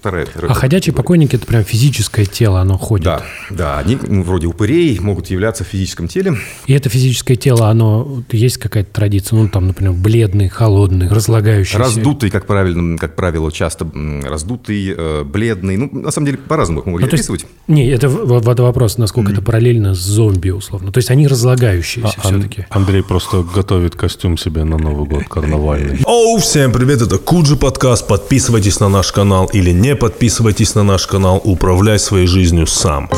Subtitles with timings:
[0.00, 0.26] вторая.
[0.48, 3.04] А ходячие покойники– это прям физическое тело, оно ходит.
[3.04, 6.36] Да, да, они ну, вроде упырей могут являться в физическом теле.
[6.66, 11.78] И это физическое тело, оно есть какая-то традиция, ну там, например, бледный, холодный, разлагающийся.
[11.78, 13.86] Раздутый, как правильно, как правило, часто
[14.24, 15.76] раздутый, э, бледный.
[15.76, 17.42] Ну, на самом деле, по-разному их могут ну, описывать.
[17.42, 19.34] Есть, не, это вот вопрос, насколько mm.
[19.34, 20.92] это параллельно с зомби, условно.
[20.92, 22.66] То есть они разлагающиеся а, все-таки.
[22.70, 26.00] Андрей просто готовит костюм себе на Новый год карнавальный.
[26.04, 28.06] Оу, всем привет, это Куджи подкаст.
[28.06, 31.40] Подписывайтесь на наш канал или не подписывайтесь на наш канал.
[31.44, 33.08] Управляй своей жизнью сам.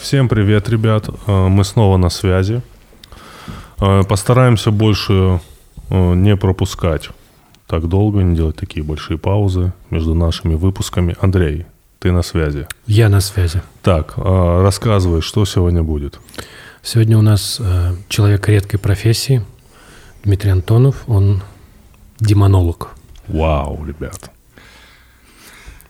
[0.00, 1.08] Всем привет, ребят.
[1.26, 2.60] Э, мы снова на связи.
[3.80, 5.40] Э, постараемся больше
[5.88, 7.08] э, не пропускать
[7.72, 11.16] так долго, не делать такие большие паузы между нашими выпусками.
[11.22, 11.64] Андрей,
[12.00, 12.66] ты на связи.
[12.86, 13.62] Я на связи.
[13.80, 16.20] Так, рассказывай, что сегодня будет.
[16.82, 17.62] Сегодня у нас
[18.10, 19.42] человек редкой профессии,
[20.22, 21.42] Дмитрий Антонов, он
[22.20, 22.90] демонолог.
[23.26, 24.30] Вау, ребят.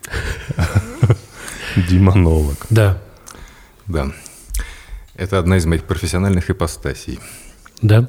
[1.90, 2.64] Демонолог.
[2.70, 2.98] Да,
[3.88, 4.12] да.
[5.16, 7.18] Это одна из моих профессиональных ипостасей.
[7.82, 8.08] Да.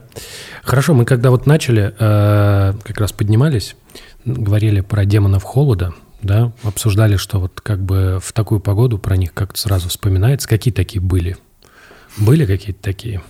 [0.64, 3.76] Хорошо, мы когда вот начали, э, как раз поднимались,
[4.24, 9.34] говорили про демонов холода, да, обсуждали, что вот как бы в такую погоду про них
[9.34, 10.48] как-то сразу вспоминается.
[10.48, 11.38] Какие такие были?
[12.18, 13.22] Были какие-то такие?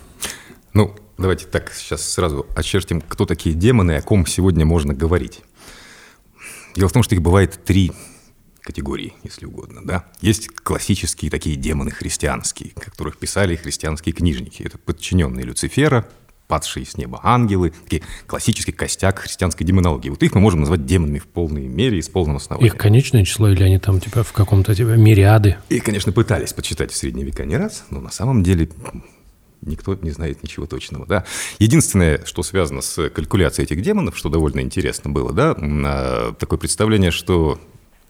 [0.73, 5.41] Ну, давайте так сейчас сразу очертим, кто такие демоны, о ком сегодня можно говорить.
[6.75, 7.91] Дело в том, что их бывает три
[8.61, 9.81] категории, если угодно.
[9.86, 10.05] Да?
[10.21, 14.64] Есть классические такие демоны христианские, которых писали христианские книжники.
[14.64, 16.08] Это подчиненные Люцифера,
[16.47, 20.09] падшие с неба ангелы, такие классический костяк христианской демонологии.
[20.09, 22.73] Вот их мы можем назвать демонами в полной мере и с полным основанием.
[22.73, 25.58] Их конечное число или они там типа в каком-то типа мириады?
[25.69, 28.69] Их, конечно, пытались подсчитать в средние века не раз, но на самом деле
[29.65, 31.26] никто не знает ничего точного, да.
[31.59, 37.11] Единственное, что связано с калькуляцией этих демонов, что довольно интересно было, да, а, такое представление,
[37.11, 37.60] что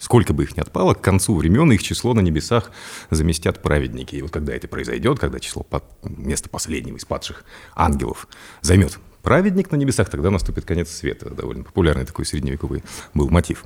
[0.03, 2.71] Сколько бы их ни отпало, к концу времен их число на небесах
[3.09, 4.17] заместят праведники.
[4.17, 8.27] И вот когда это произойдет, когда число под, место последнего из падших ангелов
[8.59, 11.29] займет праведник на небесах, тогда наступит конец света.
[11.29, 12.83] Довольно популярный такой средневековый
[13.13, 13.63] был мотив.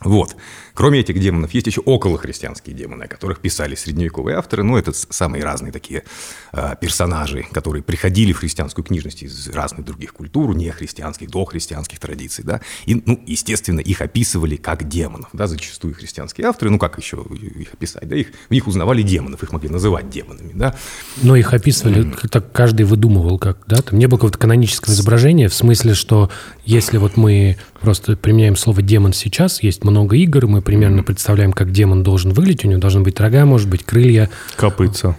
[0.00, 0.36] Вот.
[0.74, 4.62] Кроме этих демонов, есть еще околохристианские демоны, о которых писали средневековые авторы.
[4.62, 6.04] Ну, это самые разные такие
[6.52, 12.44] э, персонажи, которые приходили в христианскую книжность из разных других культур, не христианских, дохристианских традиций,
[12.44, 12.60] да.
[12.84, 17.24] И, ну, естественно, их описывали как демонов, да, зачастую христианские авторы, ну, как еще
[17.58, 20.76] их описать, да, их, в них узнавали демонов, их могли называть демонами, да.
[21.22, 22.28] Но их описывали, mm.
[22.28, 26.30] так каждый выдумывал как, да, там не было какого-то канонического изображения, в смысле, что
[26.66, 31.72] если вот мы просто применяем слово «демон» сейчас, есть много игр, мы примерно представляем, как
[31.72, 32.64] демон должен выглядеть.
[32.64, 34.28] У него должны быть рога, может быть, крылья.
[34.56, 35.16] Копытца.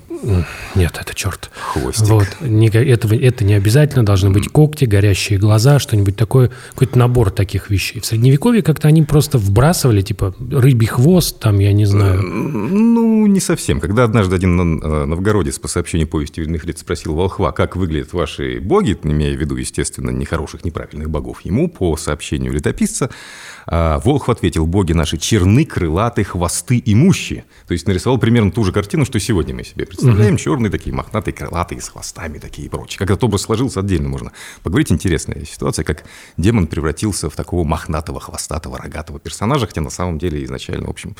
[0.75, 1.49] Нет, это черт.
[1.73, 2.07] Хвостик.
[2.07, 2.27] Вот.
[2.41, 4.05] Не, этого, это не обязательно.
[4.05, 6.51] Должны быть когти, горящие глаза, что-нибудь такое.
[6.71, 7.99] Какой-то набор таких вещей.
[7.99, 12.21] В Средневековье как-то они просто вбрасывали, типа, рыбий хвост, там, я не знаю.
[12.21, 13.79] Ну, не совсем.
[13.79, 18.59] Когда однажды один э, новгородец по сообщению повести временных лет спросил волхва, как выглядят ваши
[18.59, 23.09] боги, имея в виду, естественно, нехороших, неправильных богов, ему по сообщению летописца
[23.67, 27.43] Волхв ответил, боги наши черны, крылаты, хвосты и мущи.
[27.67, 30.35] То есть нарисовал примерно ту же картину, что сегодня мы себе представляем.
[30.35, 30.41] Угу.
[30.41, 32.97] Черные такие, мохнатые, крылатые, с хвостами такие и прочее.
[32.97, 34.31] Как этот образ сложился отдельно можно
[34.63, 34.91] поговорить.
[34.91, 36.05] Интересная ситуация, как
[36.37, 41.17] демон превратился в такого мохнатого, хвостатого, рогатого персонажа, хотя на самом деле изначально, в общем,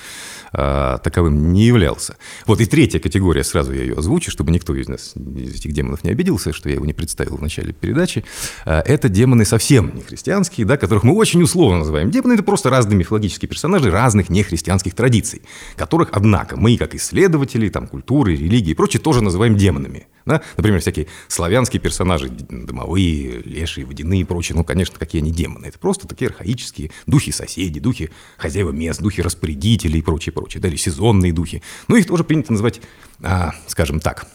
[0.54, 2.16] а, таковым не являлся.
[2.46, 6.06] Вот и третья категория, сразу я ее озвучу, чтобы никто из нас, из этих демонов
[6.06, 8.24] не обиделся, что я его не представил в начале передачи.
[8.66, 12.70] А, это демоны совсем не христианские, да, которых мы очень условно называем демоны это просто
[12.70, 15.42] разные мифологические персонажи разных нехристианских традиций,
[15.76, 20.08] которых, однако, мы, как исследователи там, культуры, религии и прочее, тоже называем демонами.
[20.26, 20.42] Да?
[20.56, 25.66] Например, всякие славянские персонажи, домовые, лешие, водяные и прочее, ну, конечно, какие они демоны.
[25.66, 30.68] Это просто такие архаические духи соседей, духи хозяева мест, духи распорядителей и прочее, прочее, да,
[30.68, 31.64] или сезонные духи.
[31.88, 32.82] Ну, их тоже принято называть,
[33.24, 34.28] а, скажем так,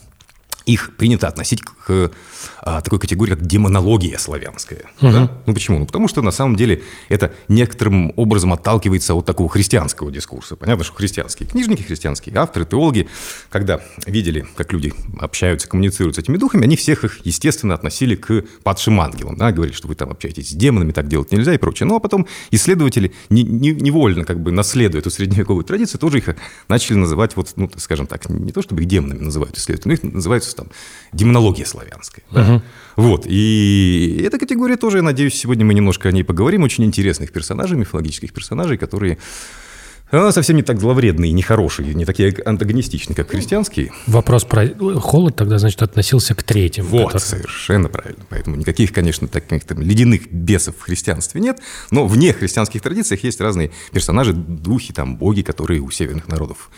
[0.67, 2.11] их принято относить к
[2.63, 4.83] такой категории, как демонология славянская.
[5.01, 5.13] Угу.
[5.13, 5.31] Да?
[5.47, 5.79] Ну почему?
[5.79, 10.57] Ну потому что на самом деле это некоторым образом отталкивается от такого христианского дискурса.
[10.57, 13.09] Понятно, что христианские книжники, христианские авторы, теологи,
[13.51, 18.45] когда видели, как люди общаются, коммуницируют с этими духами, они всех их, естественно, относили к
[18.63, 19.37] падшим ангелам.
[19.37, 19.53] Да?
[19.53, 21.87] Говорили, что вы там общаетесь с демонами, так делать нельзя и прочее.
[21.87, 26.29] Ну а потом исследователи не, не, невольно, как бы наследуя эту средневековую традицию, тоже их
[26.69, 30.15] начали называть, вот, ну, скажем так, не то чтобы их демонами называют исследователи, но их
[30.15, 30.69] называют называются там
[31.13, 32.25] демонология славянская.
[32.31, 32.52] Да?
[32.97, 37.33] Вот, и эта категория тоже, я надеюсь, сегодня мы немножко о ней поговорим, очень интересных
[37.33, 39.19] персонажей, мифологических персонажей, которые
[40.13, 43.93] она совсем не так зловредные, не хорошие, не такие антагонистичные, как христианские.
[44.07, 44.69] Вопрос про
[45.01, 46.85] холод тогда, значит, относился к третьим.
[46.85, 47.23] Вот, который...
[47.23, 48.23] совершенно правильно.
[48.29, 51.61] Поэтому никаких, конечно, таких там ледяных бесов в христианстве нет,
[51.91, 56.71] но вне христианских традициях есть разные персонажи, духи, там, боги, которые у северных народов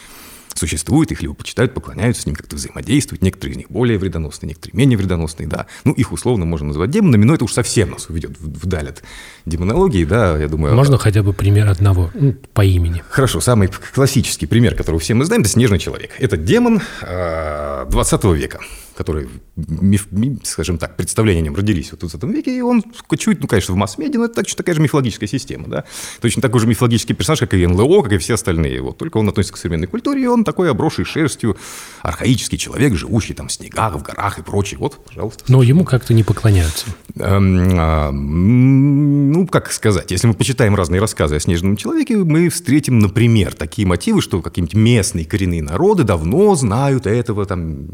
[0.54, 3.22] существуют, их либо почитают, поклоняются, с ним как-то взаимодействуют.
[3.22, 5.66] Некоторые из них более вредоносные, некоторые менее вредоносные, да.
[5.84, 9.02] Ну, их условно можно назвать демонами, но это уж совсем нас уведет вдаль от
[9.46, 10.74] демонологии, да, я думаю.
[10.74, 13.02] Можно хотя бы пример одного ну, по имени?
[13.08, 16.12] Хорошо, самый классический пример, который все мы знаем, это снежный человек.
[16.18, 18.60] Это демон 20 а, века
[18.94, 20.08] которые, миф,
[20.44, 23.74] скажем так, представления о нем родились вот в 20 веке, и он кочует, ну, конечно,
[23.74, 25.84] в масс-медиа, но это точно такая же мифологическая система, да.
[26.20, 28.80] Точно такой же мифологический персонаж, как и НЛО, как и все остальные.
[28.80, 31.56] Вот, только он относится к современной культуре, и он такой обросший шерстью,
[32.02, 34.78] архаический человек, живущий там в снегах, в горах и прочее.
[34.78, 35.44] Вот, пожалуйста.
[35.48, 36.86] Но ему как-то не поклоняются.
[37.16, 42.98] Эм, а, ну, как сказать, если мы почитаем разные рассказы о снежном человеке, мы встретим,
[42.98, 47.88] например, такие мотивы, что какие-нибудь местные коренные народы давно знают этого там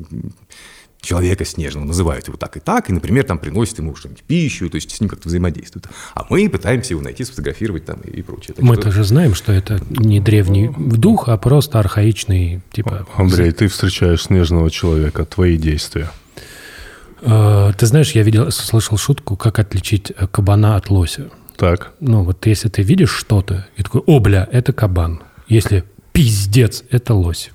[1.01, 4.77] человека снежного, называют его так и так, и, например, там приносят ему что-нибудь пищу, то
[4.77, 5.87] есть с ним как-то взаимодействуют.
[6.15, 8.55] А мы пытаемся его найти, сфотографировать там и, и прочее.
[8.59, 8.91] мы что...
[8.91, 13.07] же знаем, что это не древний дух, а просто архаичный, типа...
[13.17, 16.11] Андрей, ты встречаешь снежного человека, твои действия.
[17.23, 21.31] А, ты знаешь, я видел, слышал шутку, как отличить э, кабана от лося.
[21.57, 21.93] Так.
[22.01, 25.23] Ну, вот если ты видишь что-то, и такой, о, бля, это кабан.
[25.47, 27.51] Если пиздец, это лось.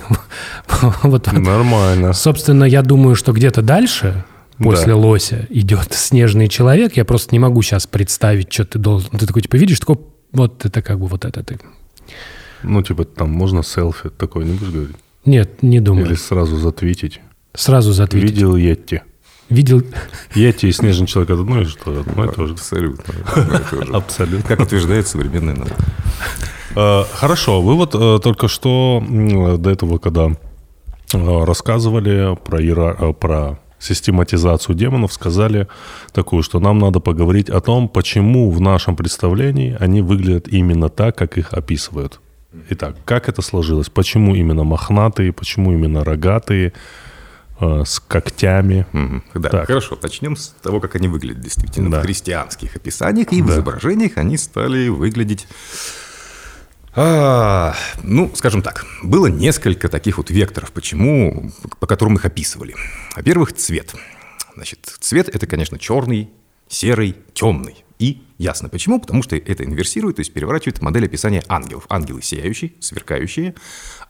[1.02, 2.12] вот, Нормально.
[2.12, 4.24] Собственно, я думаю, что где-то дальше,
[4.58, 4.96] после да.
[4.96, 6.96] лося, идет снежный человек.
[6.96, 9.10] Я просто не могу сейчас представить, что ты должен.
[9.10, 9.98] Ты такой, типа, видишь, такой,
[10.32, 11.58] вот это как бы вот это ты.
[12.62, 14.96] Ну, типа, там можно селфи такой, не будешь говорить?
[15.24, 16.06] Нет, не думаю.
[16.06, 17.20] Или сразу затвитить.
[17.54, 18.30] Сразу затвитить.
[18.30, 19.02] Видел Йетти.
[19.48, 19.82] Видел...
[20.34, 22.00] Йетти и снежный человек это одно и что?
[22.00, 22.54] Одно и то же.
[22.54, 23.14] Абсолютно.
[23.92, 24.48] Абсолютно.
[24.48, 25.74] Как утверждает современная наука.
[26.74, 29.02] Э, хорошо, вы вот э, только что
[29.58, 30.30] до этого, когда
[31.12, 35.68] э, рассказывали про, про систематизацию демонов, сказали
[36.12, 41.16] такую, что нам надо поговорить о том, почему в нашем представлении они выглядят именно так,
[41.16, 42.20] как их описывают.
[42.70, 43.88] Итак, как это сложилось?
[43.88, 46.72] Почему именно мохнатые, почему именно рогатые,
[47.60, 48.86] э, с когтями?
[48.92, 49.22] Mm-hmm.
[49.34, 49.66] Да, так.
[49.66, 49.98] хорошо.
[50.02, 51.90] Начнем с того, как они выглядят действительно.
[51.90, 52.00] Да.
[52.00, 53.46] В христианских описаниях и да.
[53.46, 55.46] в изображениях они стали выглядеть
[56.94, 61.50] а, ну, скажем так, было несколько таких вот векторов, почему,
[61.80, 62.74] по которым их описывали.
[63.16, 63.94] Во-первых, цвет.
[64.54, 66.30] Значит, цвет– это, конечно, черный,
[66.68, 67.84] серый, темный.
[67.98, 71.86] И ясно почему, потому что это инверсирует, то есть переворачивает модель описания ангелов.
[71.88, 73.54] Ангелы сияющие, сверкающие,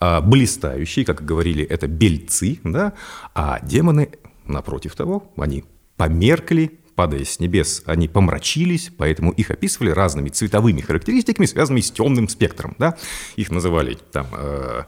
[0.00, 2.94] а, блистающие, как говорили, это бельцы, да,
[3.34, 4.10] а демоны,
[4.44, 5.64] напротив того, они
[5.96, 12.28] померкли, падая с небес, они помрачились, поэтому их описывали разными цветовыми характеристиками, связанными с темным
[12.28, 12.74] спектром.
[12.78, 12.96] Да?
[13.36, 14.82] Их называли, там, э,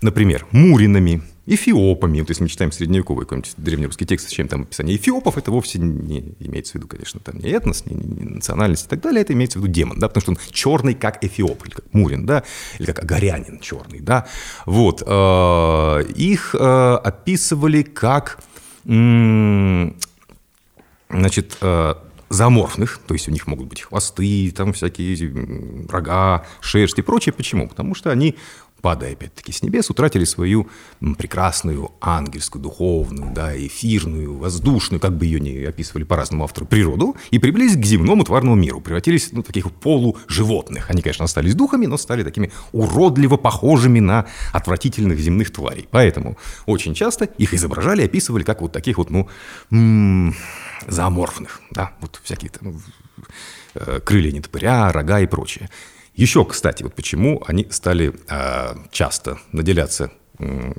[0.00, 2.20] например, муринами, эфиопами.
[2.20, 5.78] Вот если мы читаем средневековый какой-нибудь древнерусский текст, с чем там описание эфиопов, это вовсе
[5.78, 9.32] не имеется в виду, конечно, там не этнос, не, не национальность и так далее, это
[9.32, 12.44] имеется в виду демон, да, потому что он черный, как эфиоп, или как мурин, да,
[12.78, 14.26] или как агарянин черный, да.
[14.66, 15.02] Вот.
[15.04, 18.38] Э, их э, описывали как
[21.12, 21.94] значит, э,
[22.32, 27.32] зооморфных, то есть у них могут быть хвосты, там всякие рога, шерсть и прочее.
[27.32, 27.68] Почему?
[27.68, 28.36] Потому что они
[28.82, 30.68] падая опять-таки с небес, утратили свою
[31.16, 37.38] прекрасную ангельскую, духовную, да, эфирную, воздушную, как бы ее ни описывали по-разному авторы, природу, и
[37.38, 40.90] приблизились к земному тварному миру, превратились ну, в таких полуживотных.
[40.90, 45.88] Они, конечно, остались духами, но стали такими уродливо похожими на отвратительных земных тварей.
[45.90, 46.36] Поэтому
[46.66, 49.28] очень часто их изображали, описывали как вот таких вот, ну,
[49.70, 50.34] м-
[50.88, 52.82] зооморфных, да, вот всякие там
[53.74, 55.70] э, крылья нетопыря, рога и прочее.
[56.14, 60.10] Еще, кстати, вот почему они стали э, часто наделяться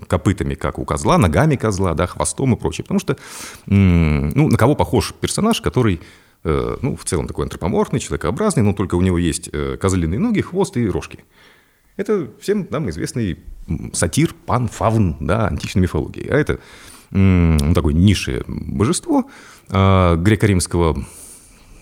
[0.08, 2.84] копытами, как у козла, ногами козла, да, хвостом и прочее.
[2.84, 3.18] Потому что,
[3.66, 6.02] ну, на кого похож персонаж, который,
[6.44, 10.42] э, ну, в целом такой антропоморфный, человекообразный, но только у него есть э, козлиные ноги,
[10.42, 11.20] хвост и рожки.
[11.96, 13.40] Это всем нам известный
[13.94, 16.28] сатир, пан, фавн, да, античной мифологии.
[16.28, 16.60] А это
[17.12, 19.30] ну, такое низшее божество
[19.70, 21.06] э, греко-римского,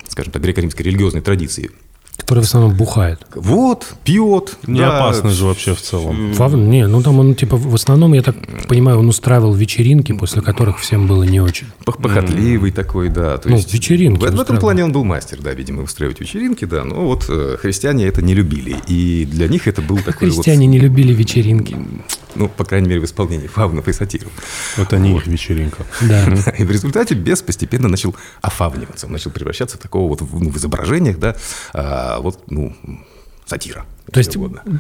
[0.08, 1.72] скажем так, греко-римской религиозной традиции–
[2.18, 3.26] Который в основном бухает.
[3.36, 4.58] Вот, пьет.
[4.68, 4.98] Не да.
[4.98, 6.34] опасный же вообще в целом.
[6.34, 8.36] Фавн, не, ну там он типа в основном, я так
[8.68, 11.68] понимаю, он устраивал вечеринки, после которых всем было не очень.
[11.84, 12.74] Похотливый mm.
[12.74, 13.38] такой, да.
[13.38, 14.24] То ну, есть, вечеринки.
[14.24, 16.84] В, в этом плане он был мастер, да, видимо, устраивать вечеринки, да.
[16.84, 18.76] Но вот э, христиане это не любили.
[18.88, 20.74] И для них это был такой Христиане вот...
[20.74, 21.76] не любили вечеринки.
[22.36, 24.32] Ну, по крайней мере, в исполнении фавнов и сатиров.
[24.78, 25.86] Это не их вечеринка.
[26.02, 26.26] Да.
[26.58, 30.50] И в результате бес постепенно начал офавниваться, он начал превращаться в такого вот в, ну,
[30.50, 31.36] в изображениях, да,
[31.74, 32.76] а, вот, ну,
[33.46, 33.86] сатира.
[34.12, 34.36] То есть,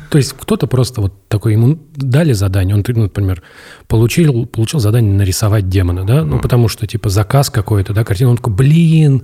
[0.10, 3.43] то есть кто-то просто вот такой, ему дали задание, он, ну, например,
[3.88, 8.38] получил, получил задание нарисовать демона, да, ну, потому что, типа, заказ какой-то, да, картина, он
[8.38, 9.24] такой, блин,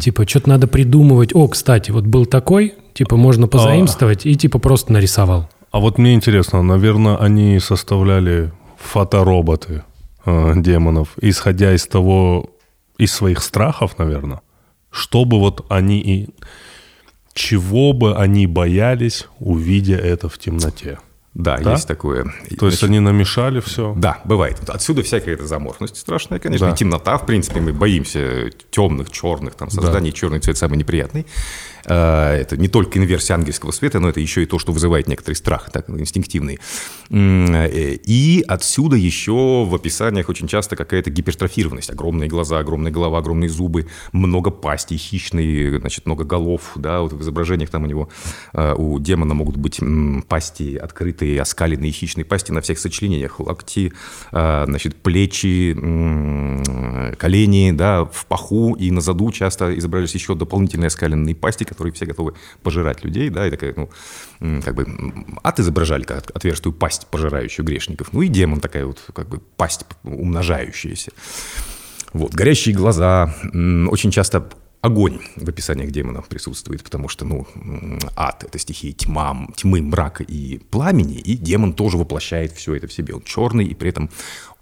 [0.00, 1.34] типа, что-то надо придумывать.
[1.34, 5.48] О, кстати, вот был такой, типа, можно позаимствовать, и, типа, просто нарисовал.
[5.70, 9.84] А вот мне интересно, наверное, они составляли фотороботы
[10.24, 12.50] э, демонов, исходя из того,
[12.98, 14.40] из своих страхов, наверное,
[14.90, 16.28] чтобы вот они и
[17.32, 20.98] чего бы они боялись, увидя это в темноте.
[21.32, 21.72] Да, Да?
[21.72, 22.26] есть такое.
[22.58, 23.94] То есть они намешали все.
[23.96, 24.58] Да, бывает.
[24.68, 26.66] Отсюда всякая эта заморфность страшная, конечно.
[26.66, 26.74] Да.
[26.74, 30.12] И темнота, в принципе, мы боимся темных, черных, там, созданий.
[30.12, 31.26] Черный цвет самый неприятный.
[31.86, 35.34] А, Это не только инверсия ангельского света, но это еще и то, что вызывает некоторый
[35.34, 36.58] страх, так, инстинктивный.
[37.10, 41.90] Э, И отсюда еще в описаниях очень часто какая-то гипертрофированность.
[41.90, 46.72] Огромные глаза, огромная голова, огромные зубы, много пастей хищные, значит, много голов.
[46.76, 48.08] Да, вот в изображениях там у него,
[48.52, 49.80] э, у демона могут быть
[50.28, 53.40] пасти открытые, оскаленные хищные пасти на всех сочленениях.
[53.40, 53.92] Локти,
[54.32, 55.76] э, значит, плечи,
[57.18, 62.04] колени, да, в паху и на заду часто изображались еще дополнительные оскаленные пасти, которые все
[62.04, 64.86] готовы пожирать людей, да, и такая, ну, как бы
[65.42, 68.12] ад изображали как отверстую пасть, пожирающую грешников.
[68.12, 71.12] Ну и демон такая вот, как бы, пасть умножающаяся.
[72.12, 73.34] Вот, горящие глаза,
[73.88, 74.48] очень часто
[74.80, 77.46] огонь в описаниях демонов присутствует, потому что, ну,
[78.16, 82.92] ад– это стихия тьма, тьмы, мрака и пламени, и демон тоже воплощает все это в
[82.92, 83.14] себе.
[83.14, 84.10] Он черный и при этом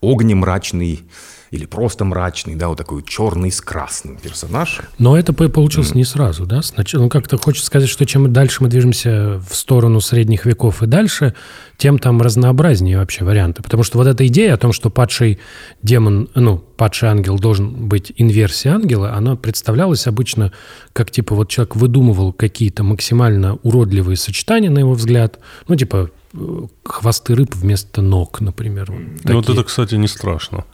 [0.02, 1.08] огнемрачный
[1.50, 4.80] или просто мрачный, да, вот такой черный с красным персонаж.
[4.98, 6.62] Но это по- получилось не сразу, да?
[6.62, 10.86] Сначала, ну, как-то хочется сказать, что чем дальше мы движемся в сторону средних веков и
[10.86, 11.34] дальше,
[11.76, 13.62] тем там разнообразнее вообще варианты.
[13.62, 15.38] Потому что вот эта идея о том, что падший
[15.82, 20.52] демон, ну, падший ангел должен быть инверсией ангела, она представлялась обычно
[20.92, 25.38] как, типа, вот человек выдумывал какие-то максимально уродливые сочетания, на его взгляд,
[25.68, 26.38] ну, типа, э,
[26.84, 28.90] хвосты рыб вместо ног, например.
[28.90, 30.64] вот Ну, вот это, кстати, не страшно.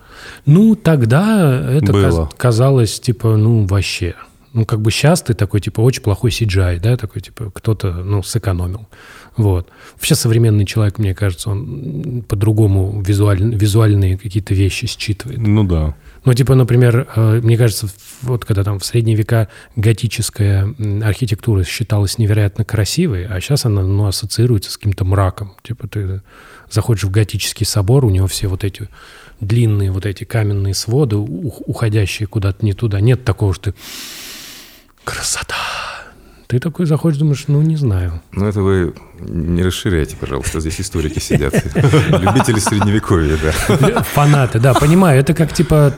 [0.47, 2.27] Ну, тогда это Было.
[2.27, 4.15] каз- казалось, типа, ну, вообще.
[4.53, 8.23] Ну, как бы сейчас ты такой, типа, очень плохой CGI, да, такой, типа, кто-то, ну,
[8.23, 8.87] сэкономил.
[9.37, 9.69] Вот.
[9.97, 15.39] Вообще современный человек, мне кажется, он по-другому визуаль- визуальные какие-то вещи считывает.
[15.41, 15.97] Ну да.
[16.25, 17.89] Ну, типа, например, э, мне кажется,
[18.23, 24.07] вот когда там в средние века готическая архитектура считалась невероятно красивой, а сейчас она, ну,
[24.07, 25.55] ассоциируется с каким-то мраком.
[25.63, 26.23] Типа, ты
[26.71, 28.89] заходишь в готический собор, у него все вот эти
[29.41, 33.01] длинные вот эти каменные своды, ух- уходящие куда-то не туда.
[33.01, 33.79] Нет такого, что ты...
[35.05, 35.55] Красота!
[36.47, 38.21] Ты такой заходишь, думаешь, ну, не знаю.
[38.33, 41.55] Ну, это вы не расширяйте, пожалуйста, здесь историки сидят.
[41.75, 44.03] Любители средневековья, да.
[44.03, 45.19] Фанаты, да, понимаю.
[45.21, 45.93] Это как, типа,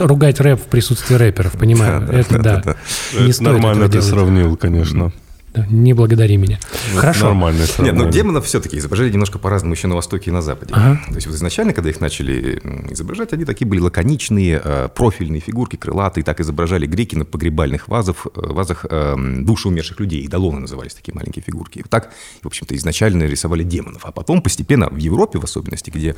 [0.00, 2.08] ругать рэп в присутствии рэперов, понимаю.
[2.10, 2.76] Это да.
[3.40, 5.12] Нормально ты сравнил, конечно.
[5.70, 6.58] Не благодари меня.
[6.92, 7.26] Это Хорошо.
[7.26, 10.72] Нормальное Нет, но демонов все-таки изображали немножко по-разному еще на Востоке и на Западе.
[10.74, 11.00] Ага.
[11.08, 12.60] То есть вот изначально, когда их начали
[12.90, 16.24] изображать, они такие были лаконичные, э, профильные фигурки, крылатые.
[16.24, 20.24] Так изображали греки на погребальных вазах, э, вазах э, м, души умерших людей.
[20.24, 21.78] Идолоны назывались такие маленькие фигурки.
[21.78, 22.12] И вот так,
[22.42, 24.02] в общем-то, изначально рисовали демонов.
[24.04, 26.16] А потом постепенно в Европе, в особенности, где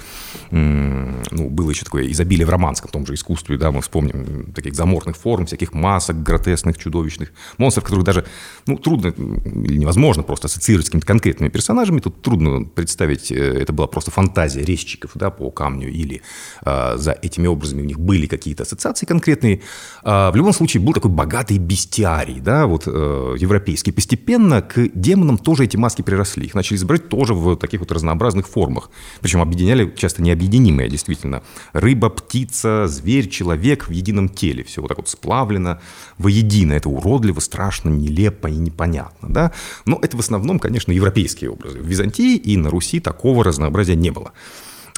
[0.50, 5.16] ну, было еще такое изобилие в романском том же искусстве, да, мы вспомним таких заморных
[5.16, 8.24] форм, всяких масок гротесных, чудовищных, монстров, которых даже
[8.66, 12.00] ну, трудно или невозможно просто ассоциировать с какими-то конкретными персонажами.
[12.00, 16.22] Тут трудно представить, э, это была просто фантазия резчиков да, по камню, или
[16.64, 19.60] э, за этими образами у них были какие-то ассоциации конкретные.
[20.02, 23.92] А, в любом случае был такой богатый бестиарий, да, вот э, европейский.
[23.92, 26.46] Постепенно к демонам тоже эти маски приросли.
[26.46, 28.90] Их начали изображать тоже в таких вот разнообразных формах.
[29.20, 31.42] Причем объединяли часто необъединимое, действительно.
[31.72, 34.64] Рыба, птица, зверь, человек в едином теле.
[34.64, 35.80] Все вот так вот сплавлено
[36.18, 36.72] воедино.
[36.72, 39.19] Это уродливо, страшно, нелепо и непонятно.
[39.22, 39.52] Да?
[39.86, 41.78] Но это в основном, конечно, европейские образы.
[41.78, 44.32] В Византии и на Руси такого разнообразия не было.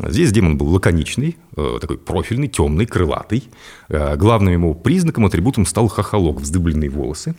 [0.03, 3.45] Здесь демон был лаконичный, э, такой профильный, темный, крылатый.
[3.89, 7.35] Э, Главным его признаком, атрибутом стал хохолок, вздыбленные волосы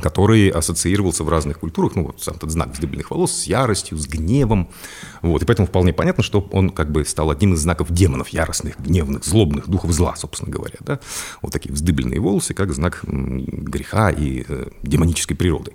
[0.00, 4.06] который ассоциировался в разных культурах, ну, вот сам этот знак вздыбленных волос, с яростью, с
[4.06, 4.68] гневом.
[5.22, 8.78] Вот, и поэтому вполне понятно, что он как бы стал одним из знаков демонов, яростных,
[8.78, 10.76] гневных, злобных, духов зла, собственно говоря.
[10.80, 11.00] Да?
[11.42, 15.72] Вот такие вздыбленные волосы, как знак греха и э, демонической природы.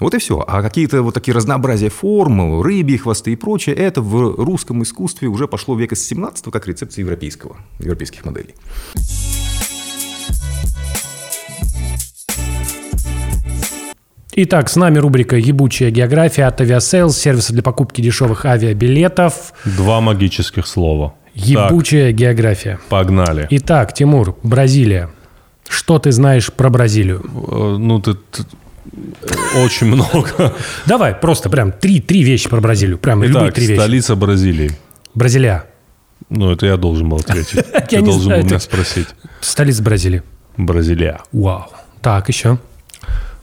[0.00, 0.42] Вот и все.
[0.46, 5.46] А какие-то вот такие разнообразия форм, рыбьи хвосты и прочее, это в русском искусстве уже
[5.46, 8.54] пошло века с 17 как рецепция европейского, европейских моделей.
[14.32, 19.52] Итак, с нами рубрика «Ебучая география» от Aviasales, сервиса для покупки дешевых авиабилетов.
[19.64, 21.14] Два магических слова.
[21.34, 22.72] Ебучая география.
[22.76, 23.46] Так, погнали.
[23.50, 25.10] Итак, Тимур, Бразилия.
[25.68, 27.24] Что ты знаешь про Бразилию?
[27.48, 28.44] Э, Ну, ты, ты-
[29.64, 30.54] очень много.
[30.86, 32.98] Давай, просто прям три, три вещи про Бразилию.
[32.98, 33.78] Прям любые Итак, три вещи.
[33.78, 34.72] столица Бразилии.
[35.14, 35.64] Бразилия.
[36.28, 37.64] Ну, это я должен был ответить.
[37.88, 39.08] Ты должен был меня спросить.
[39.40, 40.22] Столица Бразилии.
[40.56, 41.20] Бразилия.
[41.32, 41.66] Вау.
[42.00, 42.58] Так, еще.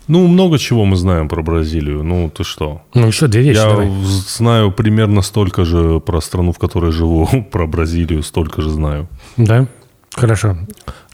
[0.08, 2.04] Ну, много чего мы знаем про Бразилию.
[2.04, 2.82] Ну, ты что?
[2.94, 3.90] Ну, еще две вещи Я давай.
[4.06, 9.08] знаю примерно столько же про страну, в которой живу, про Бразилию столько же знаю.
[9.38, 9.68] Да?
[10.16, 10.58] Хорошо.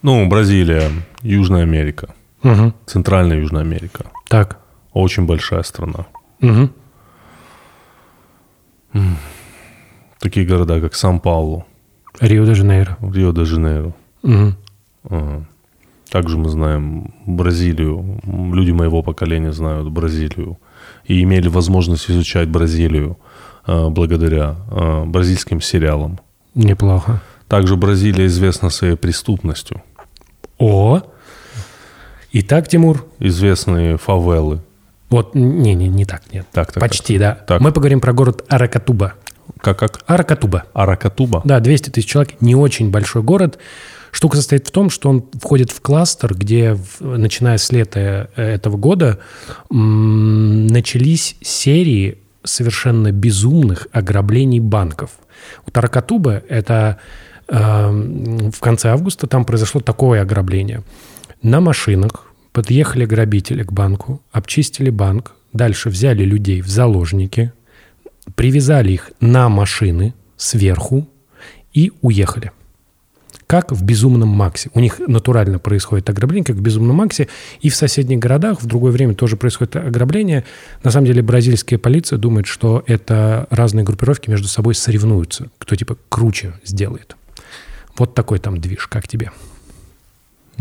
[0.03, 2.73] Ну, Бразилия, Южная Америка, Мгм.
[2.85, 4.05] Центральная Южная Америка.
[4.27, 4.59] Так.
[4.93, 6.05] Очень большая страна.
[6.41, 6.69] Мгм.
[10.19, 11.65] Такие города, как Сан-Паулу,
[12.19, 12.97] Рио-де-Жанейро.
[13.01, 13.93] Рио-де-Жанейро.
[14.23, 14.55] Мгм.
[15.09, 15.45] Ага.
[16.13, 18.20] Также мы знаем Бразилию.
[18.24, 20.60] Люди моего поколения знают Бразилию.
[21.05, 23.17] И имели возможность изучать Бразилию
[23.65, 26.20] э, благодаря э, бразильским сериалам.
[26.53, 27.20] Неплохо.
[27.48, 29.82] Также Бразилия известна своей преступностью.
[30.60, 31.01] О!
[32.32, 34.60] Итак, Тимур, Известные фавелы.
[35.10, 36.46] вот, не, не, не так, нет.
[36.51, 37.34] Так, так, Почти, да.
[37.48, 37.60] Так.
[37.60, 39.13] Мы поговорим про город Аракатуба.
[39.60, 40.03] Как, как?
[40.05, 40.65] Аракатуба.
[40.74, 41.41] Аракатуба?
[41.43, 43.58] Да, 200 тысяч человек, не очень большой город.
[44.13, 48.77] Штука состоит в том, что он входит в кластер, где, начиная с лета э, этого
[48.77, 49.20] года,
[49.72, 55.10] начались серии совершенно безумных ограблений банков.
[55.65, 57.00] У Таракатуба это
[57.48, 60.84] э, в конце августа там произошло такое ограбление.
[61.41, 67.51] На машинах подъехали грабители к банку, обчистили банк, дальше взяли людей в заложники,
[68.36, 71.10] привязали их на машины сверху
[71.74, 72.51] и уехали.
[73.47, 74.69] Как в «Безумном Максе».
[74.73, 77.27] У них натурально происходит ограбление, как в «Безумном Максе».
[77.62, 80.43] И в соседних городах в другое время тоже происходит ограбление.
[80.83, 85.50] На самом деле бразильская полиция думает, что это разные группировки между собой соревнуются.
[85.59, 87.15] Кто типа круче сделает.
[87.97, 88.88] Вот такой там движ.
[88.88, 89.31] Как тебе?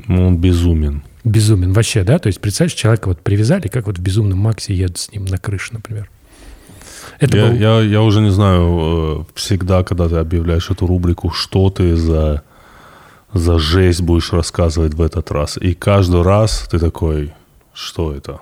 [0.06, 1.02] Ну, Он безумен.
[1.24, 1.72] Безумен.
[1.72, 2.18] Вообще, да?
[2.18, 5.38] То есть, представляешь, человека вот привязали, как вот в «Безумном Максе» едут с ним на
[5.38, 6.10] крыше, например.
[7.20, 11.30] Это Я, был- я, я уже не знаю, э, всегда, когда ты объявляешь эту рубрику,
[11.30, 12.42] что ты за,
[13.32, 15.56] за жесть будешь рассказывать в этот раз.
[15.56, 17.32] И каждый раз ты такой,
[17.72, 18.40] что это?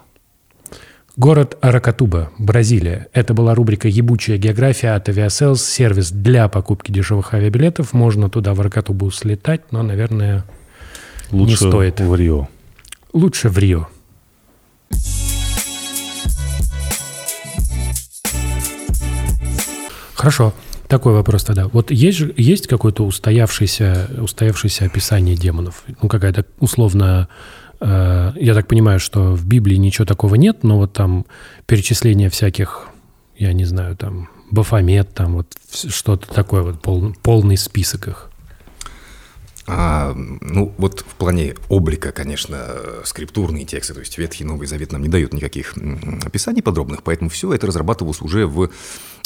[1.16, 3.08] Город Аракатуба, Бразилия.
[3.12, 7.92] Это была рубрика «Ебучая география» от Aviasales, сервис для покупки дешевых авиабилетов.
[7.92, 10.44] Можно туда, в Аракатубу, слетать, но, наверное,
[11.30, 12.00] Лучше стоит.
[12.00, 12.48] в Рио.
[13.12, 13.88] лучше в Рио.
[20.14, 20.52] Хорошо.
[20.90, 21.68] Такой вопрос тогда.
[21.68, 25.84] Вот есть, есть какое-то устоявшееся, устоявшееся описание демонов?
[26.02, 27.28] Ну, какая-то условно...
[27.80, 31.26] э, я так понимаю, что в Библии ничего такого нет, но вот там
[31.66, 32.88] перечисление всяких,
[33.38, 38.29] я не знаю, там, Бафомет, там вот что-то такое, вот пол- полный список их.
[39.70, 42.58] А, ну, вот в плане облика, конечно,
[43.04, 45.74] скриптурные тексты, то есть Ветхий Новый Завет нам не дают никаких
[46.24, 48.70] описаний подробных, поэтому все это разрабатывалось уже в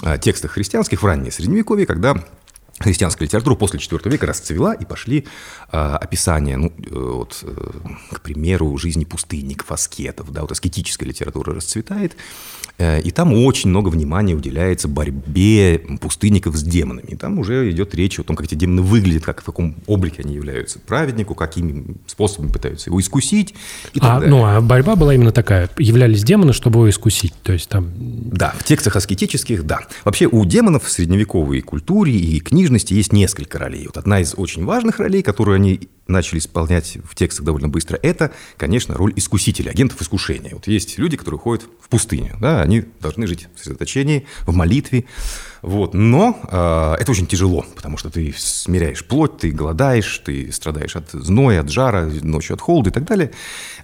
[0.03, 2.23] а, текстах христианских в раннее Средневековье, когда
[2.79, 5.27] христианская литература после IV века расцвела, и пошли
[5.71, 7.71] а, описания, ну, э, вот, э,
[8.13, 12.17] к примеру, жизни пустынников, аскетов, да, вот аскетическая литература расцветает,
[12.79, 17.07] э, и там очень много внимания уделяется борьбе пустынников с демонами.
[17.09, 20.23] И там уже идет речь о том, как эти демоны выглядят, как, в каком облике
[20.23, 23.55] они являются праведнику, какими способами пытаются его искусить
[23.93, 24.31] и так А, далее.
[24.31, 25.71] ну, а борьба была именно такая.
[25.79, 27.33] Являлись демоны, чтобы его искусить.
[27.43, 29.81] То есть там Да, в текстах аскетических, да.
[30.05, 33.85] Вообще у демонов в средневековой культуре и книжности есть несколько ролей.
[33.87, 38.33] Вот одна из очень важных ролей, которую они начали исполнять в текстах довольно быстро, это,
[38.57, 40.55] конечно, роль искусителя, агентов искушения.
[40.55, 45.05] Вот есть люди, которые ходят в пустыню, да, они должны жить в сосредоточении, в молитве,
[45.65, 45.95] вот.
[45.95, 51.11] Но э, это очень тяжело, потому что ты смиряешь плоть, ты голодаешь, ты страдаешь от
[51.13, 53.31] зноя, от жара, ночью от холода и так далее.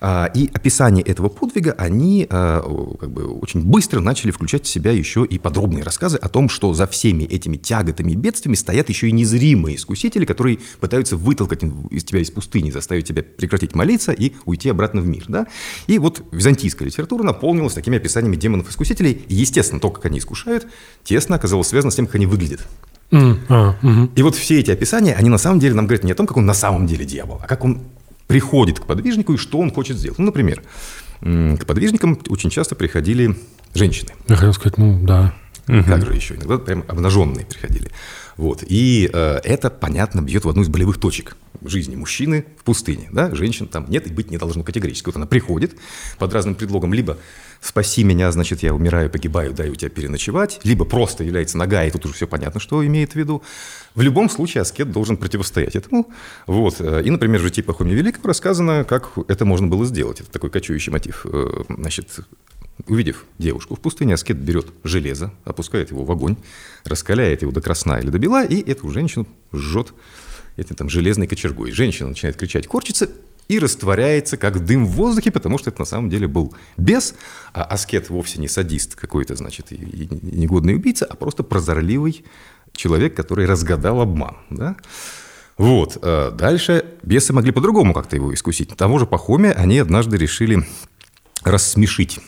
[0.00, 2.60] А, и описание этого подвига, они а,
[3.00, 6.74] как бы очень быстро начали включать в себя еще и подробные рассказы о том, что
[6.74, 12.04] за всеми этими тяготами и бедствиями стоят еще и незримые искусители, которые пытаются вытолкать из
[12.04, 15.24] тебя из пустыни, заставить тебя прекратить молиться и уйти обратно в мир.
[15.28, 15.46] Да?
[15.86, 19.12] И вот византийская литература наполнилась такими описаниями демонов-искусителей.
[19.28, 20.66] И, естественно, то, как они искушают,
[21.04, 22.66] тесно оказалось связано с тем, как они выглядят.
[23.10, 24.10] М, а, мгм.
[24.14, 26.36] И вот все эти описания, они на самом деле нам говорят не о том, как
[26.36, 27.80] он на самом деле дьявол, а как он
[28.26, 30.18] приходит к подвижнику и что он хочет сделать.
[30.18, 30.62] Ну, например,
[31.20, 33.36] к подвижникам очень часто приходили
[33.74, 34.10] женщины.
[34.28, 35.34] Я хотел сказать, ну да.
[35.66, 36.34] Как же еще?
[36.34, 37.90] Иногда прям обнаженные приходили.
[38.40, 38.64] Вот.
[38.66, 43.10] И э, это, понятно, бьет в одну из болевых точек жизни мужчины в пустыне.
[43.12, 43.34] Да?
[43.34, 45.08] Женщин там нет и быть не должно категорически.
[45.08, 45.76] Вот она приходит
[46.18, 47.18] под разным предлогом, либо
[47.60, 51.90] спаси меня, значит, я умираю, погибаю, дай у тебя переночевать, либо просто является нога, и
[51.90, 53.42] тут уже все понятно, что имеет в виду.
[53.94, 56.10] В любом случае аскет должен противостоять этому.
[56.46, 56.80] Вот.
[56.80, 60.20] И, например, в житии Пахомия Великого рассказано, как это можно было сделать.
[60.20, 61.26] Это такой кочующий мотив.
[61.30, 62.20] Э, значит,
[62.86, 66.36] увидев девушку в пустыне, аскет берет железо, опускает его в огонь,
[66.84, 69.92] раскаляет его до красна или до бела, и эту женщину жжет
[70.56, 71.72] этим там железной кочергой.
[71.72, 73.10] Женщина начинает кричать, корчится,
[73.48, 77.14] и растворяется, как дым в воздухе, потому что это на самом деле был бес,
[77.52, 82.24] а аскет вовсе не садист какой-то, значит, и негодный убийца, а просто прозорливый
[82.72, 84.36] человек, который разгадал обман.
[84.50, 84.76] Да?
[85.58, 85.98] Вот.
[86.00, 88.76] Э, дальше бесы могли по-другому как-то его искусить.
[88.76, 90.64] Того же Пахомия они однажды решили
[91.42, 92.20] рассмешить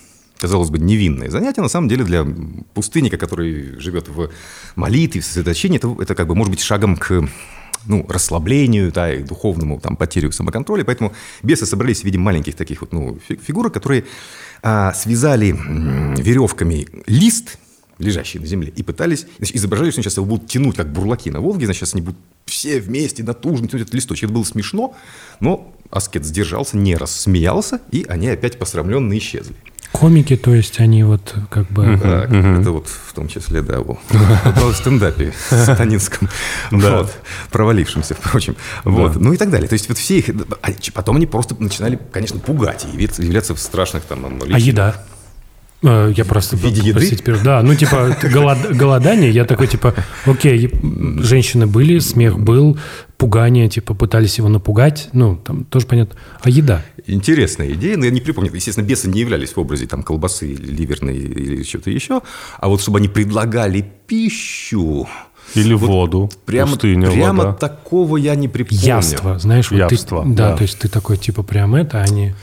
[0.42, 2.26] казалось бы, невинное занятие, на самом деле для
[2.74, 4.28] пустынника, который живет в
[4.74, 7.28] молитве, в сосредоточении, это, это как бы может быть шагом к
[7.86, 10.84] ну, расслаблению, да, и духовному там, потерю самоконтроля.
[10.84, 11.12] Поэтому
[11.44, 14.04] бесы собрались в виде маленьких таких вот, ну, фигурок, которые
[14.62, 15.56] а, связали
[16.20, 17.58] веревками лист,
[17.98, 21.40] лежащий на земле, и пытались, значит, изображали, что сейчас его будут тянуть, как бурлаки на
[21.40, 24.24] Волге, значит, сейчас они будут все вместе натужно тянуть этот листочек.
[24.24, 24.96] Это было смешно,
[25.38, 29.54] но Аскет сдержался, не рассмеялся, и они опять посрамленные исчезли.
[29.92, 31.84] Комики, то есть они вот как бы...
[31.84, 36.28] Это вот в том числе, да, в стендапе сатанинском,
[36.70, 37.12] вот,
[37.50, 39.68] провалившемся, впрочем, вот, ну и так далее.
[39.68, 40.30] То есть вот все их...
[40.62, 44.40] А потом они просто начинали, конечно, пугать и являться в страшных там...
[44.50, 44.96] А еда?
[45.82, 46.56] Э, я просто...
[46.56, 47.06] В виде еды?
[47.06, 49.94] Теперь, да, ну типа голод, голодание, я такой типа,
[50.26, 50.70] окей,
[51.18, 52.78] женщины были, смех был,
[53.22, 56.18] пугание, типа пытались его напугать, ну там тоже понятно.
[56.40, 56.82] А еда?
[57.06, 58.50] Интересная идея, но я не припомню.
[58.52, 62.22] Естественно, бесы не являлись в образе там колбасы, ливерной или что-то еще,
[62.58, 65.06] а вот чтобы они предлагали пищу,
[65.54, 66.30] или вот воду.
[66.46, 67.52] Прямо, пустыня, прямо вода.
[67.54, 68.84] такого я не припомню.
[68.84, 72.28] Яство, знаешь, вот Явство, ты, да, да, то есть ты такой типа прям это, они.
[72.30, 72.34] А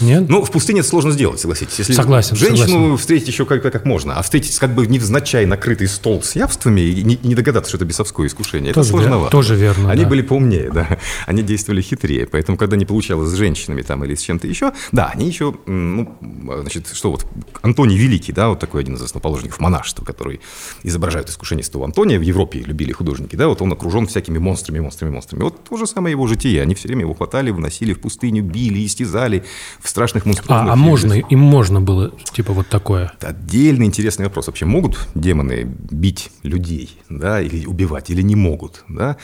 [0.00, 0.28] нет?
[0.28, 1.78] Ну, в пустыне это сложно сделать, согласитесь.
[1.78, 2.36] Если согласен.
[2.36, 2.96] Женщину согласен.
[2.96, 7.02] встретить еще как, как можно, а встретить как бы невзначай накрытый стол с явствами и
[7.02, 9.30] не, не догадаться, что это бесовское искушение, тоже это сложновато.
[9.30, 9.90] Тоже верно.
[9.90, 10.08] Они да.
[10.08, 10.98] были поумнее, да.
[11.26, 12.26] Они действовали хитрее.
[12.26, 16.16] Поэтому, когда не получалось с женщинами там или с чем-то еще, да, они еще, ну,
[16.60, 17.26] значит, что вот,
[17.62, 20.40] Антоний Великий, да, вот такой один из основоположников монашества, который
[20.82, 25.12] изображает искушение святого Антония, в Европе любили художники, да, вот он окружен всякими монстрами, монстрами,
[25.12, 25.42] монстрами.
[25.42, 26.62] Вот то же самое его житие.
[26.62, 29.44] Они все время его хватали, выносили в пустыню, били, истязали
[29.80, 30.50] в страшных монстрах.
[30.50, 33.12] А, а можно, им можно было, типа, вот такое?
[33.18, 34.46] Это отдельный интересный вопрос.
[34.46, 39.16] Вообще могут демоны бить людей, да, или убивать, или не могут, да?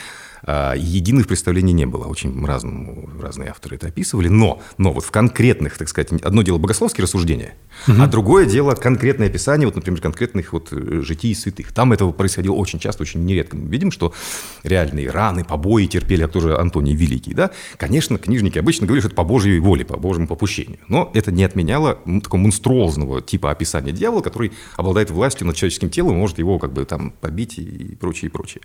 [0.47, 2.05] А, единых представлений не было.
[2.05, 4.29] Очень разному, разные авторы это описывали.
[4.29, 7.55] Но, но вот в конкретных, так сказать, одно дело богословские рассуждения,
[7.89, 8.01] угу.
[8.01, 11.73] а другое дело конкретное описание, вот, например, конкретных вот э, житий святых.
[11.73, 13.57] Там этого происходило очень часто, очень нередко.
[13.57, 14.15] Мы видим, что
[14.63, 17.35] реальные раны, побои терпели, а тоже Антоний Великий.
[17.35, 17.51] Да?
[17.77, 20.79] Конечно, книжники обычно говорили, что это по Божьей воле, по Божьему попущению.
[20.87, 26.13] Но это не отменяло такого монструозного типа описания дьявола, который обладает властью над человеческим телом
[26.13, 28.63] и может его как бы там побить и прочее, и прочее.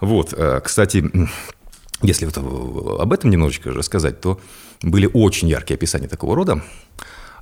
[0.00, 1.10] Вот, э, кстати,
[2.02, 2.36] если вот
[3.00, 4.40] об этом немножечко рассказать, то
[4.82, 6.62] были очень яркие описания такого рода.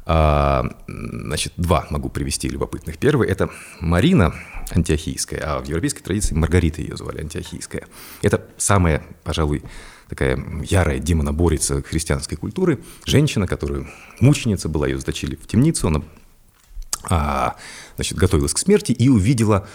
[0.07, 2.99] А, значит, два могу привести любопытных.
[2.99, 3.49] Первый– это
[3.81, 4.35] Марина
[4.71, 7.87] Антиохийская, а в европейской традиции Маргарита ее звали Антиохийская.
[8.21, 9.63] Это самая, пожалуй,
[10.09, 12.81] такая ярая демоноборица христианской культуры.
[13.07, 13.89] Женщина, которую
[14.21, 16.03] мученица была, ее заточили в темницу, она
[17.09, 17.57] а,
[17.97, 19.67] значит, готовилась к смерти и увидела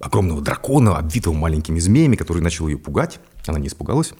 [0.00, 3.20] огромного дракона, обвитого маленькими змеями, который начал ее пугать.
[3.46, 4.12] Она не испугалась.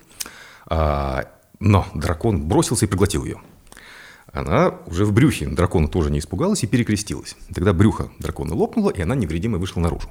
[0.69, 1.25] А,
[1.61, 3.41] но дракон бросился и проглотил ее.
[4.33, 7.37] Она уже в брюхе дракона тоже не испугалась и перекрестилась.
[7.55, 10.11] Тогда брюхо дракона лопнуло, и она невредимой вышла наружу.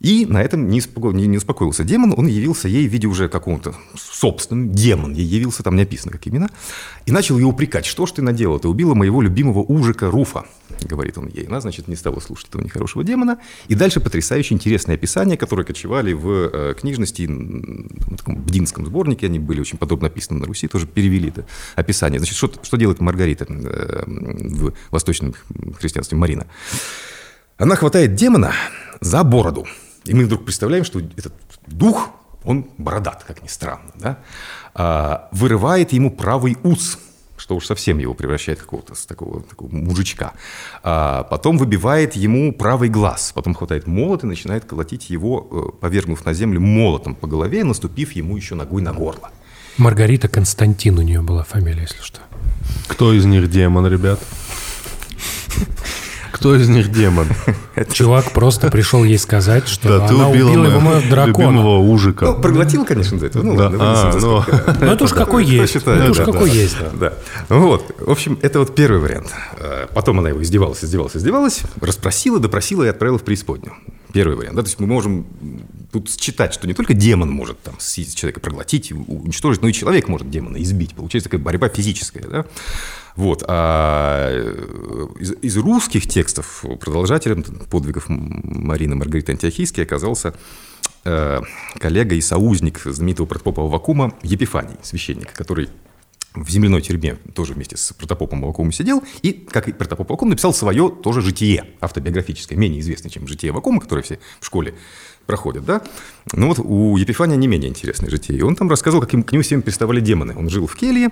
[0.00, 1.08] И на этом не, успоко...
[1.08, 5.64] не, не успокоился демон, он явился ей в виде уже какого-то собственного, демон ей явился,
[5.64, 6.48] там не описано, как имена,
[7.06, 10.46] и начал ее упрекать, что ж ты наделала, ты убила моего любимого ужика Руфа,
[10.82, 11.46] говорит он ей.
[11.46, 13.38] Она, значит, не стала слушать этого нехорошего демона.
[13.66, 19.40] И дальше потрясающе интересное описание, которое кочевали в э, книжности, в таком бдинском сборнике, они
[19.40, 22.20] были очень подробно описаны на Руси, тоже перевели это описание.
[22.20, 25.34] Значит, что, что делает Маргарита э, в восточном
[25.78, 26.46] христианстве Марина?
[27.56, 28.52] Она хватает демона
[29.00, 29.66] за бороду,
[30.08, 31.32] и мы вдруг представляем, что этот
[31.66, 32.10] дух,
[32.44, 34.18] он бородат, как ни странно, да?
[34.74, 36.98] а, вырывает ему правый ус,
[37.36, 40.32] что уж совсем его превращает в какого-то такого, такого мужичка.
[40.82, 46.24] А потом выбивает ему правый глаз, потом хватает молот и начинает колотить его, э, повергнув
[46.24, 49.30] на землю молотом по голове, наступив ему еще ногой на горло.
[49.76, 52.20] Маргарита Константин у нее была фамилия, если что.
[52.88, 54.20] Кто из них демон, ребят?
[56.38, 57.26] Кто из них демон?
[57.92, 61.26] Чувак просто пришел ей сказать, что она убила его дракона.
[61.26, 62.26] любимого ужика.
[62.26, 63.42] Ну, проглотил, конечно, до этого.
[63.42, 63.64] Ну, Да.
[63.64, 64.44] ладно, А, за ну.
[64.80, 65.74] Ну, это уж какой есть.
[65.76, 66.76] Это уж какой есть.
[66.94, 67.14] Да.
[67.48, 67.92] Вот.
[67.98, 69.32] В общем, это вот первый вариант.
[69.58, 73.74] Э, Потом она его издевалась, издевалась, издевалась, расспросила, допросила и отправила в преисподнюю.
[74.12, 74.56] Первый вариант.
[74.56, 74.62] Да?
[74.62, 75.26] То есть мы можем
[75.92, 80.30] тут считать, что не только демон может там, человека, проглотить, уничтожить, но и человек может
[80.30, 80.94] демона избить.
[80.94, 82.24] Получается такая борьба физическая.
[82.24, 82.44] Да?
[83.18, 83.42] Вот.
[83.48, 90.34] А э, из, из русских текстов продолжателем подвигов Марины Маргариты Антиохийской оказался
[91.04, 91.40] э,
[91.80, 95.68] коллега и соузник знаменитого протопопа Авакума Епифаний, священник, который
[96.32, 100.54] в земляной тюрьме тоже вместе с протопопом Авакумом сидел, и, как и протопоп Авакум, написал
[100.54, 104.74] свое тоже житие автобиографическое, менее известное, чем житие Авакума, которое все в школе
[105.26, 105.82] проходят, да?
[106.32, 108.38] Но вот у Епифания не менее интересное житие.
[108.38, 110.36] И он там рассказывал, как им, к нему всем приставали демоны.
[110.36, 111.10] Он жил в келье,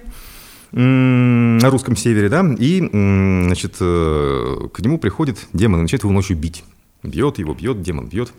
[0.79, 6.37] на русском севере, да, и, значит, э, к нему приходит демон и начинает его ночью
[6.37, 6.65] бить.
[7.03, 8.31] Бьет его, бьет, демон бьет.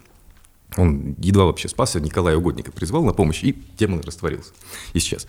[0.76, 4.52] Он едва вообще спасся, Николая Угодника призвал на помощь, и демон растворился.
[4.94, 5.26] И сейчас.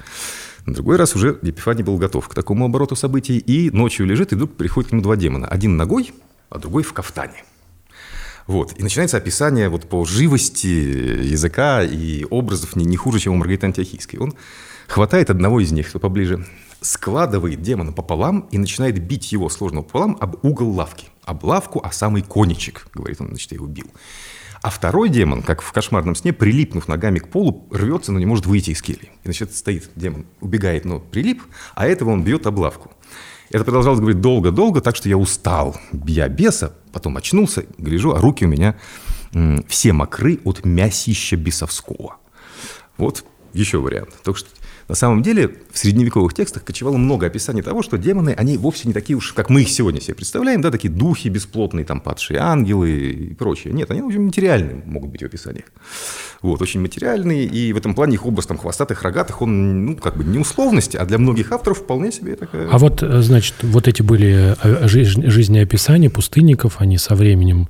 [0.66, 4.35] На другой раз уже Епифаний был готов к такому обороту событий, и ночью лежит, и
[4.35, 5.47] вдруг приходит к нему два демона.
[5.47, 6.12] Один ногой,
[6.51, 7.44] а другой в кафтане.
[8.47, 8.75] Вот.
[8.79, 13.64] И начинается описание вот по живости языка и образов не, не хуже, чем у Маргариты
[13.64, 14.18] Антиохийской.
[14.18, 14.35] Он
[14.88, 16.44] хватает одного из них, кто поближе,
[16.81, 21.09] складывает демона пополам и начинает бить его сложного пополам об угол лавки.
[21.25, 23.87] Об лавку, а самый конечек, говорит он, значит, я его бил.
[24.61, 28.47] А второй демон, как в кошмарном сне, прилипнув ногами к полу, рвется, но не может
[28.47, 29.11] выйти из кельи.
[29.23, 31.43] И, значит, стоит демон, убегает, но прилип,
[31.75, 32.91] а этого он бьет об лавку.
[33.51, 38.45] Это продолжалось, говорит, долго-долго, так что я устал, бья беса, потом очнулся, гляжу, а руки
[38.45, 38.77] у меня
[39.69, 42.17] все мокры от мясища бесовского.
[42.97, 44.11] Вот еще вариант.
[44.23, 44.51] Так что
[44.88, 48.94] на самом деле в средневековых текстах кочевало много описаний того, что демоны, они вовсе не
[48.94, 52.90] такие уж, как мы их сегодня себе представляем, да, такие духи бесплотные, там, падшие ангелы
[52.90, 53.74] и прочее.
[53.74, 55.66] Нет, они очень материальные могут быть в описаниях.
[56.40, 60.16] Вот, очень материальные, и в этом плане их образ там хвостатых, рогатых, он, ну, как
[60.16, 62.68] бы не условность, а для многих авторов вполне себе такая...
[62.70, 67.68] А вот, э, значит, вот эти были э, жизнеописания пустынников, они со временем,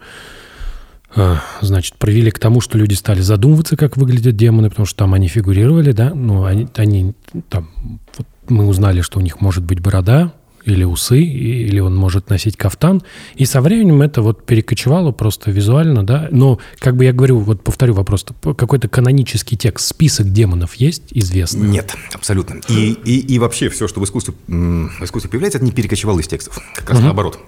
[1.61, 5.29] значит, привели к тому, что люди стали задумываться, как выглядят демоны, потому что там они
[5.29, 7.15] фигурировали, да, ну, они, они
[7.49, 7.71] там,
[8.17, 10.33] вот мы узнали, что у них может быть борода,
[10.65, 13.03] или усы, или он может носить кафтан.
[13.37, 16.29] И со временем это вот перекочевало просто визуально, да.
[16.31, 21.69] Но, как бы я говорю, вот повторю вопрос, какой-то канонический текст, список демонов есть известный?
[21.69, 22.61] Нет, абсолютно.
[22.69, 26.29] И, и, и вообще все, что в искусстве, в искусстве появляется, это не перекочевало из
[26.29, 26.59] текстов.
[26.75, 27.39] Как раз наоборот.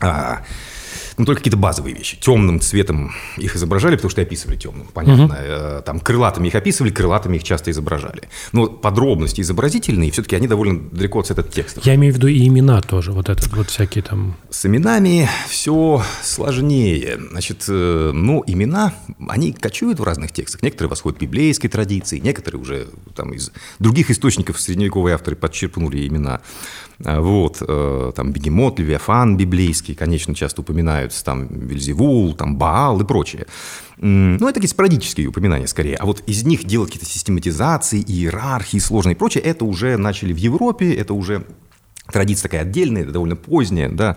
[0.00, 0.42] А,
[1.16, 2.16] ну, только какие-то базовые вещи.
[2.20, 5.36] Темным цветом их изображали, потому что и описывали темным, понятно.
[5.38, 8.22] Э, Там крылатыми их описывали, крылатыми их часто изображали.
[8.52, 11.80] Но подробности изобразительные, все-таки они довольно далеко от этого текста.
[11.84, 14.36] Я имею в виду и имена тоже, вот этот вот всякие там...
[14.50, 17.18] С именами все сложнее.
[17.30, 18.94] Значит, э, ну, имена,
[19.28, 20.62] они кочуют в разных текстах.
[20.62, 26.40] Некоторые восходят к библейской традиции, некоторые уже там из других источников средневековые авторы подчерпнули имена.
[27.04, 33.04] А, Вот, э, там Бегемот, Левиафан библейский, конечно, часто упоминаются, там Вельзевул, там Баал и
[33.04, 33.46] прочее.
[33.98, 35.96] Ну, это такие спорадические упоминания скорее.
[35.96, 40.36] А вот из них делать какие-то систематизации, иерархии сложные и прочее, это уже начали в
[40.36, 41.44] Европе, это уже
[42.10, 44.16] традиция такая отдельная, довольно поздняя, да.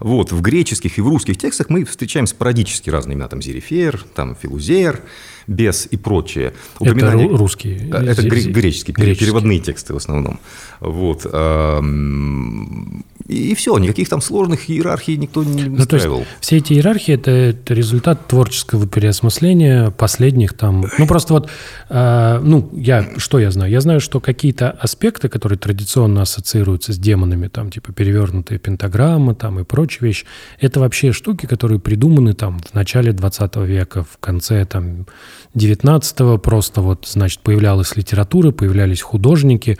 [0.00, 4.36] Вот, в греческих и в русских текстах мы встречаем спорадически разные имена, там Зерифер, там
[4.40, 5.02] Филузер,
[5.48, 6.52] Бес и прочее.
[6.80, 7.88] Это ру- русские.
[7.92, 9.26] А, Это гре- зе- греческие, греческие.
[9.26, 10.38] переводные тексты в основном.
[10.80, 11.26] Вот.
[11.32, 16.24] ам, И все, никаких там сложных иерархий никто не Ну, устраивал.
[16.40, 20.86] все эти иерархии это, это результат творческого переосмысления последних там.
[20.98, 21.50] Ну просто вот,
[21.90, 23.70] э, ну я что я знаю?
[23.70, 29.60] Я знаю, что какие-то аспекты, которые традиционно ассоциируются с демонами, там типа перевернутая пентаграмма, там
[29.60, 30.24] и прочие вещи,
[30.58, 35.06] это вообще штуки, которые придуманы там в начале 20 века, в конце там
[35.54, 39.78] 19 просто вот значит появлялась литература, появлялись художники,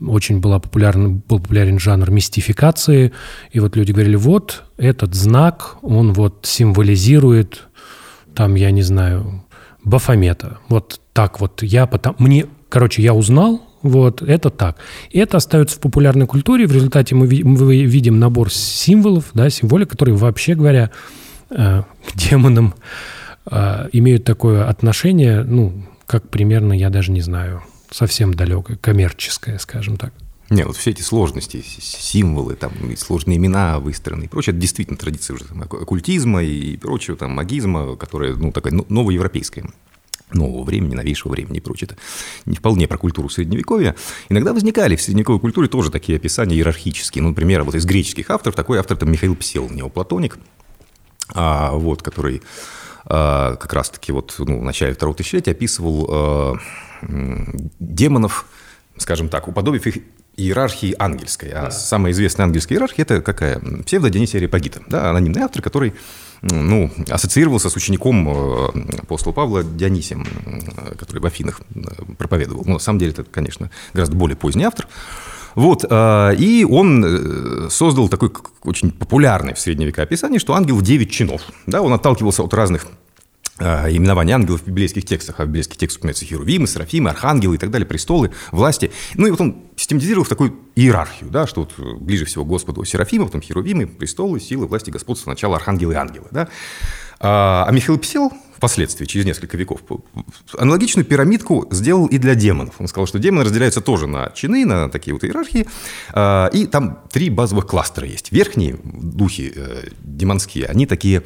[0.00, 3.12] очень была популярна, был популярен жанр мистификации,
[3.50, 7.68] и вот люди говорили, вот этот знак, он вот символизирует,
[8.34, 9.44] там, я не знаю,
[9.84, 10.58] Бафомета.
[10.68, 12.16] Вот так вот я потом...
[12.18, 14.76] Мне, короче, я узнал, вот, это так.
[15.12, 16.66] Это остается в популярной культуре.
[16.66, 20.90] В результате мы, ви- мы видим набор символов, да, символик, которые, вообще говоря,
[21.50, 22.74] э, к демонам
[23.92, 30.12] имеют такое отношение, ну, как примерно, я даже не знаю, совсем далекое, коммерческое, скажем так.
[30.50, 35.34] Не, вот все эти сложности, символы, там, сложные имена выстроены и прочее, это действительно традиция
[35.34, 39.66] уже там, оккультизма и прочего, там, магизма, которая, ну, такая ну, новоевропейская.
[40.32, 41.88] нового времени, новейшего времени и прочее.
[41.90, 42.00] Это
[42.46, 43.94] не вполне про культуру Средневековья.
[44.28, 47.22] Иногда возникали в средневековой культуре тоже такие описания иерархические.
[47.22, 50.38] Ну, например, вот из греческих авторов, такой автор там Михаил Псел, неоплатоник,
[51.34, 52.42] а, вот, который а,
[53.08, 56.54] как раз-таки вот ну, в начале второго тысячелетия описывал а,
[57.80, 58.46] демонов,
[58.98, 59.98] скажем так, уподобив их
[60.36, 61.50] иерархии ангельской.
[61.50, 61.70] А да.
[61.70, 63.60] самая известная ангельская иерархия– это какая?
[63.84, 65.94] Псевдо Дионисия Репагита, да, анонимный автор, который
[66.42, 71.80] ну, ассоциировался с учеником э, апостола Павла Дионисием, э, который в Афинах э,
[72.16, 72.62] проповедовал.
[72.64, 74.86] Ну, на самом деле, это, конечно, гораздо более поздний автор.
[75.58, 81.10] Вот, и он создал такой очень популярный в средние века описание, что ангел в 9
[81.10, 81.42] чинов.
[81.66, 82.86] Да, он отталкивался от разных
[83.60, 85.40] Э, именования ангелов в библейских текстах.
[85.40, 88.92] А в библейских текстах упоминаются херувимы, серафимы, архангелы и так далее, престолы, власти.
[89.14, 92.84] Ну и вот он систематизировал в такую иерархию, да, что вот э, ближе всего Господу
[92.84, 96.28] серафимы, потом херувимы, престолы, силы, власти, господства, сначала архангелы и ангелы.
[96.30, 96.48] Да.
[97.18, 99.80] А, а Михаил Псел впоследствии, через несколько веков,
[100.58, 102.74] аналогичную пирамидку сделал и для демонов.
[102.78, 105.66] Он сказал, что демоны разделяются тоже на чины, на такие вот иерархии,
[106.12, 108.32] а, и там три базовых кластера есть.
[108.32, 111.22] Верхние духи э, демонские, они такие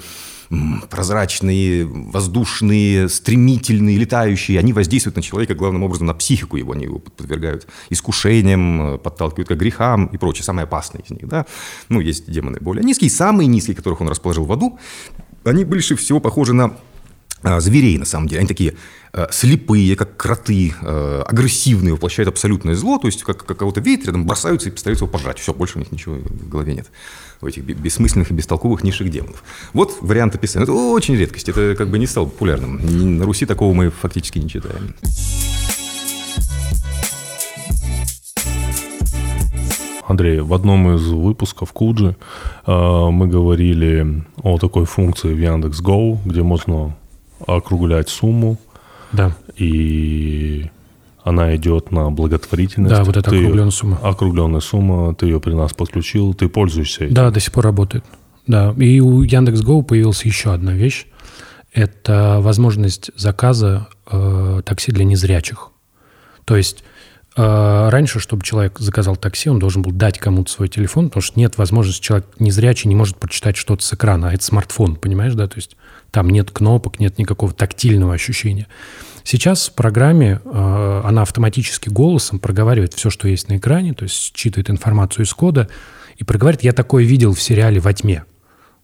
[0.91, 6.99] прозрачные, воздушные, стремительные, летающие, они воздействуют на человека главным образом на психику его, они его
[6.99, 11.27] подвергают искушениям, подталкивают к грехам и прочее, самые опасные из них.
[11.27, 11.47] Да?
[11.89, 14.79] Ну, есть демоны более низкие, самые низкие, которых он расположил в аду,
[15.45, 16.77] они больше всего похожи на
[17.43, 18.41] зверей, на самом деле.
[18.41, 18.75] Они такие
[19.13, 24.07] э, слепые, как кроты, э, агрессивные, воплощают абсолютное зло, то есть как, как кого-то видят
[24.07, 25.39] рядом, бросаются и постараются его пожрать.
[25.39, 26.91] Все, больше у них ничего в голове нет.
[27.41, 29.43] У этих бессмысленных и бестолковых низших демонов.
[29.73, 30.65] Вот вариант описания.
[30.65, 33.19] Это очень редкость, это как бы не стало популярным.
[33.19, 34.95] На Руси такого мы фактически не читаем.
[40.13, 42.17] Андрей, в одном из выпусков Куджи
[42.67, 46.95] э, мы говорили о такой функции в Яндекс.Го, где можно
[47.47, 48.59] округлять сумму.
[49.13, 49.37] Да.
[49.57, 50.71] И
[51.23, 52.95] она идет на благотворительность.
[52.95, 53.99] Да, вот эта ты, округленная сумма.
[54.03, 57.15] Округленная сумма, ты ее при нас подключил, ты пользуешься этим.
[57.15, 58.05] Да, до сих пор работает.
[58.47, 61.07] Да, и у Яндекс.Го появилась еще одна вещь.
[61.73, 65.71] Это возможность заказа э, такси для незрячих.
[66.45, 66.85] То есть
[67.35, 71.57] раньше, чтобы человек заказал такси, он должен был дать кому-то свой телефон, потому что нет
[71.57, 75.47] возможности, человек незрячий не может прочитать что-то с экрана, а это смартфон, понимаешь, да?
[75.47, 75.77] То есть
[76.11, 78.67] там нет кнопок, нет никакого тактильного ощущения.
[79.25, 84.37] Сейчас в программе э, она автоматически голосом проговаривает все, что есть на экране, то есть
[84.37, 85.69] считывает информацию из кода
[86.19, 86.65] и проговаривает.
[86.65, 88.25] Я такое видел в сериале «Во тьме».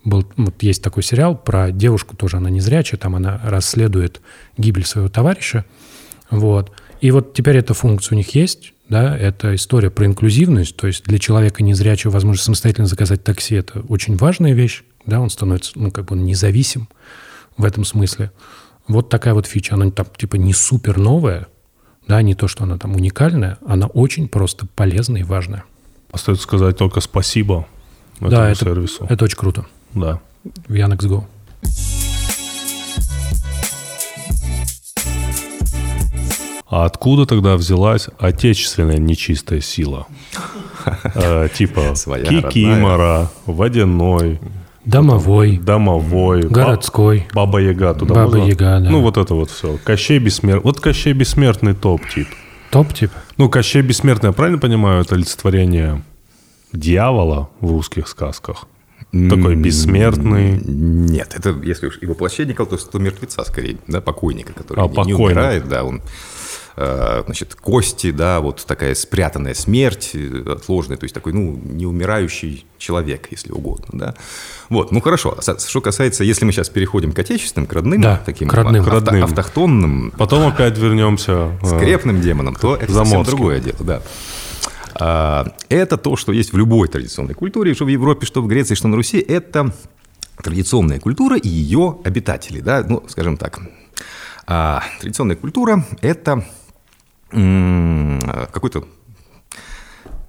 [0.05, 4.21] Был, вот есть такой сериал про девушку, тоже она незрячая, там она расследует
[4.57, 5.65] гибель своего товарища.
[6.31, 6.73] Вот.
[7.01, 11.05] И вот теперь эта функция у них есть, да, это история про инклюзивность, то есть
[11.05, 15.91] для человека незрячего возможность самостоятельно заказать такси– это очень важная вещь, да, он становится, ну,
[15.91, 16.89] как бы он независим
[17.57, 18.33] в этом смысле.
[18.89, 21.49] Вот такая вот фича, она там типа не супер новая,
[22.07, 25.65] да, не то, что она там уникальная, она очень просто полезная и важная.
[26.11, 27.69] Остается сказать только спасибо
[28.17, 29.07] этому да, это, сервису.
[29.09, 29.67] это очень круто.
[29.95, 30.21] Да.
[30.67, 31.27] В Яндекс.Го.
[36.69, 40.07] А откуда тогда взялась отечественная нечистая сила?
[41.15, 44.41] Э, типа Кикимора, Водяной,
[44.89, 45.59] Домовой.
[45.59, 46.43] Домовой.
[46.43, 47.29] Городской.
[47.35, 48.51] Баба Яга туда Баба можно?
[48.51, 48.91] Яга, да.
[48.91, 49.79] Ну, вот это вот все.
[49.85, 50.63] Кощей Бессмертный.
[50.63, 52.27] Вот Кощей Бессмертный топ-тип.
[52.71, 53.11] Топ-тип?
[53.37, 56.03] Ну, Кощей Бессмертный, я правильно понимаю, это олицетворение
[56.73, 58.67] дьявола в русских сказках?
[59.13, 60.59] Такой бессмертный.
[60.65, 65.07] Нет, это если уж и воплощение то, то мертвеца скорее, да, покойника, который а, не,
[65.07, 66.03] не умирает, да, он
[67.25, 73.29] значит, кости, да, вот такая спрятанная смерть, э, отложенная, то есть такой, ну, неумирающий человек,
[73.31, 74.15] если угодно, да.
[74.69, 78.49] Вот, ну хорошо, что касается, если мы сейчас переходим к отечественным, к родным, да, таким
[78.49, 79.25] к родным, авто, родным.
[79.25, 84.03] автохтонным, потом опять вернемся э, скрепным демонам, то это совсем другое дело, да.
[85.01, 88.75] А, это то, что есть в любой традиционной культуре, что в Европе, что в Греции,
[88.75, 89.73] что на Руси, это
[90.43, 93.61] традиционная культура и ее обитатели, да, ну, скажем так.
[94.47, 96.45] А традиционная культура– это
[97.31, 98.87] какое-то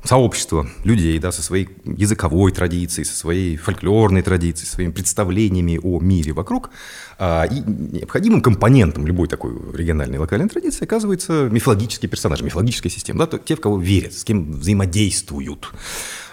[0.03, 6.33] сообщество людей да, со своей языковой традицией, со своей фольклорной традицией, своими представлениями о мире
[6.33, 6.71] вокруг.
[7.17, 13.37] А, и необходимым компонентом любой такой региональной локальной традиции оказывается мифологический персонаж, мифологическая система, да,
[13.37, 15.69] те, в кого верят, с кем взаимодействуют.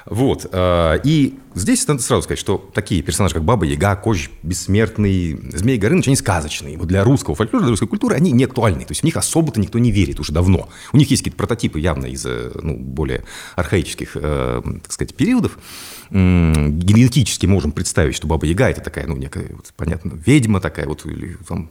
[0.06, 0.46] Вот.
[0.52, 5.78] Э, и здесь надо сразу сказать, что такие персонажи, как Баба Яга, Кож Бессмертный, Змей
[5.78, 6.78] Горыныч, они сказочные.
[6.78, 8.84] Вот для русского фольклора, для русской культуры они не актуальны.
[8.84, 10.68] То есть в них особо-то никто не верит уже давно.
[10.92, 13.24] У них есть какие-то прототипы явно из э, ну, более
[13.56, 15.58] архаических, э, так сказать, периодов.
[16.10, 21.04] Генетически можем представить, что Баба Яга– это такая, ну, некая, вот, понятно, ведьма такая, вот,
[21.04, 21.70] или там,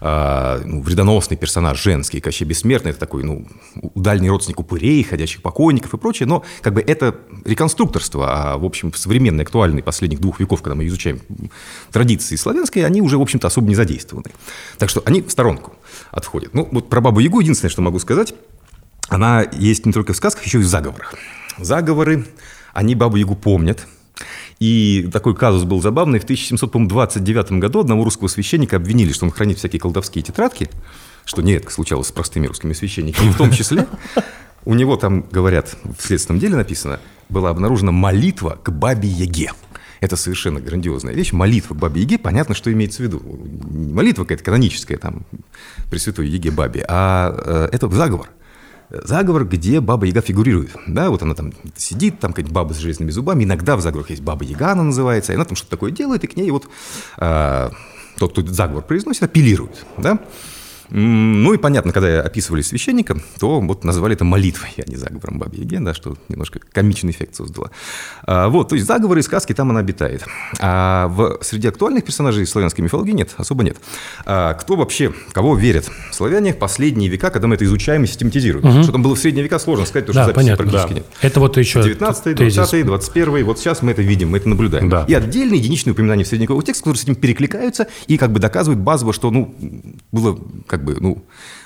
[0.00, 3.46] а, ну, вредоносный персонаж женский, Кощей Бессмертный, это такой, ну,
[3.94, 8.92] дальний родственник упырей, ходячих покойников и прочее, но как бы это реконструкторство, а, в общем,
[8.94, 11.20] современный, актуальный последних двух веков, когда мы изучаем
[11.90, 14.30] традиции славянской, они уже, в общем-то, особо не задействованы.
[14.78, 15.74] Так что они в сторонку
[16.10, 16.54] отходят.
[16.54, 18.34] Ну, вот про Бабу Ягу единственное, что могу сказать,
[19.08, 21.14] она есть не только в сказках, еще и в заговорах.
[21.58, 22.26] Заговоры,
[22.72, 23.86] они Бабу Ягу помнят,
[24.58, 26.18] и такой казус был забавный.
[26.18, 30.68] В 1729 году одного русского священника обвинили, что он хранит всякие колдовские тетрадки,
[31.24, 33.28] что нередко случалось с простыми русскими священниками.
[33.28, 33.86] И в том числе
[34.64, 39.52] у него там, говорят, в следственном деле написано, была обнаружена молитва к Бабе Яге.
[40.00, 41.32] Это совершенно грандиозная вещь.
[41.32, 43.22] Молитва к Бабе Яге, понятно, что имеется в виду.
[43.70, 45.24] молитва какая-то каноническая, там,
[45.90, 48.28] Пресвятой Яге Бабе, а э, это заговор
[48.90, 50.70] заговор, где Баба Яга фигурирует.
[50.86, 53.44] Да, вот она там сидит, там какая-нибудь баба с железными зубами.
[53.44, 56.26] Иногда в заговорах есть Баба Яга, она называется, и она там что-то такое делает, и
[56.26, 56.68] к ней вот
[57.18, 57.70] э,
[58.18, 59.84] тот, кто заговор произносит, апеллирует.
[59.96, 60.18] Да?
[60.90, 65.60] Ну и понятно, когда описывали священника, то вот назвали это молитвой, а не заговором Бабьи
[65.60, 67.70] Яги, да, что немножко комичный эффект создало.
[68.24, 70.24] А, вот, то есть заговоры и сказки, там она обитает.
[70.60, 73.76] А в, среди актуальных персонажей славянской мифологии нет, особо нет.
[74.24, 78.66] А кто вообще, кого верят славяне в последние века, когда мы это изучаем и систематизируем?
[78.66, 78.82] Угу.
[78.82, 80.94] Что там было в средние века, сложно сказать, потому да, что записи понятно, практически да.
[81.00, 81.06] нет.
[81.22, 84.88] Это вот еще 19 20 21 вот сейчас мы это видим, мы это наблюдаем.
[84.88, 85.04] Да.
[85.08, 88.80] И отдельные единичные упоминания в средневековых текстах, которые с этим перекликаются и как бы доказывают
[88.80, 89.54] базово, что, ну,
[90.12, 91.24] было как бы, ну,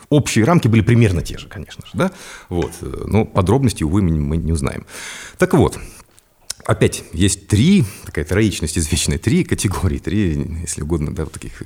[0.08, 2.12] общие рамки были примерно те же, конечно же, да,
[2.48, 4.86] вот, но подробности, увы, мы не, узнаем.
[5.38, 5.78] Так вот,
[6.64, 11.64] Опять есть три, такая троичность извечная, три категории, три, если угодно, да, вот таких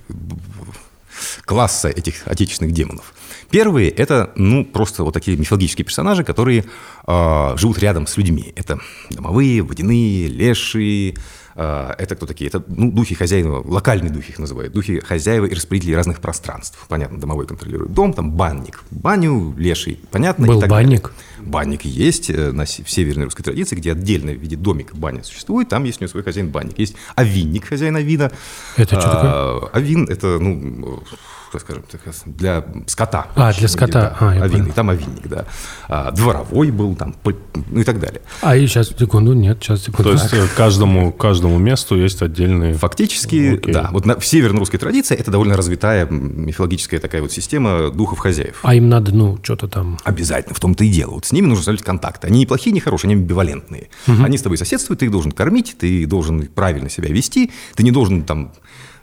[1.45, 3.15] класса этих отечественных демонов.
[3.51, 6.65] Первые– это, ну, просто вот такие мифологические персонажи, которые
[7.07, 8.53] э, живут рядом с людьми.
[8.57, 8.81] Это
[9.11, 11.15] домовые, водяные, лешие,
[11.57, 12.49] это кто такие?
[12.49, 16.79] Это ну, духи хозяина, локальные духи их называют, духи хозяева и распределителей разных пространств.
[16.89, 20.47] Понятно, домовой контролирует дом, там банник, баню, леший, понятно.
[20.47, 21.03] Был банник?
[21.03, 21.47] Далее.
[21.47, 25.69] Банник есть э, на, в северной русской традиции, где отдельно в виде домика баня существует,
[25.69, 26.79] там есть у него свой хозяин банник.
[26.79, 28.33] Есть авинник, хозяин авина.
[28.77, 29.71] Это что такое?
[29.73, 31.03] Авин– это, ну,
[31.59, 33.27] так скажем, для скота.
[33.35, 34.01] А, для скота.
[34.01, 35.47] Да, а, овин, там овинник, да.
[35.89, 38.21] А, дворовой был там, ну и так далее.
[38.43, 40.05] А и сейчас, секунду, нет, сейчас, секунду.
[40.05, 42.75] То есть э, каждому, каждому месту есть отдельные...
[42.75, 43.73] Фактически, Окей.
[43.73, 43.89] да.
[43.93, 48.61] Вот на, в северно-русской традиции это довольно развитая мифологическая такая вот система духов хозяев.
[48.63, 49.99] А им надо, ну, что-то там...
[50.05, 51.13] Обязательно, в том-то и дело.
[51.13, 52.27] Вот с ними нужно установить контакты.
[52.27, 53.89] Они не плохие, не хорошие, они амбивалентные.
[54.07, 54.23] Угу.
[54.23, 57.91] Они с тобой соседствуют, ты их должен кормить, ты должен правильно себя вести, ты не
[57.91, 58.53] должен там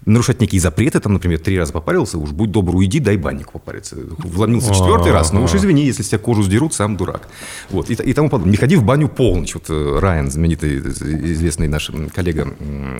[0.05, 3.97] нарушать некие запреты, там, например, три раза попарился, уж будь добр, уйди, дай баннику попариться.
[4.17, 7.27] Вломился четвертый раз, ну уж извини, если с тебя кожу сдерут, сам дурак.
[7.69, 8.51] Вот, и, и тому подобное.
[8.51, 9.53] Не ходи в баню полночь.
[9.53, 12.53] Вот э, Райан, знаменитый, известный наш коллега,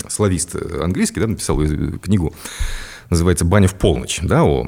[0.07, 1.57] славист английский, да, написал
[2.01, 2.33] книгу,
[3.09, 4.67] называется «Баня в полночь», да, о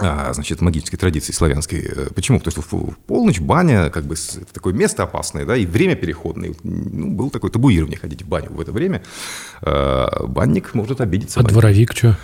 [0.00, 1.80] а, значит, магической традиции славянской.
[1.80, 2.38] Э, почему?
[2.38, 6.54] Потому что в полночь баня, как бы, это такое место опасное, да, и время переходное.
[6.62, 9.02] Ну, был такое табуирование ходить в баню в это время.
[9.62, 11.40] А, банник может обидеться.
[11.40, 12.16] А дворовик что?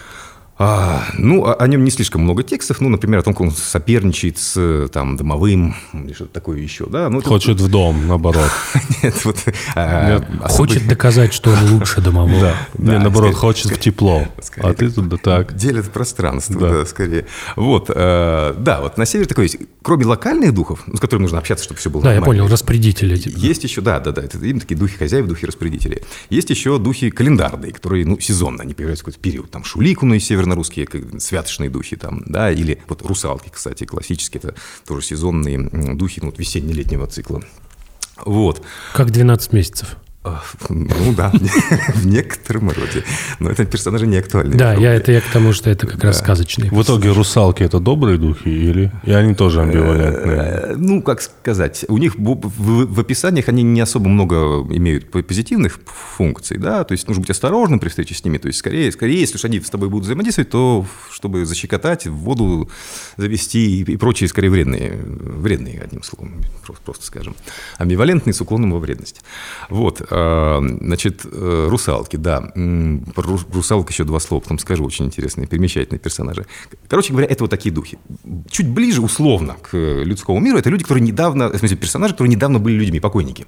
[0.59, 2.80] А, ну, о, о нем не слишком много текстов.
[2.80, 6.86] Ну, например, о том, как он соперничает с там, домовым или что-то такое еще.
[6.86, 7.11] Да?
[7.11, 7.64] Ну, Хочет это...
[7.64, 8.50] в дом, наоборот.
[9.02, 9.36] Нет, вот...
[9.74, 12.40] А, Хочет доказать, что он лучше домового.
[12.40, 14.26] Да, да наоборот, хочет в тепло.
[14.57, 15.54] А ты туда так.
[15.54, 17.26] Делит пространство, да, скорее.
[17.57, 19.59] Вот, э, да, вот на севере такое есть.
[19.82, 23.16] Кроме локальных духов, с которыми нужно общаться, чтобы все было Да, я понял, распорядители.
[23.16, 23.36] Типа.
[23.38, 26.02] Есть еще, да, да, да, это именно такие духи хозяев, духи распорядителей.
[26.30, 29.50] Есть еще духи календарные, которые, ну, сезонно, они появляются в какой-то период.
[29.50, 30.88] Там Шуликуна из север наверно-русские
[31.20, 34.55] святочные духи там, да, или вот русалки, кстати, классические, это
[34.86, 35.59] тоже сезонные
[35.94, 37.42] духи ну, вот весенне-летнего цикла.
[38.24, 38.62] Вот.
[38.94, 39.97] Как 12 месяцев.
[40.68, 41.32] Ну да,
[41.94, 43.04] в некотором роде.
[43.38, 44.56] Но это персонажи не актуальны.
[44.56, 46.70] Да, я это я к тому, что это как раз сказочные.
[46.70, 50.36] В итоге русалки это добрые духи или и они тоже амбивалентные?
[50.36, 54.36] Э, ну, как сказать, у них в описаниях они не особо много
[54.74, 58.58] имеют позитивных функций, да, то есть нужно быть осторожным при встрече с ними, то есть
[58.58, 62.70] скорее, скорее, если уж они с тобой будут взаимодействовать, то чтобы защекотать, в воду
[63.16, 66.42] завести и прочие, скорее, вредные, вредные, одним словом,
[66.84, 67.34] просто скажем,
[67.78, 69.22] амбивалентные с уклоном во вредность.
[69.68, 70.00] Вот.
[70.18, 72.40] А, значит, э, русалки, да.
[73.14, 74.82] Про русалок еще два слова потом скажу.
[74.82, 76.46] Очень интересные, примечательные персонажи.
[76.88, 77.98] Короче говоря, это вот такие духи.
[78.50, 82.58] Чуть ближе, условно, к людскому миру, это люди, которые недавно, в смысле, персонажи, которые недавно
[82.58, 83.46] были людьми, покойники.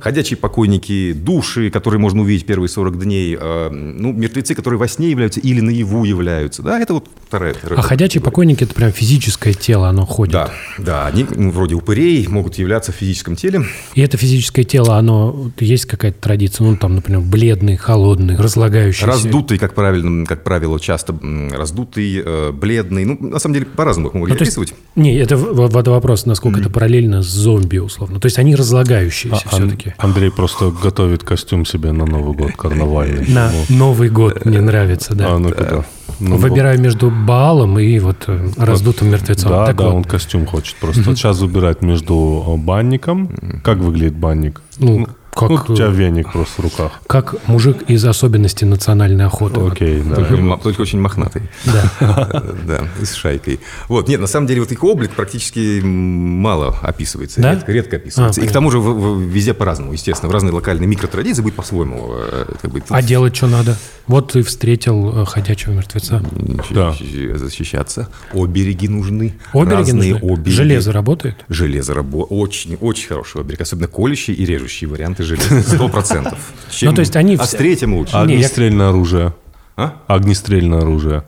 [0.00, 5.10] Ходячие покойники, души, которые можно увидеть первые 40 дней, э, ну, мертвецы, которые во сне
[5.10, 6.62] являются или наяву являются.
[6.62, 7.54] Да, это вот вторая.
[7.76, 10.32] А ходячие покойники– это прям физическое тело, оно ходит.
[10.32, 13.64] Да, да, они ну, вроде упырей могут являться в физическом теле.
[13.94, 19.06] И это физическое тело, оно есть какая-то традиция, ну там, например, бледный, холодный, разлагающийся.
[19.06, 21.14] Раздутый, как правильно, как правило, часто
[21.52, 23.04] раздутый, э, бледный.
[23.04, 24.74] Ну, на самом деле, по-разному их могут Ну, то есть- описывать.
[24.96, 28.20] Не, это в- в- вопрос, насколько это параллельно с зомби, условно.
[28.20, 29.94] То есть они разлагающиеся А, Ан- все-таки.
[29.98, 33.26] Андрей просто готовит костюм себе на Новый год карнавальный.
[33.28, 35.34] На Ну, Новый год мне нравится, да.
[35.34, 35.84] А, ну-ка, да.
[36.20, 39.50] Ну, Выбираю между Баалом и вот э, раздутым мертвецом.
[39.50, 40.76] Да, Так да, вот, он костюм хочет.
[40.76, 43.30] Просто сейчас выбирать между э, банником.
[43.62, 44.60] Как выглядит банник?
[44.78, 45.06] Ну,
[45.38, 47.00] как, Ну, у тебя э, веник просто в руках.
[47.06, 49.60] как мужик из особенностей национальной охоты.
[49.60, 50.16] Окей, да.
[50.62, 51.42] Только, очень мохнатый.
[51.64, 51.84] Да.
[52.66, 53.60] Да, и с шайкой.
[53.88, 57.52] Вот, нет, на самом деле вот их облик практически мало описывается, Да?
[57.54, 58.40] редко, редко описывается.
[58.40, 60.28] А, и к тому же в- в- везде по-разному, естественно.
[60.28, 62.08] В разные локальные микротрадиции будет по-своему.
[62.10, 63.76] э, как бы, А делать что надо?
[64.06, 66.22] Вот ты встретил э, ходячего мертвеца.
[66.70, 66.94] Да.
[67.36, 68.08] защищаться.
[68.32, 69.34] Обереги нужны.
[69.52, 70.32] Обереги разные нужны?
[70.32, 70.50] обереги.
[70.50, 71.36] Железо работает?
[71.48, 72.32] Железо работает.
[72.40, 73.60] Очень, очень хороший оберег.
[73.60, 75.62] Особенно колющие и режущие варианты железа.
[75.76, 76.38] Сто процентов.
[76.82, 78.16] Ну, то есть они все- Острее, тем лучше.
[78.16, 79.34] Огнестрельное оружие.
[79.76, 79.92] А?
[80.08, 81.22] Огнестрельное оружие.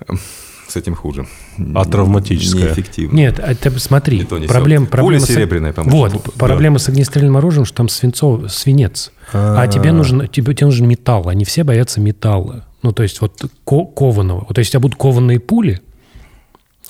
[0.69, 1.27] С этим хуже.
[1.75, 2.69] А травматическое?
[2.69, 3.17] Неэффективно.
[3.17, 5.99] Нет, это смотри, Не то, проблем, проблема Пуля с- серебряная, по-моему.
[6.21, 9.11] Вот, проблема с огнестрельным оружием, что там свинцов, свинец.
[9.33, 12.65] А тебе нужен, тебе, тебе нужен металл, они все боятся металла.
[12.83, 14.47] Ну, то есть вот ко- кованого.
[14.49, 15.81] Вот если у тебя будут кованые пули,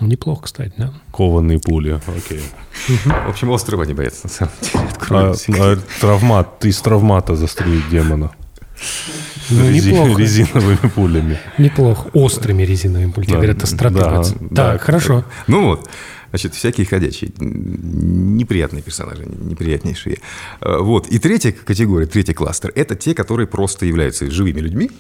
[0.07, 0.93] неплохо, кстати, да?
[1.13, 2.01] Кованые пули.
[2.07, 2.41] Окей.
[3.05, 4.85] В общем, острова не боятся, на самом деле.
[5.11, 5.33] А,
[5.73, 8.31] а травмат, из травмата застрелить демона.
[9.51, 10.21] Ну, Рези- неплохо.
[10.21, 11.39] Резиновыми пулями.
[11.59, 12.09] Неплохо.
[12.15, 13.31] Острыми резиновыми пулями.
[13.31, 14.37] Да, Говорят, остроты да, боятся.
[14.41, 14.73] да.
[14.73, 15.25] Так, хорошо.
[15.49, 15.89] Ну вот,
[16.31, 20.19] значит, всякие ходячие, неприятные персонажи, неприятнейшие.
[20.61, 24.91] Э, Вот, и третья категория, третий кластер, это те, которые просто являются живыми людьми,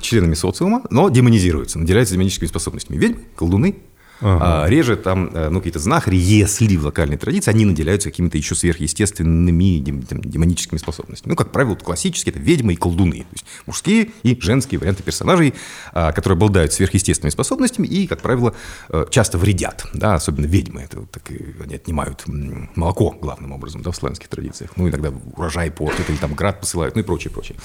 [0.00, 2.96] членами социума, но демонизируются, наделяются демоническими способностями.
[2.98, 3.76] Ведьмы, колдуны,
[4.20, 8.54] а реже там, э, ну, какие-то знахари, если в локальной традиции, они наделяются какими-то еще
[8.54, 11.32] сверхъестественными там, демоническими способностями.
[11.32, 13.20] Ну, как правило, классические это ведьмы и колдуны.
[13.20, 15.54] То есть мужские и женские варианты персонажей,
[15.92, 18.54] а, которые обладают сверхъестественными способностями и, как правило,
[18.88, 19.86] э, часто вредят.
[19.92, 20.82] Да, особенно ведьмы.
[20.82, 21.30] Это вот так,
[21.62, 24.72] они отнимают молоко, главным образом, да, в славянских традициях.
[24.76, 27.56] Ну, иногда урожай портят или там град посылают, ну и прочее, прочее.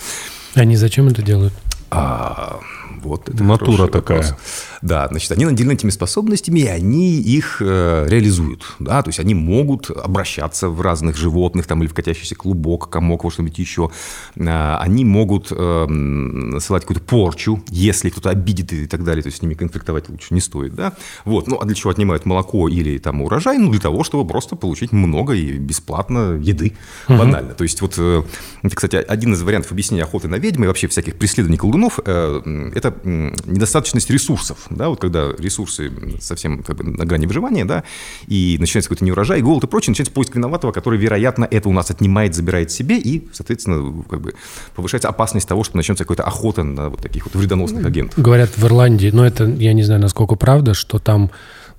[0.56, 1.54] Они зачем это делают?
[1.92, 2.60] А,
[3.04, 4.22] вот это Натура такая.
[4.22, 4.36] вопрос.
[4.82, 8.64] Да, значит, они наделены этими способностями, и они их э, реализуют.
[8.80, 9.02] Да?
[9.04, 13.32] То есть они могут обращаться в разных животных там, или в катящийся клубок, комок, во
[13.32, 13.92] что-нибудь еще.
[14.40, 19.22] А, они могут э, м, насылать какую-то порчу, если кто-то обидит и так далее.
[19.22, 20.74] То есть с ними конфликтовать лучше не стоит.
[20.74, 20.94] Да?
[21.26, 21.48] Вот.
[21.48, 23.58] Ну, а для чего отнимают молоко или там, урожай?
[23.58, 26.74] Ну, для того, чтобы просто получить много и бесплатно еды.
[27.08, 27.54] Банально.
[27.54, 28.24] То есть вот, э,
[28.64, 32.42] это, кстати, один из вариантов объяснения охоты на ведьмы и вообще всяких преследований колдунов э,
[32.46, 34.58] м, это недостаточность ресурсов.
[34.70, 34.90] Да?
[34.90, 37.84] Вот когда ресурсы совсем как бы, на грани выживания, да,
[38.28, 41.92] и начинается какой-то неурожай, голод и прочее, начинается поиск виноватого, который, вероятно, это у нас
[41.92, 44.34] отнимает, забирает себе, и, соответственно, как бы
[44.76, 48.18] повышается опасность того, что начнется какая-то охота на вот таких вот вредоносных агентов.
[48.20, 51.32] Говорят, в Ирландии, но это, я не знаю, насколько правда, что там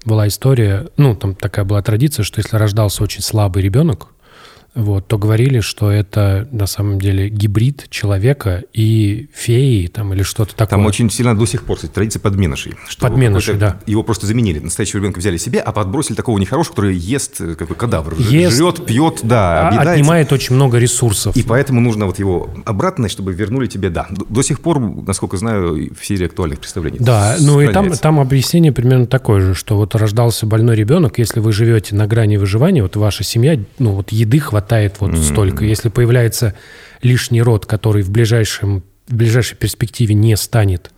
[0.04, 4.08] была история, ну, там такая была традиция, что если рождался очень слабый ребенок,
[4.74, 10.52] вот, то говорили, что это на самом деле гибрид человека и феи там, или что-то
[10.56, 10.78] такое.
[10.78, 12.74] Там очень сильно до сих пор, кстати, традиция подменышей.
[12.88, 13.78] что Подменышей, да.
[13.84, 14.60] Его просто заменили.
[14.60, 18.14] Настоящего ребенка взяли себе, а подбросили такого нехорошего, который ест э, как бы кадавр.
[18.18, 19.92] Ест, Жрет, пьет, да, А- объедается.
[19.92, 21.36] отнимает очень много ресурсов.
[21.36, 24.06] И поэтому нужно вот его обратно, чтобы вернули тебе, да.
[24.10, 26.98] До, сих пор, насколько знаю, в серии актуальных представлений.
[26.98, 31.40] Да, ну и там, там объяснение примерно такое же, что вот рождался больной ребенок, если
[31.40, 34.61] вы живете на грани выживания, вот ваша семья, ну вот еды хватает
[35.00, 35.64] вот столько.
[35.64, 36.54] Если появляется
[37.02, 40.90] лишний род, который в, ближайшем, в ближайшей перспективе не станет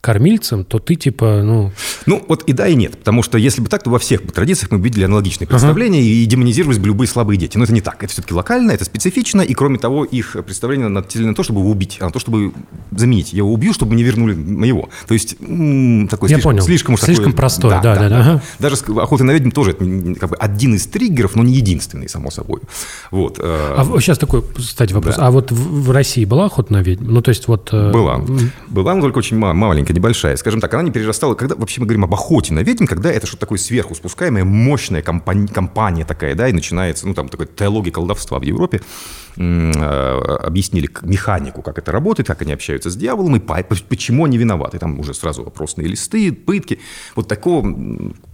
[0.00, 1.72] кормильцем, то ты типа, ну...
[2.06, 2.96] Ну, вот и да, и нет.
[2.98, 6.24] Потому что если бы так, то во всех бы традициях мы видели аналогичные представления и
[6.24, 7.58] демонизировались бы любые слабые дети.
[7.58, 8.02] Но это не так.
[8.02, 11.70] Это все-таки локально, это специфично, и кроме того, их представление нацелено на то, чтобы его
[11.70, 12.52] убить, а на то, чтобы
[12.96, 13.32] заменить.
[13.32, 14.88] Я его убью, чтобы не вернули моего.
[15.06, 16.62] То есть, м, такой Я слишком, понял.
[16.64, 18.42] слишком, Слишком такое- простое, да, да, да, ага.
[18.58, 19.84] Даже с охотой на ведьм тоже это
[20.18, 22.60] как бы один из триггеров, но не единственный, само собой.
[23.10, 23.38] Вот.
[23.38, 25.16] э, А сейчас такой, кстати, вопрос.
[25.18, 27.04] А вот в, России была охота на ведьм?
[27.12, 27.68] Ну, то есть вот...
[27.72, 28.20] э, Была.
[28.68, 29.52] Была, но только очень ма-
[29.90, 30.36] маленькая, небольшая.
[30.36, 31.34] Скажем так, она не перерастала.
[31.34, 35.02] Когда вообще мы говорим об охоте на ведьм, когда это что-то такое сверху спускаемое, мощная
[35.02, 38.80] компания, компания такая, да, и начинается, ну, там, такой теология колдовства в Европе.
[39.36, 44.38] Э, Объяснили механику, как это работает, как они общаются с дьяволом, и по- почему они
[44.38, 44.78] виноваты.
[44.78, 46.78] Там уже сразу опросные листы, пытки.
[47.14, 47.64] Вот такого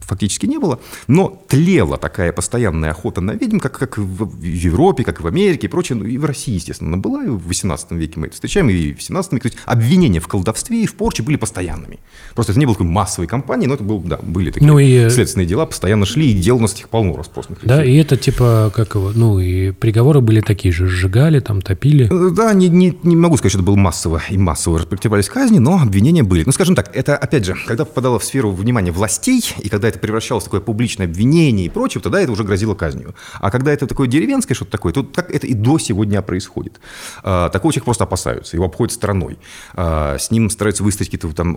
[0.01, 0.79] фактически не было,
[1.09, 5.71] но тлела такая постоянная охота на ведьм, как, как в Европе, как в Америке и
[5.71, 8.93] прочее, ну, и в России, естественно, была, и в 18 веке мы это встречаем, и
[8.93, 9.49] в 17 веке.
[9.49, 11.99] То есть обвинения в колдовстве и в порче были постоянными.
[12.35, 15.09] Просто это не было такой массовой кампании, но это был, да, были такие Ну и-
[15.09, 17.59] следственные дела, постоянно шли, и дел у нас этих полно распросных.
[17.63, 22.07] Да, и это типа, как его, ну и приговоры были такие же, сжигали, там, топили.
[22.11, 25.59] Э, Да, не, не, не могу сказать, что это было массово и массово распределялись казни,
[25.59, 26.43] но обвинения были.
[26.45, 29.99] Ну, скажем так, это, опять же, когда попадало в сферу внимания властей, и когда это
[29.99, 33.15] превращалось в такое публичное обвинение и прочее, тогда это уже грозило казнью.
[33.41, 36.81] А когда это такое деревенское что-то такое, то так это и до сегодня происходит.
[37.23, 39.39] А, такого человека просто опасаются, его обходят стороной.
[39.75, 41.57] А, с ним стараются выстроить какие-то там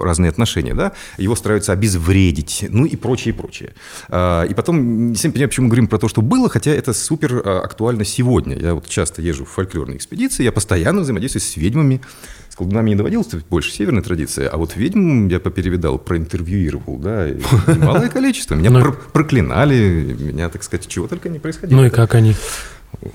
[0.00, 3.74] разные отношения, да, его стараются обезвредить, ну и прочее, и прочее.
[4.08, 6.92] А, и потом, не совсем понимаю, почему мы говорим про то, что было, хотя это
[6.92, 8.56] супер а, актуально сегодня.
[8.58, 12.00] Я вот часто езжу в фольклорные экспедиции, я постоянно взаимодействую с ведьмами,
[12.48, 17.26] с колдунами не доводилось, больше северная традиция, а вот ведьм я поперевидал, проинтервьюировал, да,
[17.78, 18.54] малое количество.
[18.54, 21.80] Меня Ну- пр- проклинали, меня, так сказать, чего только не происходило.
[21.80, 22.34] Ну и как они?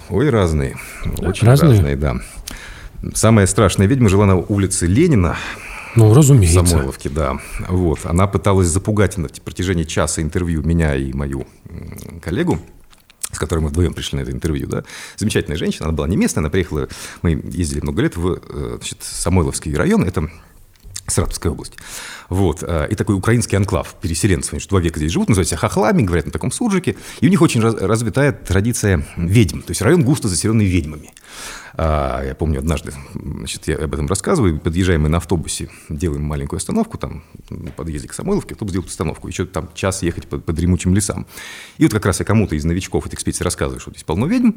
[0.09, 0.77] Ой, разные.
[1.19, 1.71] Очень Разные?
[1.71, 2.17] разные, да.
[3.15, 5.37] Самая страшная ведьма жила на улице Ленина,
[5.95, 6.65] Ну, разумеется.
[6.65, 7.37] Самойловке, да.
[7.67, 7.99] Вот.
[8.05, 11.45] Она пыталась запугать на протяжении часа интервью меня и мою
[12.21, 12.59] коллегу,
[13.31, 14.83] с которой мы вдвоем пришли на это интервью, да.
[15.17, 16.87] Замечательная женщина, она была не местная, она приехала,
[17.21, 20.29] мы ездили много лет в э, значит, Самойловский район, это
[21.07, 21.73] Саратовская область.
[22.29, 22.63] Вот.
[22.65, 24.53] э, И такой украинский анклав переселенцев.
[24.53, 26.95] Они что два века здесь живут, называют себя хохлами, говорят на таком суржике.
[27.19, 29.59] И у них очень раз- развитая традиция ведьм.
[29.61, 31.11] То есть район густо заселенный ведьмами.
[31.75, 36.57] А, Я помню, однажды, значит, я об этом рассказываю, подъезжаем мы на автобусе, делаем маленькую
[36.57, 40.51] остановку, там, на подъезде к Самойловке, автобус делает остановку, еще там час ехать по, по
[40.53, 41.25] дремучим лесам.
[41.77, 44.51] И вот как раз я кому-то из новичков этой экспедиции рассказываю, что здесь полно ведьм,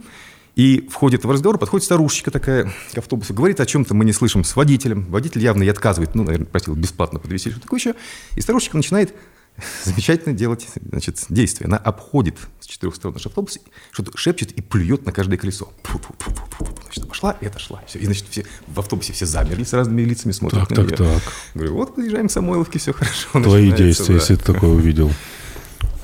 [0.57, 4.45] и входит в разговор, подходит старушечка такая к автобусу, говорит о чем-то, мы не слышим
[4.45, 5.07] с водителем.
[5.07, 7.95] Водитель явно ей отказывает, ну, наверное, просил бесплатно подвезти, что такое еще.
[8.37, 9.15] И старушечка начинает
[9.85, 11.67] замечательно делать значит, действие.
[11.67, 13.59] Она обходит с четырех сторон наш автобус,
[13.91, 15.73] что-то шепчет и плюет на каждое колесо.
[15.83, 16.69] Фу-фу-фу-фу-фу.
[16.85, 17.83] Значит, пошла и отошла.
[17.87, 17.99] Все.
[17.99, 20.97] И, значит, все, в автобусе все замерли с разными лицами, смотрят Так, на так, нее.
[20.97, 21.33] так.
[21.55, 23.43] Говорю, вот подъезжаем к Самойловке, все хорошо.
[23.43, 24.21] Твои действия, да.
[24.21, 25.11] если ты такое увидел.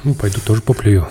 [0.03, 1.07] Ну, пойду тоже поплюю.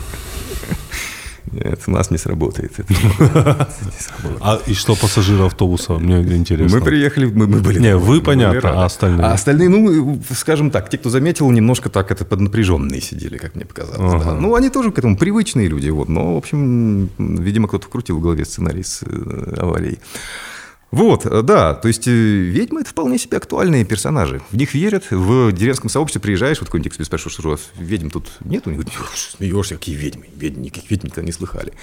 [1.51, 2.71] Нет, у нас не сработает.
[2.77, 4.41] Это не сработает.
[4.41, 5.93] А и что пассажиры автобуса?
[5.93, 6.79] Мне интересно.
[6.79, 7.79] Мы приехали, мы, мы были...
[7.79, 9.25] Не, вы понятно, а остальные?
[9.25, 13.65] А остальные, ну, скажем так, те, кто заметил, немножко так это поднапряженные сидели, как мне
[13.65, 14.13] показалось.
[14.13, 14.31] Ага.
[14.31, 14.33] да.
[14.33, 16.09] Ну, они тоже к этому привычные люди, вот.
[16.09, 19.99] Но, в общем, видимо, кто-то вкрутил в голове сценарий с э, аварией.
[20.91, 24.41] Вот, э, да, то есть э, ведьмы– это вполне себе актуальные персонажи.
[24.49, 28.09] В них верят, в деревенском сообществе приезжаешь, вот какой-нибудь тебе спрашиваешь, что у вас ведьм
[28.09, 28.65] тут нет?
[28.65, 28.81] У них
[29.15, 31.73] смеешься, какие ведьмы, ведьм, никаких ведьм никогда не слыхали.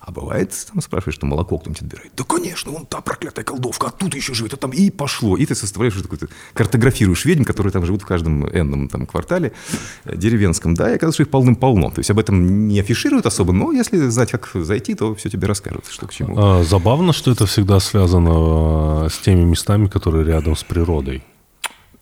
[0.00, 2.12] А бывает, там спрашиваешь, что молоко кто-нибудь отбирает.
[2.16, 5.36] Да, конечно, вон та проклятая колдовка, а тут еще живет, а там и пошло.
[5.36, 6.18] И ты составляешь уже такой,
[6.54, 9.52] картографируешь ведьм, которые там живут в каждом энном там квартале
[10.04, 11.90] э, деревенском, да, и оказывается, их полным-полно.
[11.90, 15.46] То есть об этом не афишируют особо, но если знать, как зайти, то все тебе
[15.46, 16.34] расскажут, что к чему.
[16.38, 18.49] А, забавно, что это всегда связано
[19.10, 21.22] с теми местами, которые рядом с природой.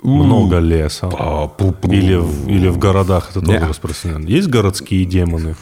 [0.03, 1.07] Много леса.
[1.09, 3.67] Или в, или в городах это тоже Не.
[3.67, 4.29] распространено.
[4.29, 5.57] Есть городские демоны.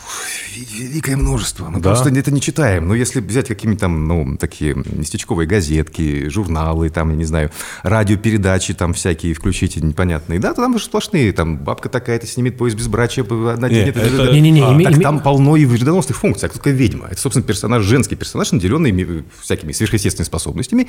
[0.79, 1.71] Великое множество.
[1.71, 1.91] Мы Да?
[1.95, 2.87] просто это не читаем.
[2.87, 7.51] Но если взять какие-нибудь там, ну, такие местечковые газетки, журналы, там, я не знаю,
[7.83, 12.75] радиопередачи там всякие включите непонятные, да, то там же сплошные, там, бабка такая-то снимет пояс
[12.75, 16.59] безбрачия, одна Не, денет, это- Не-не-не, а, так там полно и вредоносных функций, а кто
[16.59, 17.07] такая ведьма?
[17.11, 20.89] Это, собственно, персонаж, женский персонаж, наделенный ми- всякими сверхъестественными способностями,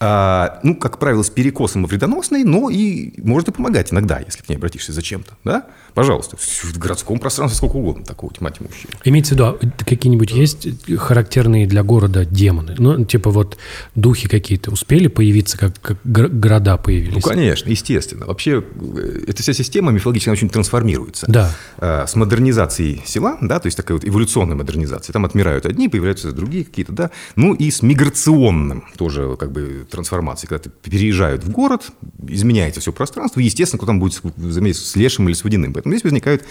[0.00, 4.48] ну, как правило, с перекосом и вредоносной, но и может и помогать иногда, если к
[4.48, 5.66] ней обратишься зачем-то, да?
[5.94, 8.90] Пожалуйста, в городском пространстве сколько угодно такого тьма тьмущая.
[9.04, 10.66] Имеется в виду, а какие-нибудь есть
[10.98, 12.74] характерные для города демоны?
[12.78, 13.58] Ну, типа вот
[13.94, 17.14] духи какие-то успели появиться, как, как гор- города появились?
[17.14, 18.26] Ну, конечно, естественно.
[18.26, 18.64] Вообще,
[18.96, 21.26] э, эта вся система мифологически она очень трансформируется.
[21.28, 21.50] Да.
[21.78, 25.12] А, С модернизацией села, да, то есть такая вот эволюционная модернизация.
[25.12, 27.10] Там отмирают одни, появляются другие какие-то, да.
[27.36, 30.48] Ну и с миграционным тоже как бы трансформацией.
[30.48, 31.90] Когда ты переезжают в город,
[32.26, 35.72] изменяется все пространство, естественно, кто там будет заметить с лешим или с водяным.
[35.72, 36.44] Поэтому здесь возникают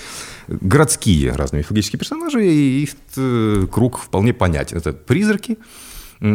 [0.48, 4.78] городские разные мифологические персонажи, и их э, круг вполне понятен.
[4.78, 5.58] Это призраки,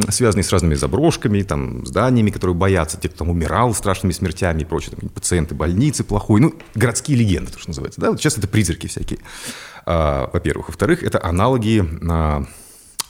[0.09, 4.65] связанные с разными заброшками, там, зданиями, которые боятся, те, кто там умирал страшными смертями и
[4.65, 8.49] прочее, там, пациенты больницы плохой, ну, городские легенды, то, что называется, да, вот сейчас это
[8.49, 9.21] призраки всякие,
[9.85, 10.69] а, во-первых.
[10.69, 12.45] Во-вторых, это аналоги а,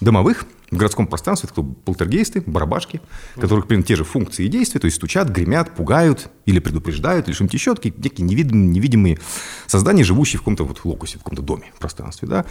[0.00, 3.00] домовых в городском пространстве, это кто полтергейсты, барабашки,
[3.34, 7.36] которых, примерно, те же функции и действия, то есть стучат, гремят, пугают или предупреждают, или
[7.74, 9.18] такие некие невидимые, невидимые
[9.66, 12.44] создания, живущие в каком-то вот локусе, в каком-то доме, пространстве, да.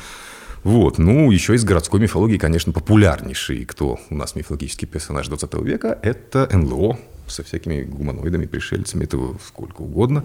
[0.63, 5.99] Вот, ну, еще из городской мифологии, конечно, популярнейший, кто у нас мифологический персонаж 20 века,
[6.01, 6.97] это НЛО,
[7.28, 10.24] со всякими гуманоидами, пришельцами, этого сколько угодно.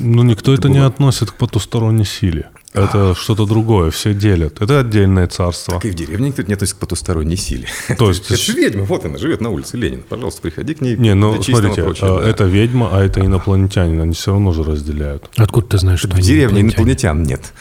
[0.00, 0.86] Ну, никто это, не было.
[0.86, 2.50] относит к потусторонней силе.
[2.76, 4.60] Это что-то другое, все делят.
[4.60, 5.74] Это отдельное царство.
[5.74, 7.66] Так и в деревне никто не относится к потусторонней силе.
[7.98, 10.02] То есть- Это же ведьма, вот она живет на улице Ленина.
[10.08, 10.96] Пожалуйста, приходи к ней.
[10.96, 12.28] Не, ну смотрите, прочего, да.
[12.28, 14.00] это ведьма, а это инопланетянин.
[14.00, 15.30] Они все равно же разделяют.
[15.36, 17.52] Откуда ты знаешь, что В деревне инопланетян нет,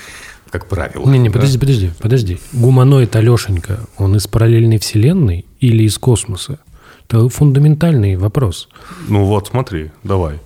[0.50, 1.10] как правило.
[1.10, 1.34] Не-не, да.
[1.36, 2.40] подожди, подожди, подожди.
[2.54, 6.60] Гуманоид Алешенька, он из параллельной вселенной или из космоса?
[7.08, 8.68] Это фундаментальный вопрос.
[9.08, 10.40] Ну вот, смотри, давай.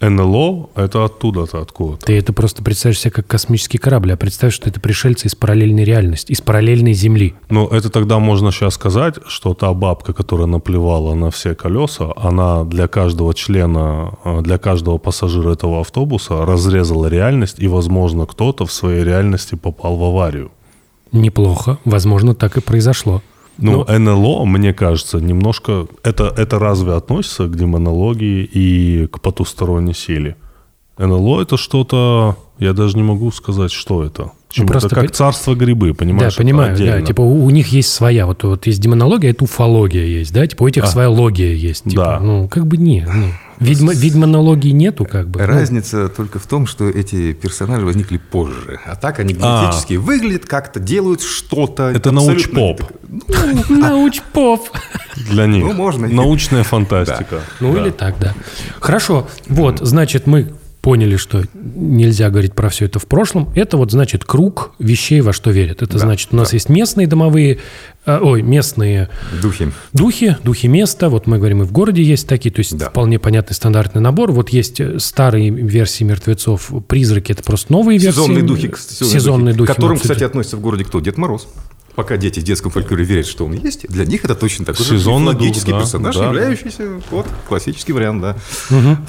[0.00, 2.06] НЛО– это оттуда-то, откуда-то.
[2.06, 5.84] Ты это просто представишь себе как космический корабль, а представь, что это пришельцы из параллельной
[5.84, 7.34] реальности, из параллельной Земли.
[7.48, 12.64] Ну, это тогда можно сейчас сказать, что та бабка, которая наплевала на все колеса, она
[12.64, 18.72] для каждого члена, э, для каждого пассажира этого автобуса разрезала реальность, и, возможно, кто-то в
[18.72, 20.50] своей реальности попал в аварию.
[21.12, 23.22] Неплохо, возможно, так и произошло.
[23.58, 25.86] Ну, НЛО, мне кажется, немножко...
[26.02, 30.36] Это, это разве относится к демонологии и к потусторонней силе?
[30.98, 32.36] НЛО это что-то...
[32.58, 34.32] Я даже не могу сказать, что это.
[34.48, 36.34] Чем просто это как царство грибы, понимаешь?
[36.34, 37.02] да, понимаю, да.
[37.02, 40.46] Типа у, у них есть своя, вот, вот есть демонология, это уфология есть, да?
[40.46, 41.84] Типа у этих своя логия есть.
[41.84, 42.20] Типа, Да.
[42.20, 43.06] Ну, как бы не.
[43.06, 43.26] Ну,
[43.58, 45.40] ведьма, ведьмонологии нету, как бы.
[45.40, 48.80] Ну, Разница только в том, что эти персонажи возникли позже.
[48.86, 51.90] А так они генетически выглядят как-то, делают что-то.
[51.90, 52.82] Это научпоп.
[53.68, 54.68] Научпоп.
[55.30, 55.64] Для них.
[55.64, 56.08] Ну, можно.
[56.08, 57.40] Научная фантастика.
[57.60, 58.34] Ну или так, да.
[58.80, 59.28] Хорошо.
[59.48, 60.52] Вот, значит, мы
[60.86, 61.42] поняли, что
[61.74, 63.48] нельзя говорить про все это в прошлом.
[63.56, 65.82] Это вот значит круг вещей, во что верят.
[65.82, 67.58] Это значит, у нас есть местные домовые,
[68.06, 69.08] э, ой, местные
[69.42, 69.72] Духи.
[69.92, 71.08] духи, духи места.
[71.08, 72.88] Вот мы говорим, и в городе есть такие, то есть Да.
[72.90, 74.30] вполне понятный стандартный набор.
[74.30, 78.14] Вот есть э, старые версии мертвецов, призраки, это просто новые версии.
[78.20, 79.72] Сезонные духи, к- Сезонные духи.
[79.72, 81.00] к которым, кстати, относится в городе кто?
[81.00, 81.48] Дед Мороз.
[81.96, 84.98] Пока дети в детском фольклоре верят, что он есть, для них это точно такой же
[84.98, 86.26] Сезонный мифологический дух, да, персонаж, да.
[86.26, 88.36] являющийся, вот, классический вариант, да.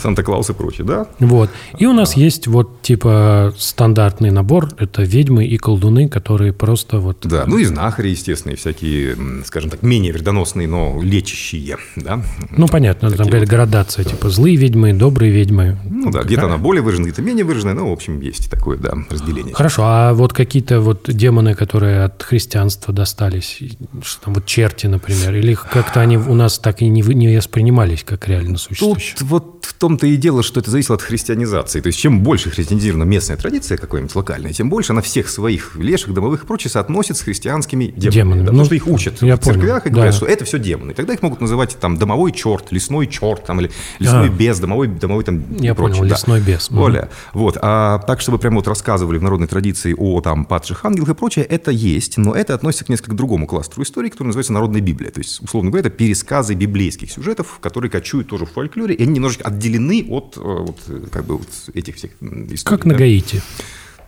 [0.02, 1.08] Санта-Клаус и прочее, да.
[1.20, 1.50] Вот.
[1.78, 4.70] И у нас есть вот типа стандартный набор.
[4.78, 7.18] Это ведьмы и колдуны, которые просто вот...
[7.24, 12.24] Да, ну и знахари, естественно, и всякие, скажем так, менее вредоносные, но лечащие, да.
[12.52, 15.78] Ну, понятно, там какая-то градация, типа злые ведьмы, добрые ведьмы.
[15.90, 18.94] Ну да, где-то она более выражена, где-то менее выраженная, но, в общем, есть такое, да,
[19.10, 19.54] разделение.
[19.54, 24.88] Хорошо, а вот какие-то вот демоны, которые от христианства достались, и что там вот черти,
[24.88, 29.16] например, или как-то они у нас так и не, не воспринимались как реально Тут существующие?
[29.22, 31.82] вот в том-то и дело, что это зависело от христианизации.
[31.82, 36.14] То есть, чем больше христианизирована местная традиция какая-нибудь локальная, тем больше она всех своих леших,
[36.14, 38.12] домовых и прочее соотносит с христианскими демонами.
[38.12, 38.40] Демонами.
[38.40, 40.18] да, Ну, потому что их учат я в церквях понял, и говорят, да.
[40.18, 40.92] что это все демоны.
[40.92, 43.70] И тогда их могут называть там домовой черт, лесной черт, там, или
[44.00, 44.30] лесной А.
[44.30, 46.16] бес, домовой, домовой там Я и прочее, понял, да.
[46.16, 46.72] лесной бес.
[46.72, 46.82] Мгм.
[46.82, 47.58] Оля, вот.
[47.62, 51.46] А так, чтобы прямо вот рассказывали в народной традиции о там падших ангелах и прочее,
[51.46, 55.12] это есть, но это относится к несколько другому кластеру истории, который называется народная Библия.
[55.12, 59.14] То есть, условно говоря, это пересказы библейских сюжетов, которые кочуют тоже в фольклоре, и они
[59.14, 62.58] немножечко отделены от э, вот, э, как бы вот этих всех историй.
[62.64, 63.00] Как на да.
[63.00, 63.42] Гаити.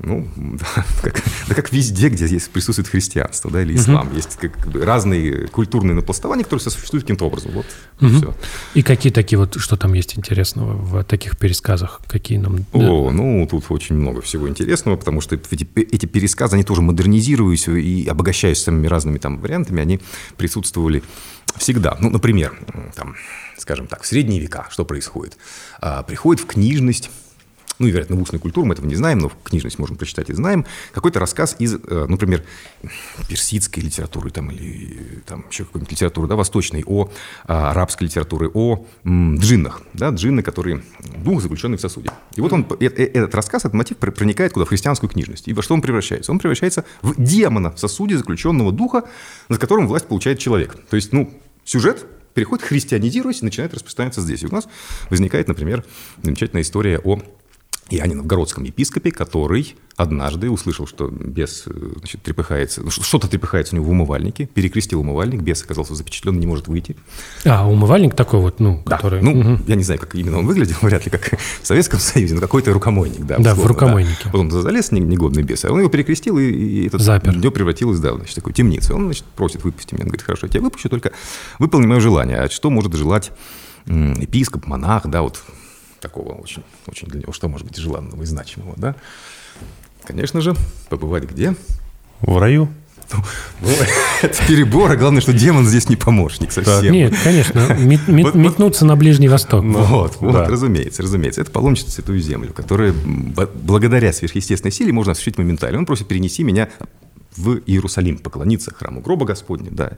[0.01, 4.13] Ну, да, как, да как везде, где есть, присутствует христианство, да, или ислам.
[4.15, 7.51] Есть как, как бы разные культурные напластования, которые сосуществуют каким-то образом.
[7.51, 7.65] Вот,
[7.97, 8.33] все.
[8.73, 12.01] И какие такие вот, что там есть интересного в таких пересказах?
[12.07, 12.65] Какие нам...
[12.71, 17.67] О, ну, тут очень много всего интересного, потому что эти, эти пересказы, они тоже модернизируясь
[17.67, 19.99] и обогащаясь самыми разными там вариантами, они
[20.37, 21.03] присутствовали
[21.57, 21.97] всегда.
[21.99, 22.57] Ну, например,
[22.95, 23.15] там,
[23.57, 25.37] скажем так, в средние века что происходит?
[25.81, 27.09] А, приходит в книжность
[27.79, 30.29] ну, и, вероятно, в устную культуру, мы этого не знаем, но в книжность можем прочитать
[30.29, 32.43] и знаем, какой-то рассказ из, э, например,
[33.27, 37.09] персидской литературы там, или там, еще какой-нибудь литературы да, восточной, о
[37.45, 40.83] а, арабской литературе, о м, джиннах, да, джинны, которые
[41.23, 42.11] дух, заключенный в сосуде.
[42.35, 44.65] И вот он, э- э- этот рассказ, этот мотив пр- проникает куда?
[44.65, 45.47] В христианскую книжность.
[45.47, 46.31] И во что он превращается?
[46.31, 49.03] Он превращается в демона в сосуде заключенного духа,
[49.47, 50.75] над которым власть получает человек.
[50.89, 54.43] То есть, ну, сюжет переходит, христианизируясь, и начинает распространяться здесь.
[54.43, 54.67] И у нас
[55.09, 55.83] возникает, например,
[56.23, 57.21] замечательная история о
[57.91, 63.79] Иоанне Новгородском епископе, который однажды услышал, что бес э, значит, трепыхается, ну, что-то трепыхается у
[63.79, 66.95] него в умывальнике, перекрестил умывальник, бес оказался запечатлен, не может выйти.
[67.45, 69.21] А, умывальник такой вот, ну, Да, который...
[69.21, 69.63] ну, Мгм.
[69.67, 72.71] я не знаю, как именно он выглядел, вряд ли как в Советском Союзе, но какой-то
[72.73, 73.37] рукомойник, да.
[73.39, 74.29] Да, в условно, рукомойнике.
[74.31, 77.33] Вот он залез, не- негодный бес, а он его перекрестил, и, и этот Запер.
[77.35, 78.95] днё превратилось, да, значит, в такую темницу.
[78.95, 80.03] Он, значит, просит, выпусти меня.
[80.03, 81.11] Он говорит, хорошо, я тебя выпущу, только
[81.57, 82.37] выполни мое желание.
[82.39, 83.31] А что может желать
[83.85, 85.41] епископ, монах, да, вот
[85.99, 88.95] такого очень, очень для него, что может быть желанного и значимого, да?
[90.03, 90.55] Конечно же,
[90.89, 91.55] побывать где?
[92.21, 92.69] В раю?
[93.61, 93.69] Ну,
[94.21, 96.93] это перебор, а главное, что демон здесь не помощник совсем.
[96.93, 99.63] Нет, конечно, мет- мет- Вот- вот- метнуться на Ближний Восток.
[99.65, 100.45] Вот, вот, да.
[100.45, 101.41] разумеется, разумеется.
[101.41, 105.79] Это паломничество в Святую Землю, которое благодаря сверхъестественной силе можно осуществить моментально.
[105.79, 106.69] Он просит, перенеси меня
[107.39, 109.97] в Иерусалим поклониться храму гроба Господня, да.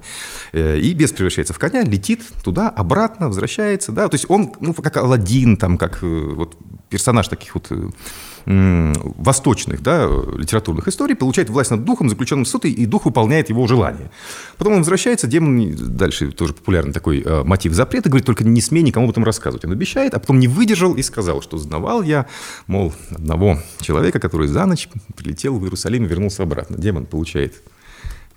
[0.53, 4.07] Э, и бес превращается в коня, летит туда, обратно, возвращается, да.
[4.07, 6.57] То есть он, ну, как Алладин, там, как э, вот
[6.91, 7.71] персонаж таких вот
[8.45, 13.67] восточных да, литературных историй, получает власть над духом, заключенным в суд, и дух выполняет его
[13.67, 14.11] желание.
[14.57, 18.81] Потом он возвращается, демон, дальше тоже популярный такой э, мотив запрета, говорит, только не смей
[18.81, 19.65] никому об этом рассказывать.
[19.65, 22.25] Он обещает, а потом не выдержал и сказал, что знавал я,
[22.67, 26.77] мол, одного человека, который за ночь прилетел в Иерусалим и вернулся обратно.
[26.77, 27.61] Демон получает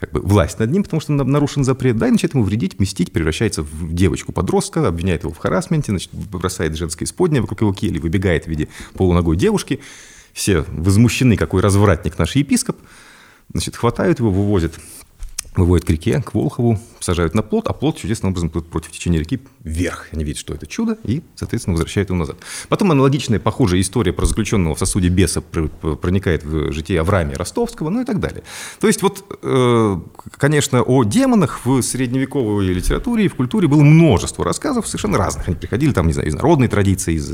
[0.04, 3.12] как бы власть над ним, потому что нарушен запрет, да, и начинает ему вредить, мстить,
[3.12, 8.44] превращается в девочку-подростка, обвиняет его в харасменте, значит, бросает женское исподнее вокруг его кели, выбегает
[8.44, 9.80] в виде полуногой девушки.
[10.34, 12.76] Все возмущены, какой развратник наш епископ.
[13.52, 14.74] Значит, хватают его, вывозят
[15.56, 19.20] выводят к реке, к Волхову, сажают на плот, а плот чудесным образом плывет против течения
[19.20, 20.08] реки вверх.
[20.12, 22.36] Они видят, что это чудо, и, соответственно, возвращают его назад.
[22.68, 28.02] Потом аналогичная, похожая история про заключенного в сосуде беса проникает в житие Авраамия Ростовского, ну
[28.02, 28.42] и так далее.
[28.80, 30.00] То есть вот, э,
[30.32, 35.46] конечно, о демонах в средневековой литературе и в культуре было множество рассказов совершенно разных.
[35.48, 37.28] Они приходили там, не знаю, из народной традиции, из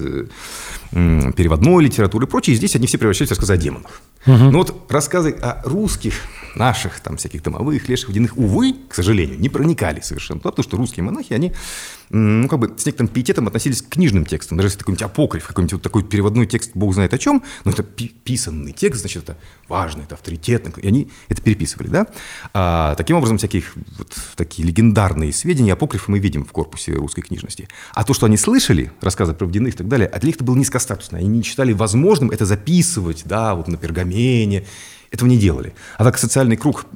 [0.90, 2.54] переводной литературы и прочее.
[2.54, 4.02] И здесь они все превращались в рассказы о демонах.
[4.26, 4.32] Угу.
[4.32, 6.14] Но вот рассказы о русских,
[6.54, 10.76] наших, там, всяких домовых, леших, водяных, увы, к сожалению, не проникали совершенно туда, потому что
[10.76, 11.52] русские монахи, они,
[12.10, 14.58] ну, как бы с некоторым пиететом относились к книжным текстам.
[14.58, 17.82] Даже если какой-нибудь апокриф, какой-нибудь вот такой переводной текст, бог знает о чем, но это
[17.82, 19.36] писанный текст, значит, это
[19.68, 22.06] важно, это авторитетно, и они это переписывали, да.
[22.52, 27.68] А, таким образом, всяких вот такие легендарные сведения, апокрифы мы видим в корпусе русской книжности.
[27.94, 30.56] А то, что они слышали, рассказы про водяных и так далее, для них это было
[30.56, 31.18] низкостатусно.
[31.18, 34.66] Они не считали возможным это записывать, да, вот на пергамене,
[35.10, 35.74] этого не делали.
[35.98, 36.86] А так социальный круг,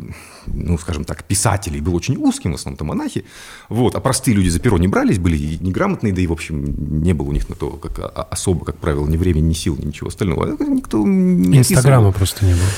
[0.46, 3.24] ну, скажем так, писателей был очень узким, в основном-то монахи.
[3.68, 3.94] Вот.
[3.94, 7.28] А простые люди за перо не брались, были неграмотные, да и, в общем, не было
[7.28, 10.08] у них на то как, а, особо, как правило, ни времени, ни сил, ни ничего
[10.08, 10.56] остального.
[10.58, 12.68] А никто не Инстаграма просто не было.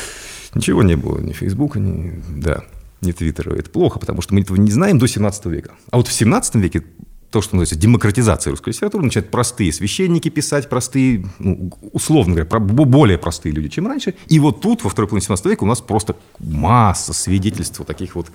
[0.55, 2.23] Ничего не было, ни Фейсбука, ни...
[2.29, 2.65] Да
[3.03, 3.55] не Твиттера.
[3.55, 5.73] Это плохо, потому что мы этого не знаем до 17 века.
[5.91, 6.83] А вот в 17 веке
[7.31, 13.19] то, что называется демократизация русской литературы, начинают простые священники писать, простые, ну, условно говоря, более
[13.19, 14.15] простые люди, чем раньше.
[14.29, 18.29] И вот тут, во второй половине 17 века, у нас просто масса свидетельств таких вот,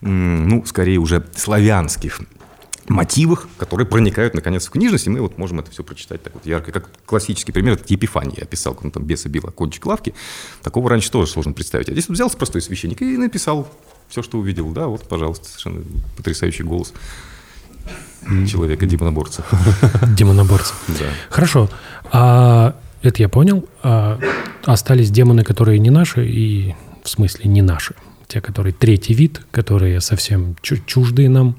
[0.00, 2.20] ну, скорее уже славянских
[2.88, 6.46] мотивах, которые проникают, наконец, в книжность, и мы вот можем это все прочитать так вот
[6.46, 6.70] ярко.
[6.70, 8.36] Как классический пример, это Епифания.
[8.36, 10.14] Я писал, он там беса била кончик лавки.
[10.62, 11.88] Такого раньше тоже сложно представить.
[11.88, 13.68] А здесь вот взялся простой священник и написал
[14.08, 14.70] все, что увидел.
[14.70, 15.82] Да, вот, пожалуйста, совершенно
[16.16, 16.92] потрясающий голос
[18.46, 19.44] человека, демоноборца.
[20.16, 20.74] Демоноборца.
[20.88, 21.04] Да.
[21.30, 21.68] Хорошо.
[22.12, 23.68] А это я понял.
[23.82, 24.18] А
[24.64, 27.94] остались демоны, которые не наши, и в смысле не наши.
[28.26, 31.56] Те, которые третий вид, которые совсем чуждые нам,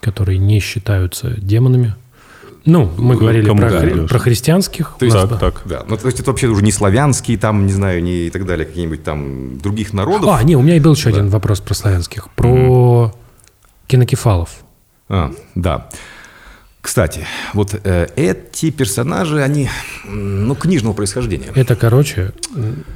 [0.00, 1.94] которые не считаются демонами.
[2.64, 4.96] Ну, мы ну, говорили про, хри- про христианских.
[4.98, 5.62] То есть, так, так.
[5.66, 5.84] Да.
[5.88, 8.66] Ну, то есть это вообще уже не славянские, там, не знаю, не и так далее,
[8.66, 10.28] какие-нибудь там других народов.
[10.28, 11.18] А, не, у меня был еще да.
[11.18, 12.28] один вопрос про славянских.
[12.34, 13.18] Про mm-hmm.
[13.86, 14.50] кинокефалов.
[15.08, 15.88] А, да.
[16.80, 19.68] Кстати, вот э, эти персонажи, они,
[20.06, 21.50] ну, книжного происхождения.
[21.54, 22.32] Это, короче,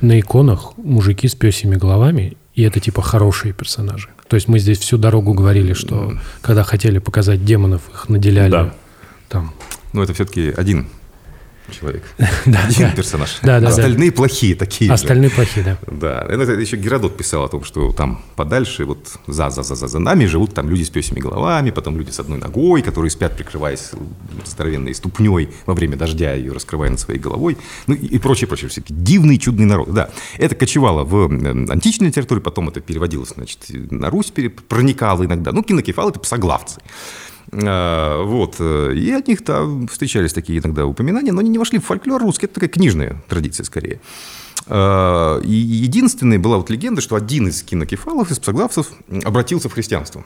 [0.01, 4.09] на иконах мужики с песями головами, и это типа хорошие персонажи.
[4.29, 6.19] То есть мы здесь всю дорогу говорили, что mm.
[6.41, 8.75] когда хотели показать демонов, их наделяли да.
[9.29, 9.53] там.
[9.93, 10.87] Но это все-таки один
[11.71, 12.03] человек.
[12.47, 12.97] да, Один да.
[12.97, 13.39] персонаж.
[13.43, 14.17] Да, да, Остальные да.
[14.17, 15.37] плохие такие Остальные же.
[15.37, 15.79] плохие, да.
[15.87, 16.27] Да.
[16.29, 19.99] Это еще Геродот писал о том, что там подальше, вот за, за, за, за, за
[19.99, 23.91] нами живут там люди с песями головами, потом люди с одной ногой, которые спят, прикрываясь
[24.45, 27.57] здоровенной ступней во время дождя, ее раскрывая над своей головой.
[27.87, 28.69] Ну и, прочее, прочее.
[28.69, 29.93] Всякие дивные, чудные народы.
[29.93, 30.11] Да.
[30.39, 31.27] Это кочевало в
[31.71, 34.33] античной литературе, потом это переводилось, значит, на Русь
[34.69, 35.53] проникало иногда.
[35.53, 36.81] Ну, кинокефалы– это псоглавцы.
[37.53, 38.57] А, вот.
[38.59, 42.23] Э, и от них там встречались такие иногда упоминания, но они не вошли в фольклор
[42.23, 42.47] русский.
[42.47, 44.01] Это такая книжная традиция скорее.
[44.67, 48.93] А, и единственная была вот легенда, что один из кинокефалов, из псоглавцев,
[49.25, 50.25] обратился в христианство.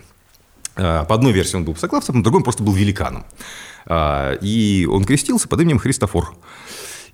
[0.77, 3.25] А, по одной версии он был псоглавцем, по другой он просто был великаном.
[3.91, 6.35] И он крестился под именем Христофор.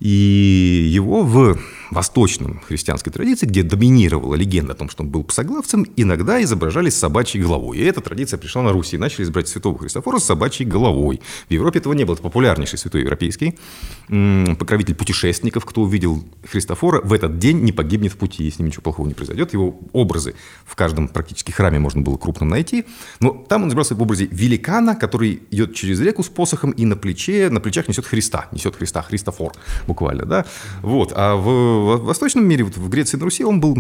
[0.01, 1.59] И его в
[1.90, 6.96] восточном христианской традиции, где доминировала легенда о том, что он был псоглавцем, иногда изображали с
[6.96, 7.78] собачьей головой.
[7.78, 8.96] И эта традиция пришла на Руси.
[8.96, 11.20] И начали избрать святого Христофора с собачьей головой.
[11.48, 12.14] В Европе этого не было.
[12.14, 13.59] Это популярнейший святой европейский.
[14.07, 19.07] Покровитель путешественников, кто увидел Христофора, в этот день не погибнет в пути, если ничего плохого
[19.07, 19.53] не произойдет.
[19.53, 20.34] Его образы
[20.64, 22.84] в каждом практически храме можно было крупно найти.
[23.20, 26.96] Но там он изображался в образе великана, который идет через реку с посохом и на
[26.96, 28.48] плече, на плечах несет Христа.
[28.53, 29.53] Несет Христа, Христофор
[29.91, 30.45] буквально, да.
[30.82, 31.12] Вот.
[31.16, 31.45] А в
[31.80, 33.76] в Восточном мире, вот в Греции и на Руси, он был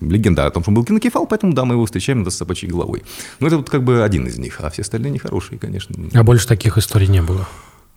[0.00, 3.02] легенда о том, что он был кинокефал, поэтому, да, мы его встречаем с собачьей головой.
[3.40, 5.94] Но это вот как бы один из них, а все остальные нехорошие, конечно.
[6.12, 7.48] А больше таких историй не было?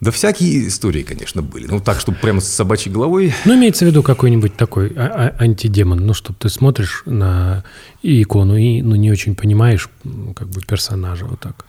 [0.01, 1.67] Да всякие истории, конечно, были.
[1.67, 3.33] Ну, так, чтобы прямо с собачьей головой.
[3.45, 7.63] Ну, имеется в виду какой-нибудь такой а- а- антидемон, ну, чтобы ты смотришь на
[8.03, 9.89] икону и ну, не очень понимаешь
[10.35, 11.65] как бы персонажа вот так.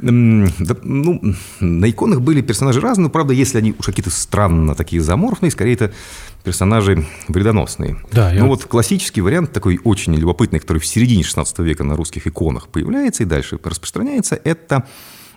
[0.00, 0.48] Ну,
[1.60, 5.74] на иконах были персонажи разные, но, правда, если они уж какие-то странно такие заморфные, скорее
[5.74, 5.92] это
[6.44, 7.96] персонажи вредоносные.
[8.12, 11.96] Да, я- Ну, вот классический вариант, такой очень любопытный, который в середине 16 века на
[11.96, 14.86] русских иконах появляется и дальше распространяется, это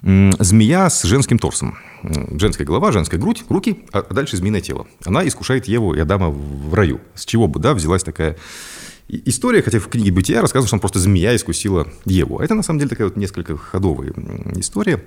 [0.04, 1.78] змея с женским торсом.
[2.04, 4.88] Женская голова, женская грудь, руки, а дальше змеиное тело.
[5.06, 6.99] Она искушает Еву и Адама в раю.
[7.14, 8.36] С чего бы, да, взялась такая
[9.08, 12.39] История, хотя в книге «Бытия» рассказывается, что он просто змея искусила Еву.
[12.39, 14.14] А это, на самом деле, такая вот несколько ходовая
[14.56, 15.04] история.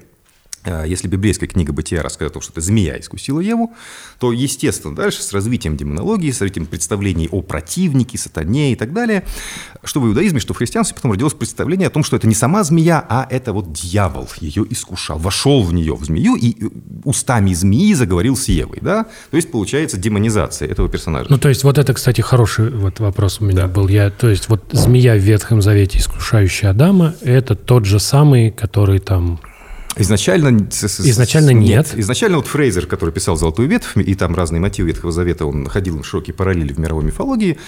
[0.65, 3.75] А, Если библейская книга «Бытия» рассказывает о том, что это змея искусила Еву,
[4.19, 9.25] то, естественно, дальше с развитием демонологии, с развитием представлений о противнике, сатане и так далее,
[9.83, 12.65] что в иудаизме, что в христианстве потом родилось представление о том, что это не сама
[12.65, 16.69] змея, а это вот дьявол ее искушал, вошел в нее, в змею, и э,
[17.05, 18.79] устами змеи заговорил с Евой.
[18.81, 19.07] Да?
[19.31, 21.27] То есть, получается, демонизация этого персонажа.
[21.29, 23.89] Ну, то есть вот это, кстати, хороший вот вопрос у меня был.
[23.89, 28.99] Я, то есть вот змея в Ветхом Завете, искушающая Адама, это тот же самый, который
[28.99, 29.41] там...
[29.97, 31.93] Изначально, Изначально нет.
[31.97, 36.03] Изначально вот Фрейзер, который писал «Золотую ветвь», и там разные мотивы Ветхого Завета, он находил
[36.03, 37.59] широкие параллели в мировой мифологии,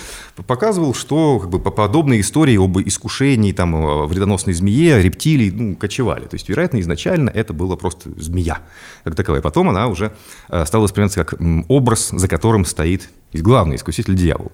[0.46, 5.76] показывал, что как бы, по- подобные истории об искушении, там, о вредоносной змее, рептилий, ну,
[5.76, 6.24] кочевали.
[6.24, 8.58] То есть, вероятно, изначально это была просто змея
[9.04, 9.40] как таковая.
[9.42, 10.12] Потом она уже
[10.48, 14.52] э, стала восприниматься как образ, за которым стоит главный искуситель дьявол.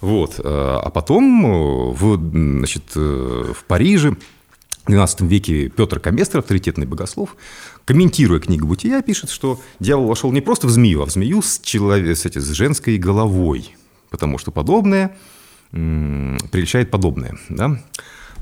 [0.00, 0.34] Вот.
[0.38, 4.16] э, А потом э, в, значит, в Париже
[4.88, 7.36] XII веке Петр Коместр, авторитетный богослов,
[7.84, 11.60] комментируя книгу «Бытия», пишет, что дьявол вошел не просто в змею, а в змею с,
[11.60, 13.76] человек, с, эти, с женской головой,
[14.10, 15.16] потому что подобное
[15.72, 17.38] м, прельщает подобное.
[17.48, 17.80] Да?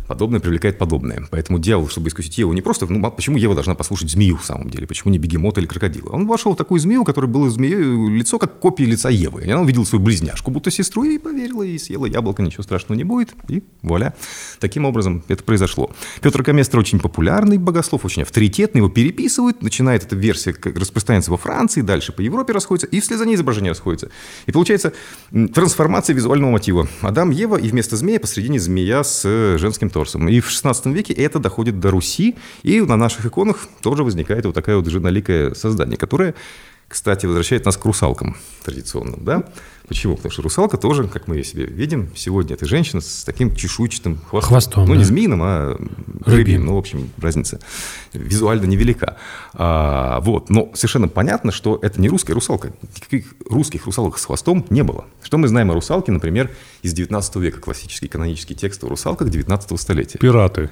[0.06, 1.26] Подобное привлекает подобное.
[1.30, 2.86] Поэтому дьявол, чтобы искусить Еву, не просто...
[2.86, 4.86] Ну, а почему Ева должна послушать змею в самом деле?
[4.86, 6.10] Почему не бегемота или крокодила?
[6.10, 7.76] Он вошел в такую змею, которая была змеей,
[8.16, 9.44] лицо как копия лица Евы.
[9.44, 13.04] И она увидела свою близняшку, будто сестру, и поверила, и съела яблоко, ничего страшного не
[13.04, 13.34] будет.
[13.48, 14.14] И вуаля.
[14.60, 15.90] Таким образом это произошло.
[16.20, 21.80] Петр Коместр очень популярный богослов, очень авторитетный, его переписывают, начинает эта версия распространяться во Франции,
[21.80, 24.10] дальше по Европе расходится, и вслед за ней изображение расходится.
[24.46, 24.92] И получается
[25.54, 26.88] трансформация визуального мотива.
[27.00, 30.28] Адам, Ева, и вместо змея посредине змея с э, женским торсом.
[30.28, 34.54] И в 16 веке это доходит до Руси, и на наших иконах тоже возникает вот
[34.54, 36.34] такое вот женоликое создание, которое,
[36.88, 39.44] кстати, возвращает нас к русалкам традиционным, да?
[39.88, 40.16] Почему?
[40.16, 44.18] Потому что русалка тоже, как мы ее себе видим, сегодня это женщина с таким чешуйчатым
[44.18, 44.48] хвостом.
[44.48, 44.98] Хвостом, Ну, да.
[44.98, 45.78] не змеиным, а
[46.24, 46.64] Рыбьим.
[46.64, 47.60] Ну, в общем, разница
[48.12, 49.16] визуально невелика.
[49.52, 50.50] А, вот.
[50.50, 52.72] Но совершенно понятно, что это не русская русалка.
[52.96, 55.06] Никаких русских русалок с хвостом не было.
[55.22, 56.50] Что мы знаем о русалке, например,
[56.82, 57.60] из 19 века?
[57.60, 60.18] Классический канонический текст о русалках 19 столетия.
[60.18, 60.70] Пираты.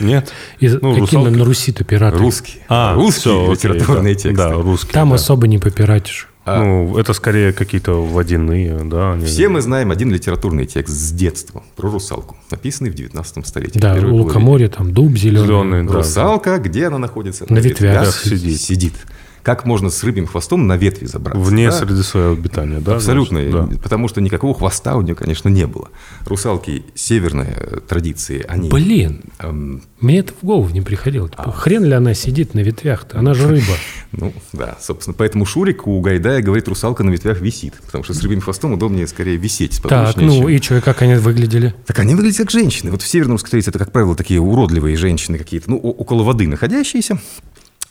[0.00, 0.32] Нет?
[0.58, 2.18] И Ну, какие на, на Руси-то пираты?
[2.18, 2.62] Русские.
[2.68, 4.20] А, русские окей, литературные да.
[4.20, 4.36] тексты.
[4.36, 4.92] Да, русские.
[4.92, 5.14] Там да.
[5.16, 6.28] особо не попиратишь.
[6.44, 9.12] Ну, это скорее какие-то водяные, да.
[9.12, 13.78] они- Все мы знаем один литературный текст с детства про русалку, написанный в 19 столетии.
[13.78, 15.46] Да, у лукоморья там дуб зеленый.
[15.46, 15.92] Зеленый, да.
[15.92, 17.46] Русалка, где она находится?
[17.48, 18.60] На ветвях сидит.
[18.60, 18.94] сидит.
[19.42, 21.40] Как можно с рыбьим хвостом на ветви забраться?
[21.40, 21.76] Вне да?
[21.76, 22.96] среды своего обитания, да?
[22.96, 23.40] Абсолютно.
[23.40, 23.70] значит?
[23.70, 23.78] Да.
[23.82, 25.90] Потому что никакого хвоста у нее, конечно, не было.
[26.26, 28.68] Русалки северной э, традиции, они...
[28.68, 31.28] Блин, эм, мне это в голову не приходило.
[31.28, 31.52] Типа, А.
[31.52, 33.18] Хрен ли она сидит на ветвях-то?
[33.18, 33.74] Она же рыба.
[34.12, 35.14] ну, да, собственно.
[35.14, 37.74] Поэтому Шурик у Гайдая говорит, русалка на ветвях висит.
[37.84, 39.82] Потому что с рыбьим хвостом удобнее скорее висеть.
[39.82, 41.74] Так, ну и что, как они выглядели?
[41.86, 42.90] Так они выглядят как женщины.
[42.90, 47.18] Вот в северном традиции это, как правило, такие уродливые женщины какие-то, ну, около воды находящиеся.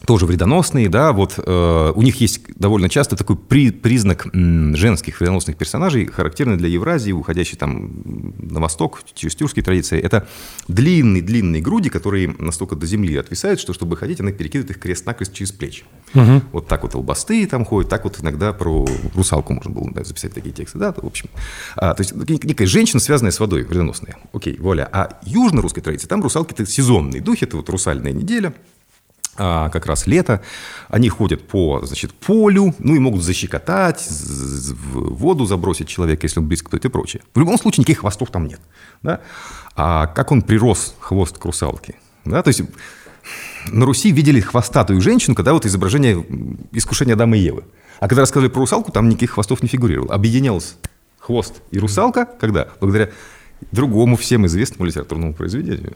[0.06, 5.20] Тоже вредоносные, да, вот э, у них есть довольно часто такой при- признак м, женских
[5.20, 8.02] вредоносных персонажей, характерный для Евразии, уходящий там
[8.40, 10.00] на восток, через тюркские традиции.
[10.00, 10.28] Это
[10.68, 15.52] длинные-длинные груди, которые настолько до земли отвисают, что, чтобы ходить, она перекидывает их крест-накрест через
[15.52, 15.84] плечи.
[16.52, 20.34] Вот так вот лбастые там ходят, так вот иногда про русалку можно было да, записать
[20.34, 21.30] такие тексты, да, в общем.
[21.76, 24.18] А, то есть нек- некая женщина, связанная с водой, вредоносная.
[24.34, 24.90] Окей, воля.
[24.92, 28.54] А южно-русской традиции, там русалки это сезонные духи, это вот русальная неделя,
[29.36, 30.42] как раз лето,
[30.90, 36.48] они ходят по, значит, полю, ну и могут защекотать, в воду забросить человека, если он
[36.48, 37.22] близко подойдет и прочее.
[37.34, 38.60] В любом случае никаких хвостов там нет.
[39.02, 39.22] Да?
[39.76, 41.96] А как он прирос, хвост к русалке?
[42.26, 42.44] Да?
[42.44, 42.62] То есть
[43.72, 46.26] на Руси видели хвостатую женщину, когда вот изображение
[46.72, 47.64] искушения Адама и Евы.
[48.00, 50.14] А когда рассказывали про русалку, там никаких хвостов не фигурировало.
[50.14, 50.74] Объединялся
[51.20, 52.68] хвост и русалка, когда?
[52.80, 53.12] Благодаря
[53.72, 55.96] другому всем известному литературному произведению,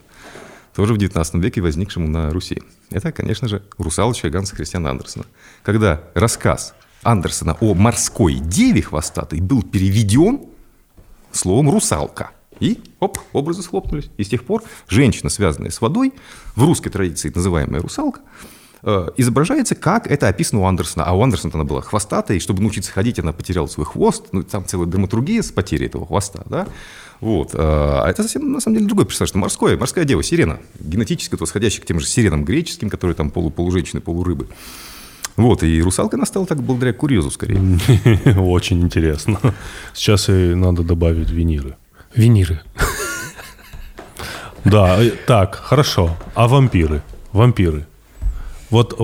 [0.76, 2.62] тоже в XIX веке возникшему на Руси.
[2.90, 5.24] Это, конечно же, «Русалочка» Ганса Христиана Андерсена.
[5.62, 10.40] Когда рассказ Андерсена о морской деве хвостатой был переведен
[11.32, 12.30] словом «русалка».
[12.60, 14.10] И, оп, образы схлопнулись.
[14.18, 16.12] И с тех пор женщина, связанная с водой,
[16.54, 18.20] в русской традиции называемая русалка,
[18.86, 21.04] э, изображается, как это описано у Андерсона.
[21.04, 24.28] А у Андерсона она была хвостатая, и чтобы научиться ходить, она потеряла свой хвост.
[24.32, 26.66] Ну, там целая драматургия с потерей этого хвоста, да.
[27.20, 27.50] Вот.
[27.54, 29.30] А это совсем, на самом деле, другой персонаж.
[29.30, 30.60] Это морское, морская дева, сирена.
[30.80, 34.46] Генетически восходящая к тем же сиренам греческим, которые там полу, полуженщины, полурыбы.
[35.36, 37.60] Вот, и русалка она стала так благодаря курьезу скорее.
[38.38, 39.38] Очень интересно.
[39.92, 41.76] Сейчас и надо добавить виниры.
[42.14, 42.60] Виниры.
[44.64, 46.16] Да, э, так, хорошо.
[46.34, 47.02] А вампиры?
[47.32, 47.86] Вампиры.
[48.70, 48.94] Вот,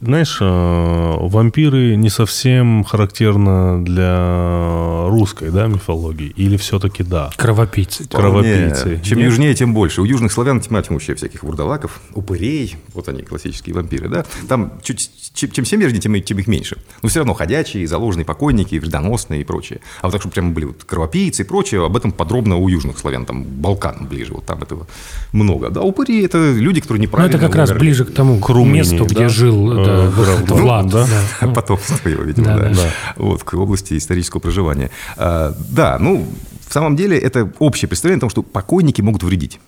[0.00, 6.32] знаешь, э, вампиры не совсем характерно для русской, да, мифологии?
[6.36, 7.30] Или все-таки да?
[7.36, 8.08] Кровопийцы.
[8.08, 8.90] Кровопийцы.
[8.90, 9.02] Нет.
[9.02, 9.26] Чем Нет?
[9.26, 10.00] южнее, тем больше.
[10.00, 14.24] У южных славян тьма тьмущая всяких вурдалаков, упырей, вот они, классические вампиры, да.
[14.48, 16.76] Там чуть, чем, чем севернее, тем, тем их меньше.
[17.02, 19.80] Но все равно ходячие, заложенные покойники, вредоносные и прочее.
[20.02, 22.98] А вот так, чтобы прямо были вот кровопийцы и прочее, об этом подробно у южных
[22.98, 24.86] славян, там Балкан ближе, вот там этого
[25.32, 25.70] много.
[25.70, 28.99] Да, упыри– это люди, которые неправильно Ну, это как раз ближе к тому, к месту,
[29.04, 29.28] где да?
[29.28, 30.10] жил э,
[30.46, 30.88] да, Влад.
[30.88, 31.06] Да?
[31.40, 31.48] Да.
[31.54, 32.68] Потомство его, видимо, да, да.
[32.70, 32.90] да.
[33.16, 34.90] Вот, к области исторического проживания.
[35.16, 36.26] А, да, ну,
[36.68, 39.58] в самом деле это общее представление о том, что покойники могут вредить.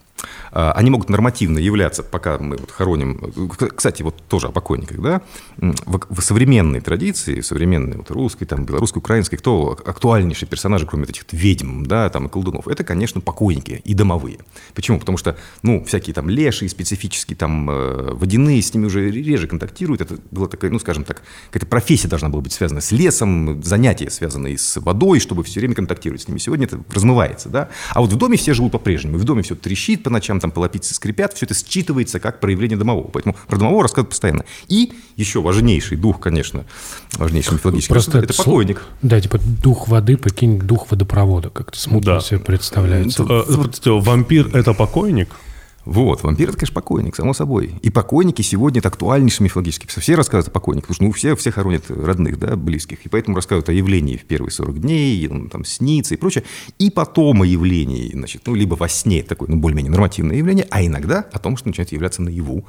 [0.53, 3.33] А, они могут нормативно являться, пока мы вот хороним...
[3.75, 5.23] Кстати, вот тоже о покойниках, да?
[5.57, 11.25] В, современной традиции, в современной вот русской, там, белорусской, украинской, кто актуальнейшие персонажи, кроме этих
[11.33, 14.39] ведьм, да, там, и колдунов, это, конечно, покойники и домовые.
[14.75, 15.01] Почему?
[15.01, 20.03] Потому что, ну, всякие там лешие специфические, там, э, водяные, с ними уже реже контактируют.
[20.03, 24.11] Это была такая, ну, скажем так, какая-то профессия должна была быть связана с лесом, занятия,
[24.11, 26.39] связанные с водой, чтобы все время контактировать с ними.
[26.39, 27.71] Сегодня это размывается, да?
[27.91, 29.17] А вот в доме все живут по-прежнему.
[29.17, 33.09] В доме все трещит по ночам, там полопицы скрипят, все это считывается как проявление домового.
[33.09, 34.45] Поэтому про домового рассказывают постоянно.
[34.69, 36.65] И еще важнейший дух, конечно,
[37.15, 38.83] важнейший мифологический Просто это, это покойник.
[39.03, 42.21] Да, типа дух воды, покинь дух водопровода, как-то смутно да.
[42.21, 43.25] себе представляется.
[43.29, 45.31] Э, вампир– это покойник?
[45.85, 47.75] Вот, вампир– это, конечно, покойник, само собой.
[47.83, 49.89] И покойники сегодня– это актуальнейший мифологический.
[49.89, 53.05] Все рассказывают о покойниках, потому что ну, все, все хоронят родных, да, близких.
[53.05, 56.45] И поэтому рассказывают о явлении в первые 40 дней, ну, там, снится и прочее.
[56.79, 60.85] И потом о явлении, значит, ну, либо во сне, такое, ну, более-менее нормативное явление, а
[60.85, 62.65] иногда о том, что начинает являться наяву.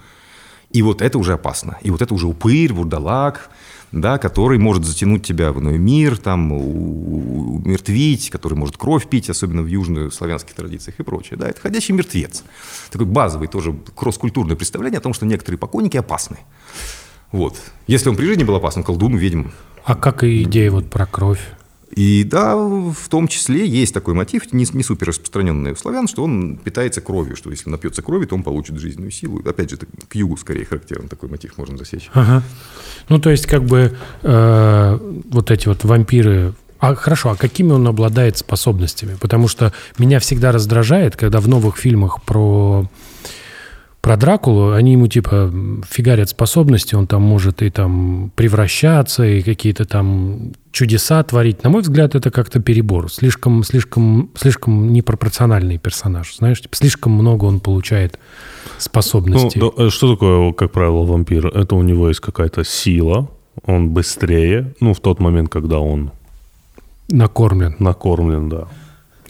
[0.71, 1.77] И вот это уже опасно.
[1.83, 3.51] И вот это уже упырь, вурдалак,
[3.93, 9.61] да, который может затянуть тебя в иной мир, там, умертвить, который может кровь пить, особенно
[9.61, 11.37] в южнославянских традициях и прочее.
[11.37, 12.43] Да, это ходячий мертвец.
[12.91, 16.37] Такой базовый тоже кросс-культурное представление о том, что некоторые покойники опасны.
[17.31, 17.55] Вот.
[17.85, 19.49] Если он при жизни был опасным, колдун, ведьм.
[19.85, 21.41] А как и идея вот про кровь?
[21.95, 26.23] И да, в том числе есть такой мотив, не, не супер распространенный у славян, что
[26.23, 29.41] он питается кровью, что если напьется крови, то он получит жизненную силу.
[29.45, 32.09] Опять же, к югу скорее характерен такой мотив можно засечь.
[32.13, 32.43] Ага.
[33.09, 37.87] Ну, то есть, как бы э, вот эти вот вампиры а хорошо, а какими он
[37.87, 39.15] обладает способностями?
[39.21, 42.89] Потому что меня всегда раздражает, когда в новых фильмах про
[44.03, 45.49] про Дракулу, они ему типа
[45.89, 51.63] фигарят способности, он там может и там превращаться, и какие-то там чудеса творить.
[51.63, 53.09] На мой взгляд, это как-то перебор.
[53.09, 56.35] Слишком, слишком, слишком непропорциональный персонаж.
[56.35, 58.19] Знаешь, типа, слишком много он получает
[58.77, 59.57] способностей.
[59.57, 61.47] Ну, да, э, что такое, как правило, вампир?
[61.47, 63.29] Это у него есть какая-то сила,
[63.65, 66.11] он быстрее, ну, в тот момент, когда он...
[67.07, 67.77] Накормлен.
[67.79, 68.67] Накормлен, да.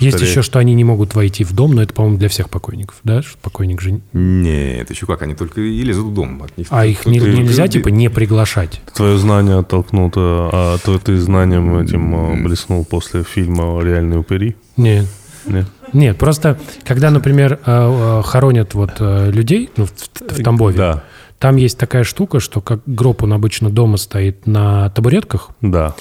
[0.03, 0.31] Есть Скорее...
[0.31, 3.21] еще, что они не могут войти в дом, но это, по-моему, для всех покойников, да?
[3.21, 4.01] Что покойник же...
[4.11, 6.43] Нет, еще как, они только и лезут в дом.
[6.43, 8.81] От них а их не, нельзя, типа, не приглашать?
[8.93, 14.55] Твое знание оттолкнуто, а то ты знанием этим а, блеснул после фильма «Реальные упыри»?
[14.75, 15.07] Нет.
[15.45, 15.67] Нет?
[15.93, 21.03] Нет, просто когда, например, а, а, хоронят вот людей ну, в, в Тамбове, да.
[21.39, 25.51] там есть такая штука, что как гроб, он обычно дома стоит на табуретках.
[25.61, 25.95] Да.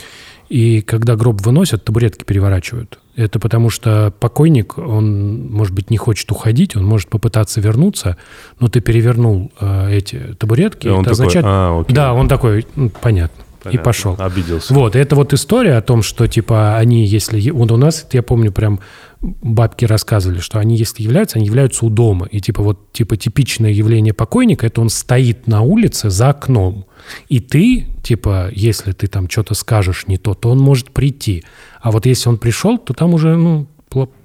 [0.48, 2.98] И когда гроб выносят, табуретки переворачивают.
[3.14, 8.16] Это потому что покойник, он, может быть, не хочет уходить, он может попытаться вернуться,
[8.58, 10.86] но ты перевернул э, эти табуретки.
[10.86, 11.44] И он это такой, означает...
[11.46, 11.94] а, окей.
[11.94, 13.44] Да, он такой, ну, понятно.
[13.62, 13.78] Понятно.
[13.78, 14.16] И пошел.
[14.18, 14.74] Обиделся.
[14.74, 17.50] Вот, это вот история о том, что, типа, они, если...
[17.50, 18.80] Вот у нас, я помню, прям
[19.23, 22.27] бабки рассказывали, что они, если являются, они являются у дома.
[22.27, 26.87] И, типа, вот, типа, типичное явление покойника, это он стоит на улице за окном.
[27.29, 31.45] И ты, типа, если ты там что-то скажешь не то, то он может прийти.
[31.81, 33.68] А вот если он пришел, то там уже, ну,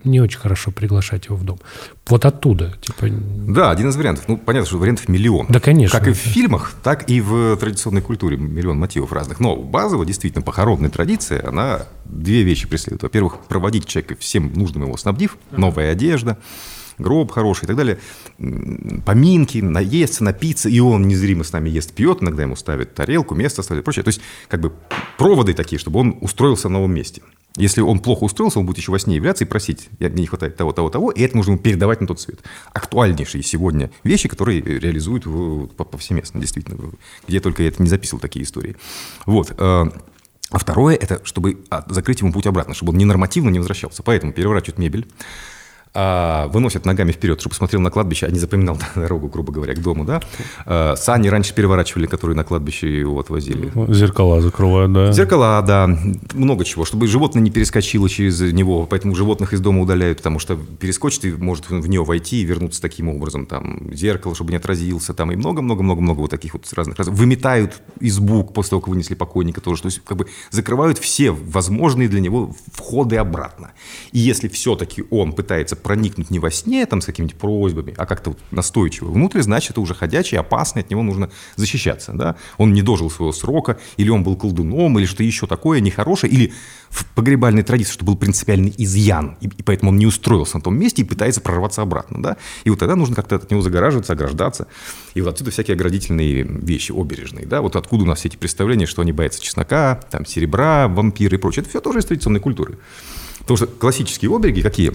[0.03, 1.59] не очень хорошо приглашать его в дом.
[2.07, 2.75] Вот оттуда.
[2.81, 3.07] Типа...
[3.09, 4.25] Да, один из вариантов.
[4.27, 5.47] Ну, понятно, что вариантов миллион.
[5.49, 5.97] Да, конечно.
[5.97, 9.39] Как и в фильмах, так и в традиционной культуре миллион мотивов разных.
[9.39, 13.03] Но базово, действительно, похоронная традиция, она две вещи преследует.
[13.03, 16.37] Во-первых, проводить человека всем нужным его снабдив, новая одежда,
[16.97, 17.99] гроб хороший и так далее,
[19.05, 23.61] поминки, наесться, напиться, и он незримо с нами ест, пьет, иногда ему ставят тарелку, место
[23.61, 24.03] ставят и прочее.
[24.03, 24.73] То есть, как бы
[25.17, 27.21] проводы такие, чтобы он устроился в новом месте.
[27.57, 30.27] Если он плохо устроился, он будет еще во сне являться и просить, «Я- мне не
[30.27, 32.39] хватает того, того, того, и это нужно ему передавать на тот свет.
[32.71, 36.77] Актуальнейшие сегодня вещи, которые реализуют в- по- повсеместно, действительно,
[37.27, 38.75] где только я это не записывал, такие истории.
[39.25, 39.53] Вот.
[39.57, 39.85] э,
[40.49, 44.01] А второе– это чтобы а, закрыть ему путь обратно, чтобы он ненормативно не возвращался.
[44.01, 45.05] Поэтому переворачивают мебель,
[45.97, 50.05] выносят ногами вперед, чтобы смотрел на кладбище, а не запоминал дорогу, грубо говоря, к дому,
[50.05, 50.21] да.
[50.65, 53.71] А, Сани раньше переворачивали, которые на кладбище его отвозили.
[53.93, 55.11] Зеркала закрывают, да.
[55.11, 55.89] Зеркала, да,
[56.33, 60.55] много чего, чтобы животное не перескочило через него, поэтому животных из дома удаляют, потому что
[60.55, 65.13] перескочит и может в нее войти и вернуться таким образом, там, зеркало, чтобы не отразился,
[65.13, 67.07] там, и много-много-много-много вот таких вот разных раз.
[67.07, 72.07] Выметают избу после того, как вынесли покойника тоже, то есть как бы закрывают все возможные
[72.07, 73.71] для него входы обратно.
[74.11, 78.31] И если все-таки он пытается проникнуть не во сне, там, с какими-нибудь просьбами, а как-то
[78.31, 82.35] вот настойчиво внутрь, значит, это уже ходячий, опасный, от него нужно защищаться, да.
[82.57, 86.51] Он не дожил своего срока, или он был колдуном, или что еще такое нехорошее, или
[86.89, 90.77] в погребальной традиции, что был принципиальный изъян, и, и поэтому он не устроился на том
[90.77, 92.37] месте и пытается прорваться обратно, да.
[92.65, 94.67] И вот тогда нужно как-то от него загораживаться, ограждаться.
[95.13, 97.61] И вот отсюда всякие оградительные вещи, обережные, да.
[97.61, 101.39] Вот откуда у нас все эти представления, что они боятся чеснока, там, серебра, вампиры и
[101.39, 101.61] прочее.
[101.61, 102.77] Это все тоже из традиционной культуры.
[103.39, 104.91] Потому что классические обереги какие?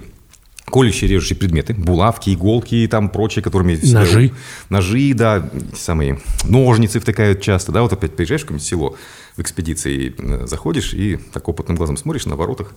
[0.66, 3.76] Колющие, режущие предметы, булавки, иголки и там прочее, которыми...
[3.76, 4.32] всегда- Ножи.
[4.70, 8.96] Ножи, да, самые ножницы втыкают часто, да, вот опять приезжаешь в какое-нибудь село
[9.36, 12.72] в экспедиции, э, заходишь и так опытным глазом смотришь на воротах,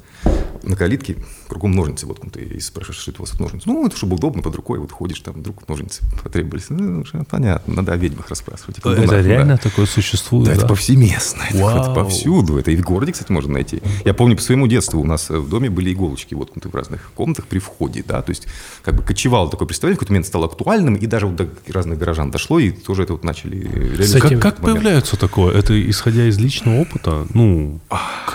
[0.63, 1.17] на калитке,
[1.47, 3.67] кругом ножницы воткнуты, и спрашиваешь, что это у вас ножницы.
[3.67, 6.65] Ну, это чтобы удобно под рукой, вот ходишь, там вдруг ножницы потребовались.
[6.69, 8.79] Ну, уже понятно, надо о ведьмах расспрашивать.
[8.79, 9.21] Это да.
[9.21, 10.45] реально такое существует?
[10.45, 10.67] Да, это да?
[10.67, 11.43] повсеместно.
[11.49, 11.81] Это, Вау.
[11.81, 12.57] это повсюду.
[12.57, 13.81] Это и в городе, кстати, можно найти.
[14.03, 17.45] Я помню по своему детству у нас в доме были иголочки воткнуты в разных комнатах
[17.45, 18.03] при входе.
[18.07, 18.21] Да?
[18.21, 18.47] То есть
[18.81, 21.99] как бы кочевало такое представление, в какой-то момент стало актуальным, и даже вот до разных
[21.99, 24.25] горожан дошло, и тоже это вот начали реализовать.
[24.25, 25.53] этим- Как, как появляется такое?
[25.53, 27.27] Это исходя из личного опыта?
[27.33, 27.79] Ну,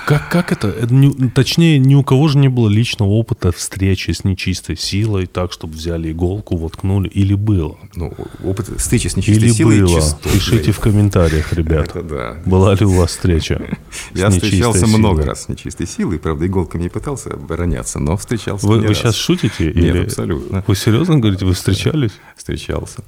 [0.06, 0.68] как, как это?
[0.68, 5.26] Это не- точнее, ни у кого же не было личного опыта встречи с нечистой силой,
[5.26, 7.76] так, чтобы взяли иголку, воткнули, или было?
[7.94, 8.12] Ну,
[8.44, 10.00] опыт встречи с нечистой Или силой было?
[10.00, 10.28] чисто.
[10.28, 11.88] Пишите в комментариях, ребят.
[11.90, 12.36] Это да.
[12.44, 13.78] Была ли у вас встреча?
[14.14, 14.98] Я встречался силой?
[14.98, 19.66] много раз с нечистой силой, правда, иголками не пытался обороняться, но встречался Вы, сейчас шутите?
[19.66, 20.04] Нет, или...
[20.04, 20.64] абсолютно.
[20.66, 22.12] Вы серьезно говорите, вы встречались?
[22.36, 23.02] Встречался.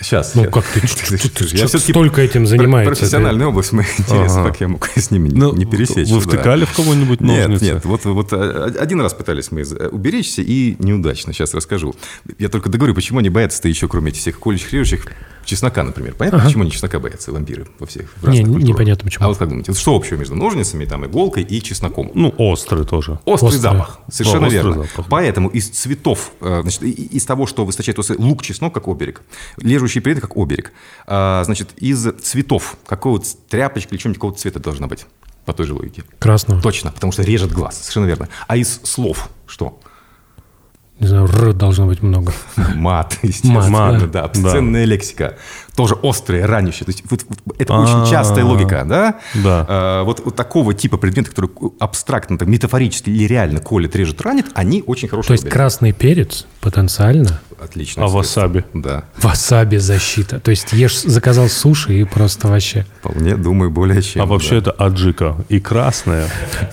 [0.00, 0.34] Сейчас.
[0.34, 0.80] Ну, я- как ты,
[1.56, 2.94] Я столько этим занимается.
[2.94, 4.50] Профессиональная область, мне интересно, Ага.
[4.50, 6.08] как я мог с ними Ну, не пересечь.
[6.08, 6.28] Вы да.
[6.28, 7.64] втыкали в кого-нибудь Нет, ножницы?
[7.74, 11.94] нет, вот, вот э, один раз пытались мы из- уберечься и неудачно, сейчас расскажу.
[12.38, 15.06] Я только договорю, почему они боятся-то еще, кроме этих всех колючих, режущих,
[15.46, 16.14] чеснока, например.
[16.14, 18.68] Понятно, почему они чеснока боятся, вампиры во всех в Не, разных культурах?
[18.68, 19.24] непонятно почему.
[19.24, 22.10] А вот как думаете, что общего между ножницами, там, иголкой и чесноком?
[22.14, 23.18] Ну, острый тоже.
[23.24, 23.60] Острый Острый.
[23.60, 24.82] запах, совершенно О, верно.
[24.84, 25.06] запах.
[25.08, 29.22] Поэтому из цветов, э, значит, из того, что выстачает лук, чеснок, как оберег,
[29.56, 30.72] лежащие предметы, как оберег,
[31.06, 35.06] А, значит, из цветов, какого тряпочка или что-нибудь какого цвета должна быть,
[35.44, 36.02] по той же логике?
[36.18, 36.60] Красного.
[36.60, 38.28] Точно, потому что режет глаз, совершенно верно.
[38.48, 39.78] А из слов что?
[40.98, 42.32] Не знаю, р должно быть много.
[42.74, 44.22] Мат, естественно, Мат, да, да.
[44.22, 45.36] обсценная лексика.
[45.74, 46.86] Тоже острая, ранящая.
[46.86, 49.16] То есть вот- вот это А, очень частая логика, да?
[49.34, 49.66] да.
[49.68, 51.50] А, вот, вот такого типа предметы, которые
[51.80, 55.28] абстрактно, так, метафорически или реально колет, режет, ранит, они очень хорошие.
[55.28, 55.54] То есть обереги.
[55.54, 58.04] красный перец потенциально Отлично.
[58.04, 58.64] А васаби?
[58.74, 60.40] Да, васаби защита.
[60.40, 62.86] То есть ешь, заказал суши и просто вообще...
[63.00, 64.22] вполне, думаю, более чем.
[64.22, 65.36] А вообще это аджика.
[65.48, 66.28] И красная,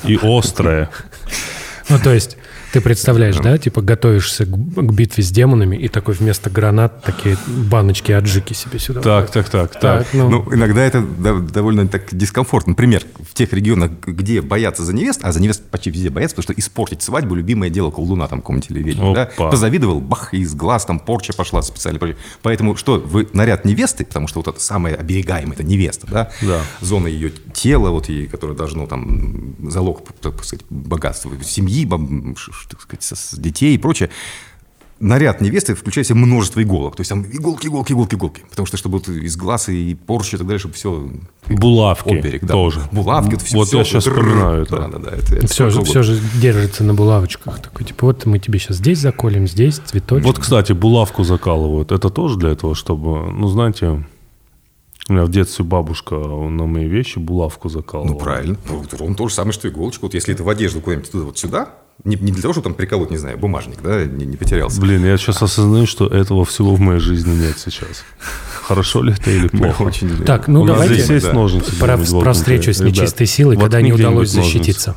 [0.06, 0.90] и острая.
[1.90, 2.38] Ну, то есть
[2.74, 7.38] ты представляешь, да, типа готовишься к, к битве с демонами и такой вместо гранат такие
[7.48, 9.02] баночки аджики себе сюда.
[9.02, 9.82] Так, так, так, так.
[9.82, 12.72] Так, ну, Ну, иногда это довольно так дискомфортно.
[12.72, 16.52] Например, в тех регионах, где боятся за невест, а за невест почти везде боятся, потому
[16.52, 19.30] что испортить свадьбу– любимое дело колдуна там какого-нибудь или ведьмы, да?
[19.38, 22.00] Позавидовал, бах, из глаз там порча пошла специально.
[22.42, 26.32] Поэтому что, вы наряд невесты, потому что вот это самое оберегаемое, это невеста, да?
[26.42, 26.62] Да.
[26.82, 31.86] Зона ее тела, вот, и, которая должно там залог, так сказать, богатства семьи,
[32.70, 34.10] так сказать, с детей и прочее.
[35.00, 36.96] Наряд невесты включает в себя множество иголок.
[36.96, 38.42] То есть там иголки, иголки, иголки, иголки.
[38.50, 41.12] Потому что чтобы вот из глаз и порчи и так далее, чтобы все...
[41.50, 42.54] Булавки Оберег, да.
[42.54, 42.80] тоже.
[42.92, 44.78] Булавки, все, Вот я сейчас вспоминаю это.
[44.78, 45.12] Да, да, да.
[45.12, 47.60] Это, это все, же, все же держится на булавочках.
[47.60, 50.26] Такой, типа, вот мы тебе сейчас здесь заколем, здесь цветочек.
[50.26, 51.92] Вот, кстати, булавку закалывают.
[51.92, 54.06] Это тоже для этого, чтобы, ну, знаете,
[55.10, 58.14] у меня в детстве бабушка на мои вещи булавку закалывала.
[58.14, 58.58] Ну, правильно.
[58.70, 60.04] Ну, вот ровно то же самое, что иголочка.
[60.04, 61.70] Вот если это в одежду куда-нибудь туда, вот сюда,
[62.04, 64.80] не, не для того, чтобы там приколоть, не знаю, бумажник, да, не, не потерялся.
[64.82, 68.04] Блин, я сейчас осознаю, что этого всего в моей жизни нет сейчас.
[68.64, 69.84] Хорошо ли это или плохо?
[69.84, 70.24] очень...
[70.26, 71.34] Так, ну У давайте здесь есть да.
[71.34, 71.76] ножницы.
[71.78, 74.58] про, про встречу с Ребят, нечистой силой, когда не удалось ножницы.
[74.58, 74.96] защититься.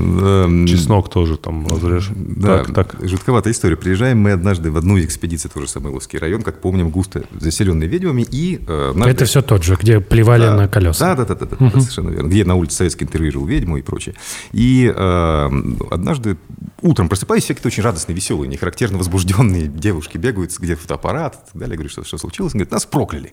[0.00, 2.10] Эм, Чеснок тоже там разрежь.
[2.14, 2.96] Да, Так, так.
[3.08, 3.76] жутковатая история.
[3.76, 8.60] Приезжаем мы однажды в одну экспедицию, тоже Самойловский район, как помним, густо заселенный ведьмами, и
[8.66, 11.14] э, однажды- Это все тот же, где плевали на колеса.
[11.14, 12.28] Да, да, да, да, да, совершенно верно.
[12.28, 14.14] Где на улице Советской интервьюировал ведьму и прочее.
[14.52, 15.50] И э,
[15.90, 16.36] однажды
[16.82, 21.38] утром просыпаюсь, все какие-то очень радостные, веселые, не характерно возбужденные девушки бегают, где фотоаппарат и
[21.52, 21.70] так далее.
[21.72, 22.52] Я говорю, что, что случилось?
[22.54, 23.32] Он говорит, нас прокляли.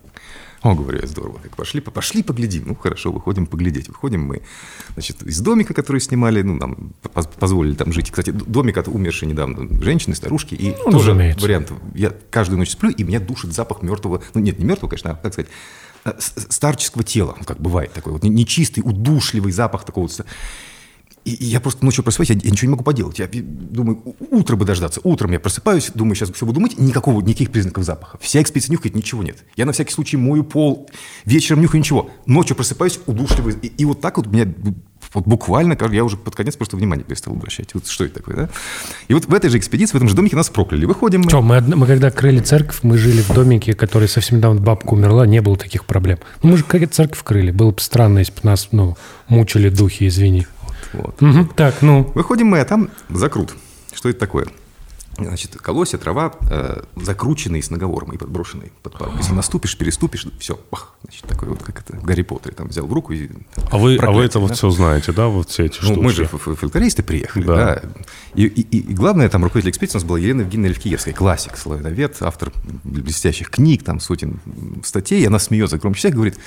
[0.64, 1.40] О, говорю, я здорово.
[1.44, 2.64] Так пошли, пошли поглядим.
[2.68, 3.90] Ну, хорошо, выходим поглядеть.
[3.90, 4.42] Выходим мы,
[4.94, 8.10] значит, из домика, который снимали, ну, нам поз- позволили там жить.
[8.10, 10.56] Кстати, домик от умершей недавно женщины, старушки.
[10.56, 11.44] И Ну, тоже разумеется.
[11.46, 11.72] вариант.
[11.94, 15.16] Я каждую ночь сплю, и меня душит запах мертвого, ну, нет, не мертвого, конечно, а,
[15.16, 15.52] как сказать,
[16.06, 20.10] э, старческого тела, ну, как бывает такой вот не- нечистый, удушливый запах такого.
[21.28, 23.20] И, я просто ночью просыпаюсь, я, я ничего не могу поделать.
[23.20, 24.02] Я думаю,
[24.32, 25.02] утро бы дождаться.
[25.04, 28.18] Утром я просыпаюсь, думаю, сейчас все буду мыть, никакого, никаких признаков запаха.
[28.22, 29.44] Вся экспедиция нюхает, ничего нет.
[29.58, 30.90] Я на всякий случай мою пол,
[31.26, 32.10] вечером нюхаю, ничего.
[32.26, 33.56] Ночью просыпаюсь, удушливый.
[33.62, 34.48] И, и вот так вот у меня
[35.14, 37.74] вот буквально, я уже под конец просто внимание перестал обращать.
[37.74, 38.50] Вот что это такое, да?
[39.08, 40.86] И вот в этой же экспедиции, в этом же домике нас прокляли.
[40.86, 41.30] Выходим мы.
[41.30, 45.26] Что, мы, мы когда крыли церковь, мы жили в домике, который совсем недавно бабка умерла,
[45.26, 46.20] не было таких проблем.
[46.44, 47.52] Ну, мы же как церковь крыли.
[47.52, 48.98] Было бы странно, если бы нас, ну,
[49.28, 50.48] мучили духи, извини.
[50.94, 51.20] Вот.
[51.22, 53.56] Мгм, Так, ну, Выходим мы, а там закрут.
[53.94, 54.48] Что это такое?
[55.20, 59.14] Значит, колосья, трава, э, закрученные с наговором и подброшенные под пару.
[59.18, 62.86] Если наступишь, переступишь, все, пах, значит, такой вот, как это, в Гарри Поттере, там взял
[62.86, 63.28] в руку и...
[63.72, 64.54] А вы, а вы это вот да?
[64.54, 66.00] все знаете, да, вот все эти Ну, штуки?
[66.04, 67.56] мы же фольклористы приехали, Да.
[67.56, 67.82] да.
[68.36, 72.18] И, и- и главное, там руководитель экспедиции у нас была Елена Евгеньевна Левкиевская, классик, славяновед,
[72.20, 72.52] автор
[72.84, 74.40] блестящих книг, там сотен
[74.84, 75.26] статей.
[75.26, 76.38] Она смеется громче всех, говорит,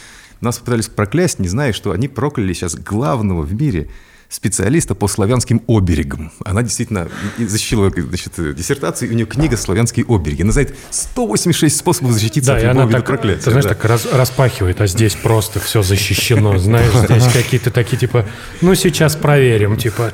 [0.40, 3.90] нас пытались проклясть, не зная, что они прокляли сейчас главного в мире
[4.30, 6.32] специалиста по славянским оберегам.
[6.44, 7.08] Она действительно
[7.38, 10.42] защитила значит, диссертацию, и у нее книга «Славянские обереги».
[10.44, 13.42] Она знает 186 способов защититься да, от и любого она вида так, проклятия.
[13.42, 13.70] ты знаешь, да.
[13.70, 16.56] так раз- распахивает, а здесь просто все защищено.
[16.58, 18.24] Знаешь, здесь какие-то такие, типа,
[18.60, 20.12] ну, сейчас проверим, типа,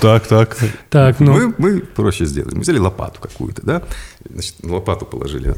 [0.00, 0.56] Так, так.
[0.88, 2.54] так, ну, Мы, мы проще сделали.
[2.54, 3.82] Мы взяли лопату какую-то, да,
[4.28, 5.54] значит, на лопату положили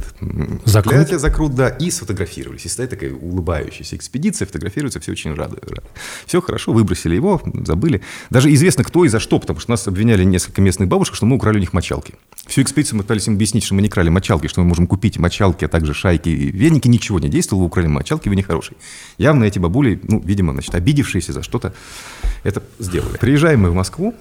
[0.64, 0.92] Закрут?
[0.94, 2.64] проклятие, закрут, да, и сфотографировались.
[2.64, 5.56] И стоит такая улыбающаяся экспедиция, фотографируются, все очень рады.
[5.62, 5.82] рады.
[6.26, 8.00] Все хорошо, выбросили его, забыли.
[8.30, 11.36] Даже известно, кто и за что, потому что нас обвиняли несколько местных бабушек, что мы
[11.36, 12.14] украли у них мочалки.
[12.46, 15.18] Всю экспедицию мы пытались им объяснить, что мы не крали мочалки, что мы можем купить
[15.18, 16.88] мочалки, а также шайки и веники.
[16.88, 18.76] Ничего не действовало, вы украли мочалки, вы нехорошие.
[19.18, 21.74] Явно эти бабули, ну, видимо, значит, обидевшиеся за что-то,
[22.42, 23.16] это сделали.
[23.18, 24.14] Приезжаем мы в Москву,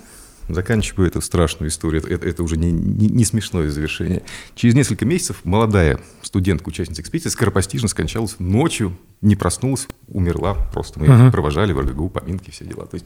[0.54, 2.04] Заканчиваю эту страшную историю.
[2.08, 4.24] Это, это уже не, не, не смешное завершение.
[4.56, 10.56] Через несколько месяцев молодая студентка, участница экспедиции, скоропостижно скончалась ночью, не проснулась, умерла.
[10.74, 12.86] Просто мы ее провожали в РГГУ, поминки, все дела.
[12.86, 13.06] То есть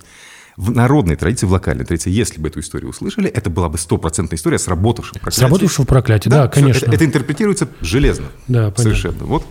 [0.58, 4.38] в народной традиции, в локальной традиции, если бы эту историю услышали, это была бы стопроцентная
[4.38, 5.50] история с работавшим проклятием.
[5.50, 6.86] сработавшего проклятия, да, всё, конечно.
[6.86, 8.28] Это, это интерпретируется железно.
[8.48, 8.84] Да, понятно.
[8.84, 9.26] Совершенно.
[9.26, 9.46] Вот.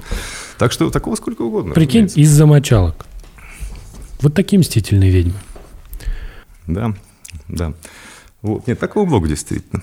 [0.56, 1.74] Так что такого сколько угодно.
[1.74, 3.06] Прикинь, из-за мочалок.
[4.20, 5.34] Вот такие мстительные ведьмы.
[6.66, 6.94] Да,
[7.48, 7.74] да.
[8.42, 8.66] Вот.
[8.66, 9.82] Нет, такого много действительно.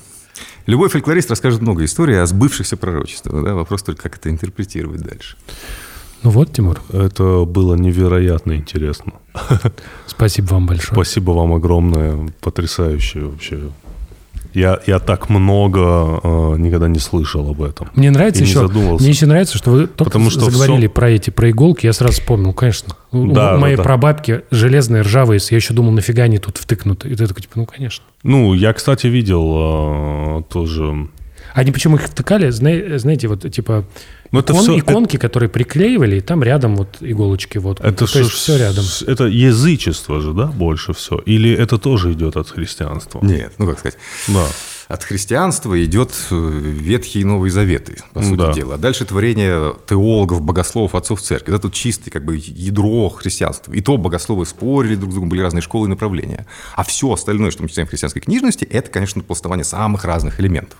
[0.65, 3.43] Любой фольклорист расскажет много историй о сбывшихся пророчествах.
[3.43, 3.53] Да?
[3.55, 5.37] Вопрос только, как это интерпретировать дальше.
[6.23, 9.13] Ну вот, Тимур, Это было невероятно интересно.
[10.05, 10.93] спасибо вам большое.
[10.93, 13.71] Спасибо вам огромное, потрясающе вообще.
[14.53, 15.79] Я, я так много
[16.23, 17.89] э, никогда не слышал об этом.
[17.95, 21.09] Мне нравится И еще, мне еще нравится, что вы только Потому что заговорили всё- про
[21.09, 22.95] эти, про иголки, я сразу вспомнил, конечно.
[23.11, 27.09] Да, у моей да, прабабки железные, ржавые, я еще думал, нафига они тут втыкнуты.
[27.09, 28.03] И ты такой, типа, ну, конечно.
[28.23, 31.07] Ну, я, кстати, видел э, тоже...
[31.53, 33.85] Они почему их втыкали, зна- знаете, вот типа
[34.31, 37.79] Ну, это икон- всё- иконки, которые приклеивали, и там рядом вот иголочки вот.
[37.81, 38.85] Это То есть ж- все рядом.
[39.07, 41.17] Это язычество же, да, больше все?
[41.25, 43.19] Или это тоже идет от христианства?
[43.23, 43.97] Нет, ну как сказать.
[44.27, 44.45] Да.
[44.91, 48.51] От христианства идет э, Ветхий и Новый Заветы, по сути Да.
[48.51, 48.75] дела.
[48.75, 51.53] А дальше творение теологов, богословов, отцов церкви.
[51.53, 53.71] Это тут чистый как бы ядро христианства.
[53.71, 56.45] И то богословы спорили друг с другом, были разные школы и направления.
[56.75, 60.77] А все остальное, что мы читаем в христианской книжности, это, конечно, пластование самых разных элементов.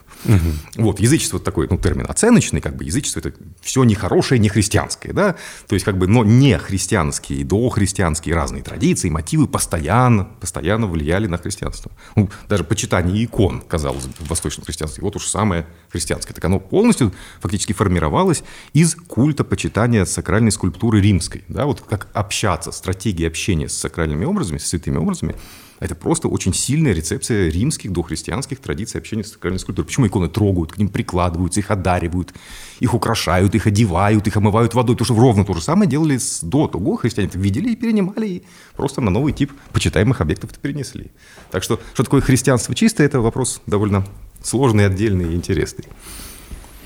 [0.75, 5.35] Вот, язычество такой, ну, термин оценочный, как бы язычество это все нехорошее, не христианское, да,
[5.67, 11.37] то есть как бы, но не христианские, дохристианские разные традиции, мотивы постоянно, постоянно влияли на
[11.37, 11.91] христианство.
[12.15, 16.33] Ну, даже почитание икон, казалось в восточном христианстве, вот уж самое христианское.
[16.33, 22.71] Так оно полностью фактически формировалось из культа почитания сакральной скульптуры римской, да, вот как общаться,
[22.71, 25.35] стратегия общения с сакральными образами, с святыми образами,
[25.81, 29.87] это просто очень сильная рецепция римских дохристианских традиций общения с сакральной скульптурой.
[29.87, 32.35] Почему иконы трогают, к ним прикладываются, их одаривают,
[32.79, 34.95] их украшают, их одевают, их омывают водой?
[34.95, 36.97] Потому что ровно то же самое делали с, до того.
[36.97, 38.43] Христиане это видели и перенимали, и
[38.75, 41.09] просто на новый тип почитаемых объектов это перенесли.
[41.49, 44.05] Так что, что такое христианство чистое, это вопрос довольно
[44.43, 45.85] сложный, отдельный и интересный.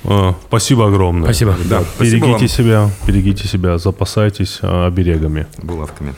[0.05, 1.25] Э, Спасибо огромное.
[1.25, 1.57] Спасибо.
[1.65, 2.47] Да, спасибо Берегите вам.
[2.47, 5.47] себя, берегите себя, запасайтесь э, оберегами.
[5.61, 6.15] Булавками.